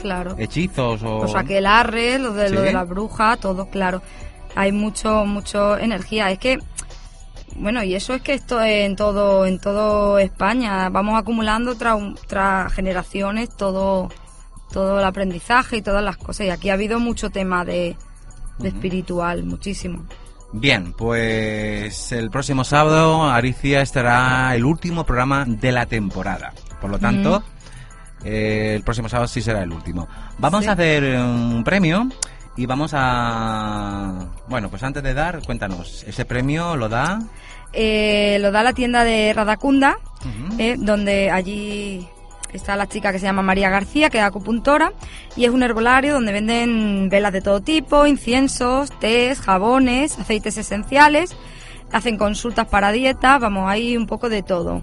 Claro. 0.02 0.34
hechizos 0.38 1.02
o... 1.02 1.22
Los 1.22 1.34
aquelarres, 1.34 2.20
lo 2.20 2.34
de, 2.34 2.50
lo 2.50 2.60
Sí. 2.60 2.66
de 2.66 2.72
la 2.74 2.84
bruja, 2.84 3.36
todo, 3.38 3.66
claro. 3.70 4.02
Hay 4.54 4.72
mucho, 4.72 5.24
mucho 5.24 5.78
energía. 5.78 6.30
Es 6.30 6.38
que, 6.38 6.58
bueno, 7.58 7.82
y 7.82 7.94
eso 7.94 8.14
es 8.14 8.22
que 8.22 8.34
esto 8.34 8.62
en 8.62 8.96
todo, 8.96 9.46
en 9.46 9.58
todo 9.58 10.18
España. 10.18 10.88
Vamos 10.88 11.18
acumulando 11.18 11.74
tras 11.76 11.98
tras 12.26 12.72
generaciones 12.72 13.54
todo, 13.56 14.08
todo 14.72 14.98
el 14.98 15.04
aprendizaje 15.04 15.78
y 15.78 15.82
todas 15.82 16.02
las 16.04 16.16
cosas. 16.16 16.46
Y 16.46 16.50
aquí 16.50 16.70
ha 16.70 16.74
habido 16.74 16.98
mucho 16.98 17.30
tema 17.30 17.64
de, 17.64 17.96
de 18.58 18.68
espiritual, 18.68 19.44
muchísimo. 19.44 20.04
Bien, 20.52 20.92
pues 20.92 22.12
el 22.12 22.30
próximo 22.30 22.64
sábado 22.64 23.24
Aricia 23.24 23.82
estará 23.82 24.54
el 24.54 24.64
último 24.64 25.04
programa 25.04 25.44
de 25.46 25.72
la 25.72 25.86
temporada. 25.86 26.52
Por 26.80 26.90
lo 26.90 26.98
tanto, 26.98 27.42
eh, 28.24 28.74
el 28.76 28.82
próximo 28.82 29.08
sábado 29.08 29.26
sí 29.28 29.42
será 29.42 29.62
el 29.62 29.72
último. 29.72 30.08
Vamos 30.38 30.62
Sí. 30.64 30.68
a 30.68 30.72
hacer 30.72 31.18
un 31.18 31.62
premio 31.64 32.08
y 32.56 32.64
vamos 32.64 32.92
a... 32.94 34.28
Bueno, 34.48 34.70
pues 34.70 34.82
antes 34.82 35.02
de 35.02 35.12
dar, 35.14 35.42
cuéntanos, 35.44 36.04
ese 36.06 36.24
premio 36.24 36.76
lo 36.76 36.88
da... 36.88 37.18
Eh, 37.72 38.38
lo 38.40 38.50
da 38.52 38.62
la 38.62 38.72
tienda 38.72 39.04
de 39.04 39.32
Radacunda, 39.32 39.98
eh, 40.58 40.76
donde 40.78 41.30
allí 41.30 42.06
está 42.52 42.76
la 42.76 42.86
chica 42.86 43.12
que 43.12 43.18
se 43.18 43.26
llama 43.26 43.42
María 43.42 43.70
García, 43.70 44.10
que 44.10 44.18
es 44.18 44.24
acupuntora, 44.24 44.92
y 45.36 45.44
es 45.44 45.50
un 45.50 45.62
herbolario 45.62 46.14
donde 46.14 46.32
venden 46.32 47.08
velas 47.08 47.32
de 47.32 47.42
todo 47.42 47.60
tipo, 47.60 48.06
inciensos, 48.06 48.90
tés, 48.98 49.40
jabones, 49.40 50.18
aceites 50.18 50.56
esenciales, 50.56 51.36
hacen 51.92 52.16
consultas 52.16 52.66
para 52.66 52.92
dieta, 52.92 53.38
vamos, 53.38 53.68
hay 53.68 53.96
un 53.96 54.06
poco 54.06 54.28
de 54.28 54.42
todo. 54.42 54.82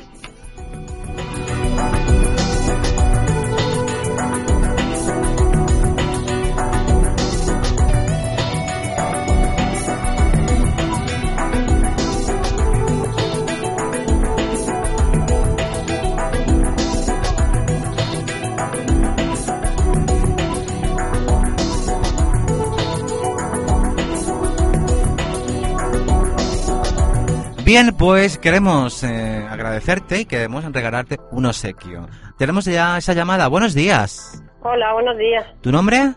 Bien, 27.73 27.95
pues 27.97 28.37
queremos 28.37 29.03
eh, 29.03 29.47
agradecerte 29.49 30.19
y 30.19 30.25
queremos 30.25 30.63
regalarte 30.63 31.17
un 31.31 31.47
obsequio. 31.47 32.07
Tenemos 32.37 32.65
ya 32.65 32.99
esa 32.99 33.13
llamada. 33.13 33.47
Buenos 33.47 33.73
días. 33.73 34.43
Hola, 34.61 34.93
buenos 34.93 35.17
días. 35.17 35.43
¿Tu 35.61 35.71
nombre? 35.71 36.13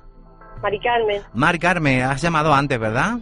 Mari 0.63 0.79
Carmen. 0.81 1.23
Mari 1.33 1.59
Carmen, 1.59 2.03
has 2.03 2.21
llamado 2.21 2.53
antes, 2.53 2.79
¿verdad? 2.79 3.21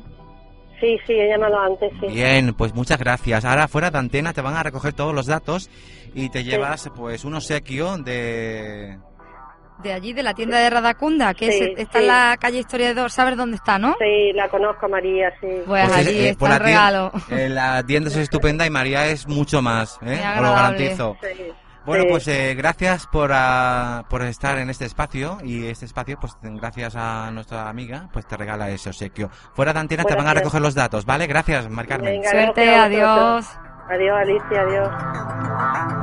Sí, 0.80 0.98
sí, 1.06 1.12
he 1.12 1.28
llamado 1.28 1.60
antes, 1.60 1.92
sí. 2.00 2.08
Bien, 2.08 2.54
pues 2.54 2.74
muchas 2.74 2.98
gracias. 2.98 3.44
Ahora 3.44 3.68
fuera 3.68 3.92
de 3.92 3.98
antena 3.98 4.32
te 4.32 4.40
van 4.40 4.56
a 4.56 4.64
recoger 4.64 4.94
todos 4.94 5.14
los 5.14 5.26
datos 5.26 5.70
y 6.12 6.28
te 6.28 6.42
llevas 6.42 6.90
pues 6.96 7.24
un 7.24 7.34
obsequio 7.34 7.98
de... 7.98 8.98
De 9.82 9.92
allí, 9.92 10.12
de 10.12 10.22
la 10.22 10.34
tienda 10.34 10.58
de 10.58 10.70
Radacunda, 10.70 11.34
que 11.34 11.50
Sí, 11.50 11.58
es- 11.64 11.78
está 11.80 11.98
sí. 11.98 12.04
en 12.04 12.08
la 12.08 12.36
calle 12.40 12.58
Historiador. 12.60 13.10
¿Sabes 13.10 13.36
dónde 13.36 13.56
está, 13.56 13.78
no? 13.78 13.96
Sí, 13.98 14.32
la 14.34 14.48
conozco, 14.48 14.88
María, 14.88 15.30
sí. 15.40 15.48
Pues, 15.66 15.86
Pues, 15.88 15.92
allí 15.96 16.18
eh, 16.20 16.28
está 16.30 16.38
por 16.38 16.50
el 16.52 16.60
regalo. 16.60 17.12
eh, 17.30 17.48
la 17.48 17.82
tienda 17.82 18.08
es 18.08 18.16
estupenda 18.16 18.64
y 18.66 18.70
María 18.70 19.06
es 19.08 19.26
mucho 19.26 19.60
más, 19.60 19.98
¿eh? 20.06 20.22
Os 20.36 20.42
lo 20.42 20.54
garantizo. 20.54 21.16
Sí, 21.20 21.52
Bueno, 21.84 22.04
sí. 22.04 22.08
pues 22.10 22.28
eh, 22.28 22.54
gracias 22.54 23.06
por, 23.08 23.30
ah, 23.34 24.04
por 24.08 24.22
estar 24.22 24.56
en 24.58 24.70
este 24.70 24.86
espacio 24.86 25.36
y 25.42 25.66
este 25.66 25.84
espacio, 25.84 26.18
pues 26.18 26.32
gracias 26.42 26.94
a 26.96 27.30
nuestra 27.32 27.68
amiga, 27.68 28.08
pues 28.12 28.26
te 28.26 28.36
regala 28.38 28.70
ese 28.70 28.88
obsequio. 28.88 29.28
Fuera 29.54 29.72
de 29.74 29.80
antena 29.80 30.04
te 30.04 30.14
van 30.14 30.26
a 30.28 30.32
recoger 30.34 30.62
los 30.62 30.74
datos, 30.74 31.04
¿vale? 31.04 31.26
Gracias, 31.26 31.68
Mar 31.68 31.86
Carmen. 31.86 32.20
Venga, 32.22 32.30
Suerte, 32.30 32.74
adiós. 32.74 33.46
Adiós, 33.90 34.16
Alicia, 34.18 34.60
adiós. 34.62 35.94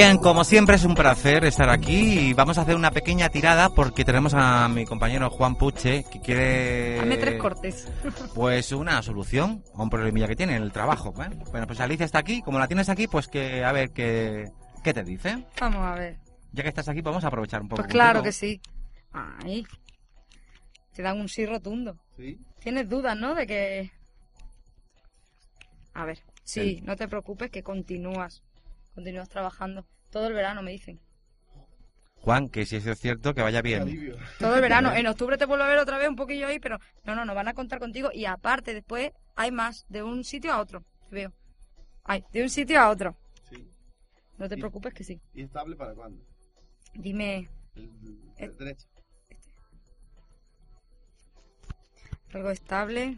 Bien, 0.00 0.16
como 0.16 0.44
siempre 0.44 0.76
es 0.76 0.84
un 0.86 0.94
placer 0.94 1.44
estar 1.44 1.68
aquí 1.68 2.30
y 2.30 2.32
vamos 2.32 2.56
a 2.56 2.62
hacer 2.62 2.74
una 2.74 2.90
pequeña 2.90 3.28
tirada 3.28 3.68
porque 3.68 4.02
tenemos 4.02 4.32
a 4.32 4.66
mi 4.70 4.86
compañero 4.86 5.28
Juan 5.28 5.56
Puche 5.56 6.04
que 6.10 6.22
quiere... 6.22 6.96
Dame 6.96 7.18
tres 7.18 7.38
cortes. 7.38 7.86
Pues 8.34 8.72
una 8.72 9.02
solución 9.02 9.62
a 9.74 9.82
un 9.82 9.90
problemilla 9.90 10.26
que 10.26 10.36
tiene 10.36 10.56
en 10.56 10.62
el 10.62 10.72
trabajo. 10.72 11.12
¿eh? 11.22 11.28
Bueno, 11.50 11.66
pues 11.66 11.80
Alicia 11.80 12.06
está 12.06 12.20
aquí, 12.20 12.40
como 12.40 12.58
la 12.58 12.66
tienes 12.66 12.88
aquí, 12.88 13.08
pues 13.08 13.28
que 13.28 13.62
a 13.62 13.72
ver 13.72 13.90
qué, 13.90 14.50
qué 14.82 14.94
te 14.94 15.02
dice. 15.04 15.44
Vamos 15.60 15.82
a 15.82 15.94
ver. 15.96 16.16
Ya 16.52 16.62
que 16.62 16.70
estás 16.70 16.88
aquí, 16.88 17.02
vamos 17.02 17.22
a 17.24 17.26
aprovechar 17.26 17.60
un 17.60 17.68
poco. 17.68 17.82
Pues 17.82 17.92
claro 17.92 18.22
que 18.22 18.32
sí. 18.32 18.58
Ahí. 19.12 19.66
Te 20.94 21.02
dan 21.02 21.20
un 21.20 21.28
sí 21.28 21.44
rotundo. 21.44 21.98
Sí. 22.16 22.38
Tienes 22.62 22.88
dudas, 22.88 23.18
¿no? 23.18 23.34
De 23.34 23.46
que... 23.46 23.90
A 25.92 26.06
ver. 26.06 26.20
Sí, 26.42 26.76
Sí. 26.76 26.80
no 26.86 26.96
te 26.96 27.06
preocupes 27.06 27.50
que 27.50 27.62
continúas. 27.62 28.42
Continúas 29.00 29.30
trabajando. 29.30 29.86
Todo 30.10 30.26
el 30.26 30.34
verano, 30.34 30.60
me 30.60 30.72
dicen. 30.72 31.00
Juan, 32.16 32.50
que 32.50 32.66
si 32.66 32.76
eso 32.76 32.90
es 32.90 32.98
cierto, 33.00 33.32
que 33.32 33.40
vaya 33.40 33.62
bien. 33.62 34.14
Todo 34.38 34.56
el 34.56 34.60
verano. 34.60 34.92
En 34.94 35.06
octubre 35.06 35.38
te 35.38 35.46
vuelvo 35.46 35.64
a 35.64 35.68
ver 35.68 35.78
otra 35.78 35.96
vez 35.96 36.06
un 36.06 36.16
poquillo 36.16 36.46
ahí, 36.46 36.58
pero 36.58 36.78
no, 37.04 37.14
no, 37.14 37.24
no 37.24 37.34
van 37.34 37.48
a 37.48 37.54
contar 37.54 37.78
contigo. 37.78 38.10
Y 38.12 38.26
aparte, 38.26 38.74
después 38.74 39.12
hay 39.36 39.52
más, 39.52 39.86
de 39.88 40.02
un 40.02 40.22
sitio 40.22 40.52
a 40.52 40.60
otro. 40.60 40.84
Te 41.08 41.14
veo. 41.14 41.32
Ay, 42.04 42.22
de 42.30 42.42
un 42.42 42.50
sitio 42.50 42.78
a 42.78 42.90
otro. 42.90 43.16
Sí. 43.48 43.72
No 44.36 44.50
te 44.50 44.58
preocupes 44.58 44.92
que 44.92 45.02
sí. 45.02 45.18
¿Y 45.32 45.44
estable 45.44 45.76
para 45.76 45.94
cuándo? 45.94 46.22
Dime 46.92 47.48
El, 47.74 47.90
el 48.36 48.56
derecho. 48.58 48.86
algo 52.34 52.50
estable 52.50 53.16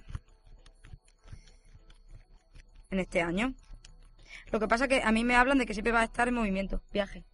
en 2.90 3.00
este 3.00 3.20
año. 3.20 3.52
Lo 4.50 4.60
que 4.60 4.68
pasa 4.68 4.88
que 4.88 5.02
a 5.02 5.12
mí 5.12 5.24
me 5.24 5.36
hablan 5.36 5.58
de 5.58 5.66
que 5.66 5.74
siempre 5.74 5.92
va 5.92 6.00
a 6.00 6.04
estar 6.04 6.28
en 6.28 6.34
movimiento, 6.34 6.82
viaje. 6.92 7.24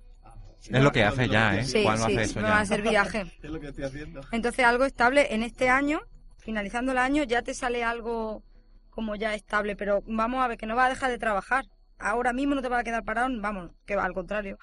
Es 0.71 0.83
lo 0.83 0.93
que 0.93 1.05
hace 1.05 1.29
ya, 1.29 1.57
¿eh? 1.57 1.65
Sí, 1.65 1.83
Juan 1.83 1.97
sí, 1.99 2.05
hace 2.05 2.15
eso 2.15 2.33
siempre 2.33 2.51
va 2.51 2.61
a 2.61 2.67
ser 2.67 2.83
viaje. 2.83 3.21
Es 3.43 3.51
lo 3.51 3.61
que 3.61 3.69
estoy 3.69 3.85
haciendo. 3.85 4.21
Entonces 4.33 4.65
algo 4.65 4.85
estable 4.85 5.33
en 5.35 5.43
este 5.43 5.69
año, 5.69 6.01
finalizando 6.39 6.93
el 6.93 6.99
año, 6.99 7.23
ya 7.23 7.43
te 7.43 7.55
sale 7.55 7.85
algo 7.85 8.43
como 8.91 9.15
ya 9.15 9.35
estable, 9.35 9.77
pero 9.77 10.03
vamos 10.07 10.43
a 10.43 10.49
ver 10.49 10.59
que 10.59 10.67
no 10.67 10.75
va 10.75 10.87
a 10.87 10.89
dejar 10.89 11.11
de 11.11 11.19
trabajar. 11.19 11.67
Ahora 11.99 12.33
mismo 12.33 12.55
no 12.55 12.63
te 12.63 12.69
va 12.69 12.79
a 12.79 12.85
quedar 12.85 13.05
parado, 13.05 13.29
vamos, 13.41 13.71
que 13.85 13.97
va 13.97 14.05
al 14.05 14.13
contrario. 14.15 14.59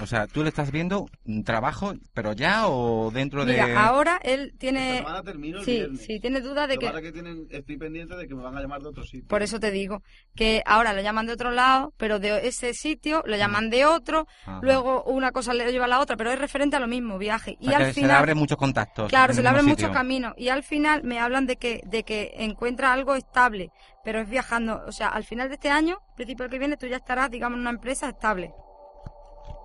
O 0.00 0.06
sea, 0.06 0.26
tú 0.26 0.42
le 0.42 0.48
estás 0.48 0.70
viendo 0.72 1.06
un 1.24 1.44
trabajo, 1.44 1.94
pero 2.14 2.32
ya 2.32 2.66
o 2.68 3.10
dentro 3.10 3.44
de... 3.44 3.52
Mira, 3.52 3.86
ahora 3.86 4.20
él 4.22 4.46
Esta 4.46 4.58
tiene 4.58 4.96
semana 4.98 5.22
termino 5.22 5.58
el 5.58 5.64
sí, 5.64 5.72
viernes. 5.72 6.04
sí, 6.04 6.20
tiene 6.20 6.40
duda 6.40 6.66
de 6.66 6.74
Lo 6.76 6.80
que 6.80 7.02
que 7.02 7.12
tienen, 7.12 7.46
estoy 7.50 7.76
pendiente 7.76 8.16
de 8.16 8.26
que 8.28 8.34
me 8.34 8.42
van 8.42 8.56
a 8.56 8.60
llamar 8.60 8.80
de 8.82 8.88
otro 8.88 9.04
sitio. 9.04 9.28
por 9.28 9.42
eso 9.42 9.58
te 9.60 9.70
digo 9.70 10.02
que 10.34 10.62
ahora 10.66 10.92
lo 10.92 11.00
llaman 11.02 11.26
de 11.26 11.32
otro 11.32 11.50
lado, 11.50 11.92
pero 11.96 12.18
de 12.18 12.46
ese 12.48 12.74
sitio 12.74 13.22
lo 13.26 13.36
llaman 13.36 13.70
de 13.70 13.84
otro, 13.86 14.26
Ajá. 14.42 14.60
luego 14.62 15.04
una 15.04 15.32
cosa 15.32 15.54
le 15.54 15.70
lleva 15.70 15.84
a 15.86 15.88
la 15.88 16.00
otra, 16.00 16.16
pero 16.16 16.30
es 16.30 16.38
referente 16.38 16.76
a 16.76 16.80
lo 16.80 16.86
mismo, 16.86 17.18
viaje. 17.18 17.56
O 17.60 17.64
y 17.64 17.68
al 17.72 17.78
que 17.78 17.78
se 17.78 17.86
le 17.86 17.94
final 17.94 18.16
abren 18.18 18.36
muchos 18.36 18.56
contactos. 18.58 19.08
Claro, 19.08 19.32
se 19.32 19.42
le 19.42 19.48
abren 19.48 19.66
muchos 19.66 19.90
caminos 19.90 20.34
y 20.36 20.48
al 20.48 20.62
final 20.62 21.02
me 21.04 21.18
hablan 21.18 21.46
de 21.46 21.56
que 21.56 21.80
de 21.86 22.02
que 22.02 22.32
encuentra 22.36 22.92
algo 22.92 23.14
estable, 23.14 23.70
pero 24.04 24.20
es 24.20 24.28
viajando, 24.28 24.82
o 24.86 24.92
sea, 24.92 25.08
al 25.08 25.24
final 25.24 25.48
de 25.48 25.54
este 25.54 25.70
año, 25.70 25.98
principio 26.16 26.44
del 26.44 26.50
que 26.52 26.58
viene, 26.58 26.76
tú 26.76 26.86
ya 26.86 26.96
estarás, 26.96 27.30
digamos, 27.30 27.56
en 27.56 27.60
una 27.62 27.70
empresa 27.70 28.08
estable. 28.08 28.52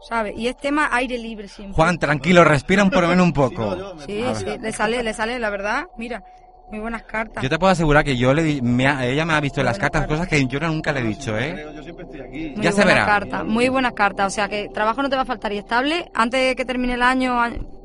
¿Sabes? 0.09 0.33
Y 0.37 0.47
es 0.47 0.57
tema 0.57 0.89
aire 0.91 1.17
libre 1.17 1.47
siempre. 1.47 1.73
Juan, 1.75 1.97
tranquilo, 1.97 2.43
respira 2.43 2.85
por 2.85 3.01
lo 3.03 3.07
menos 3.09 3.25
un 3.25 3.33
Sí, 3.33 3.39
no, 3.39 3.49
poco. 3.49 3.99
Sí, 4.05 4.23
sí, 4.35 4.45
le 4.61 4.71
sale, 4.71 5.01
le 5.03 5.13
sale, 5.13 5.39
la 5.39 5.49
verdad, 5.49 5.85
mira, 5.97 6.21
muy 6.69 6.79
buenas 6.79 7.03
cartas. 7.03 7.41
Yo 7.41 7.49
te 7.49 7.57
puedo 7.57 7.71
asegurar 7.71 8.03
que 8.03 8.15
yo 8.17 8.33
le 8.33 8.43
di- 8.43 8.61
me 8.61 8.87
ha- 8.87 9.05
ella 9.05 9.25
me 9.25 9.33
ha 9.33 9.39
visto 9.39 9.61
en 9.61 9.65
las 9.67 9.79
cartas 9.79 10.01
carta. 10.01 10.13
cosas 10.15 10.27
que 10.27 10.45
yo 10.45 10.59
nunca 10.59 10.91
le 10.91 10.99
he 10.99 11.03
dicho, 11.03 11.35
¿eh? 11.37 11.65
Yo 11.75 11.81
siempre 11.81 12.05
estoy 12.05 12.21
aquí. 12.21 12.49
Muy 12.55 12.63
ya 12.63 12.71
se 12.71 12.83
buena 12.83 12.93
verá. 12.93 13.05
carta, 13.05 13.43
muy 13.43 13.69
buenas 13.69 13.93
cartas, 13.93 14.27
o 14.27 14.29
sea 14.29 14.47
que 14.47 14.69
trabajo 14.69 15.01
no 15.01 15.09
te 15.09 15.15
va 15.15 15.23
a 15.23 15.25
faltar 15.25 15.51
y 15.53 15.57
estable, 15.57 16.11
antes 16.13 16.39
de 16.49 16.55
que 16.55 16.65
termine 16.65 16.93
el 16.95 17.01
año, 17.01 17.35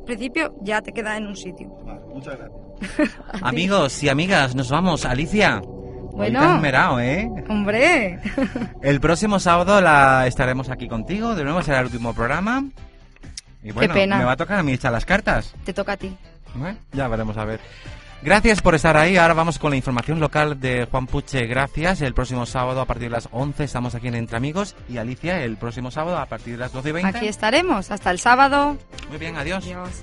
principio, 0.04 0.54
ya 0.62 0.82
te 0.82 0.92
quedas 0.92 1.16
en 1.16 1.26
un 1.26 1.36
sitio. 1.36 1.68
Vale, 1.86 2.00
muchas 2.12 2.36
gracias. 2.36 3.16
Amigos 3.42 4.02
y 4.02 4.08
amigas, 4.10 4.54
nos 4.54 4.68
vamos. 4.70 5.06
Alicia. 5.06 5.62
Bueno. 6.12 7.00
¿eh? 7.00 7.28
Hombre, 7.48 8.18
El 8.82 9.00
próximo 9.00 9.40
sábado 9.40 9.80
la 9.80 10.26
estaremos 10.26 10.68
aquí 10.70 10.88
contigo. 10.88 11.34
De 11.34 11.44
nuevo 11.44 11.62
será 11.62 11.80
el 11.80 11.86
último 11.86 12.14
programa. 12.14 12.64
Y 13.62 13.72
bueno, 13.72 13.94
pena. 13.94 14.18
me 14.18 14.24
va 14.24 14.32
a 14.32 14.36
tocar 14.36 14.58
a 14.58 14.62
mí 14.62 14.72
echar 14.72 14.92
las 14.92 15.04
cartas. 15.04 15.54
te 15.64 15.72
toca 15.72 15.92
a 15.92 15.96
ti. 15.96 16.16
Bueno, 16.54 16.78
ya 16.92 17.08
veremos 17.08 17.36
a 17.36 17.44
ver. 17.44 17.60
Gracias 18.22 18.60
por 18.60 18.74
estar 18.74 18.96
ahí. 18.96 19.16
Ahora 19.16 19.32
vamos 19.34 19.58
con 19.58 19.70
la 19.70 19.76
información 19.76 20.20
local 20.20 20.60
de 20.60 20.86
Juan 20.90 21.06
Puche. 21.06 21.46
Gracias. 21.46 22.02
El 22.02 22.12
próximo 22.12 22.44
sábado 22.44 22.80
a 22.80 22.84
partir 22.84 23.04
de 23.04 23.12
las 23.12 23.28
11 23.32 23.64
estamos 23.64 23.94
aquí 23.94 24.08
en 24.08 24.14
Entre 24.14 24.36
Amigos. 24.36 24.76
Y 24.88 24.98
Alicia, 24.98 25.42
el 25.42 25.56
próximo 25.56 25.90
sábado 25.90 26.18
a 26.18 26.26
partir 26.26 26.54
de 26.54 26.58
las 26.58 26.72
12 26.72 26.88
y 26.90 26.92
20. 26.92 27.16
Aquí 27.16 27.28
estaremos, 27.28 27.90
hasta 27.90 28.10
el 28.10 28.18
sábado. 28.18 28.76
Muy 29.08 29.18
bien, 29.18 29.36
adiós. 29.36 29.64
Adiós. 29.64 30.02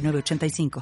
906985. 0.00 0.70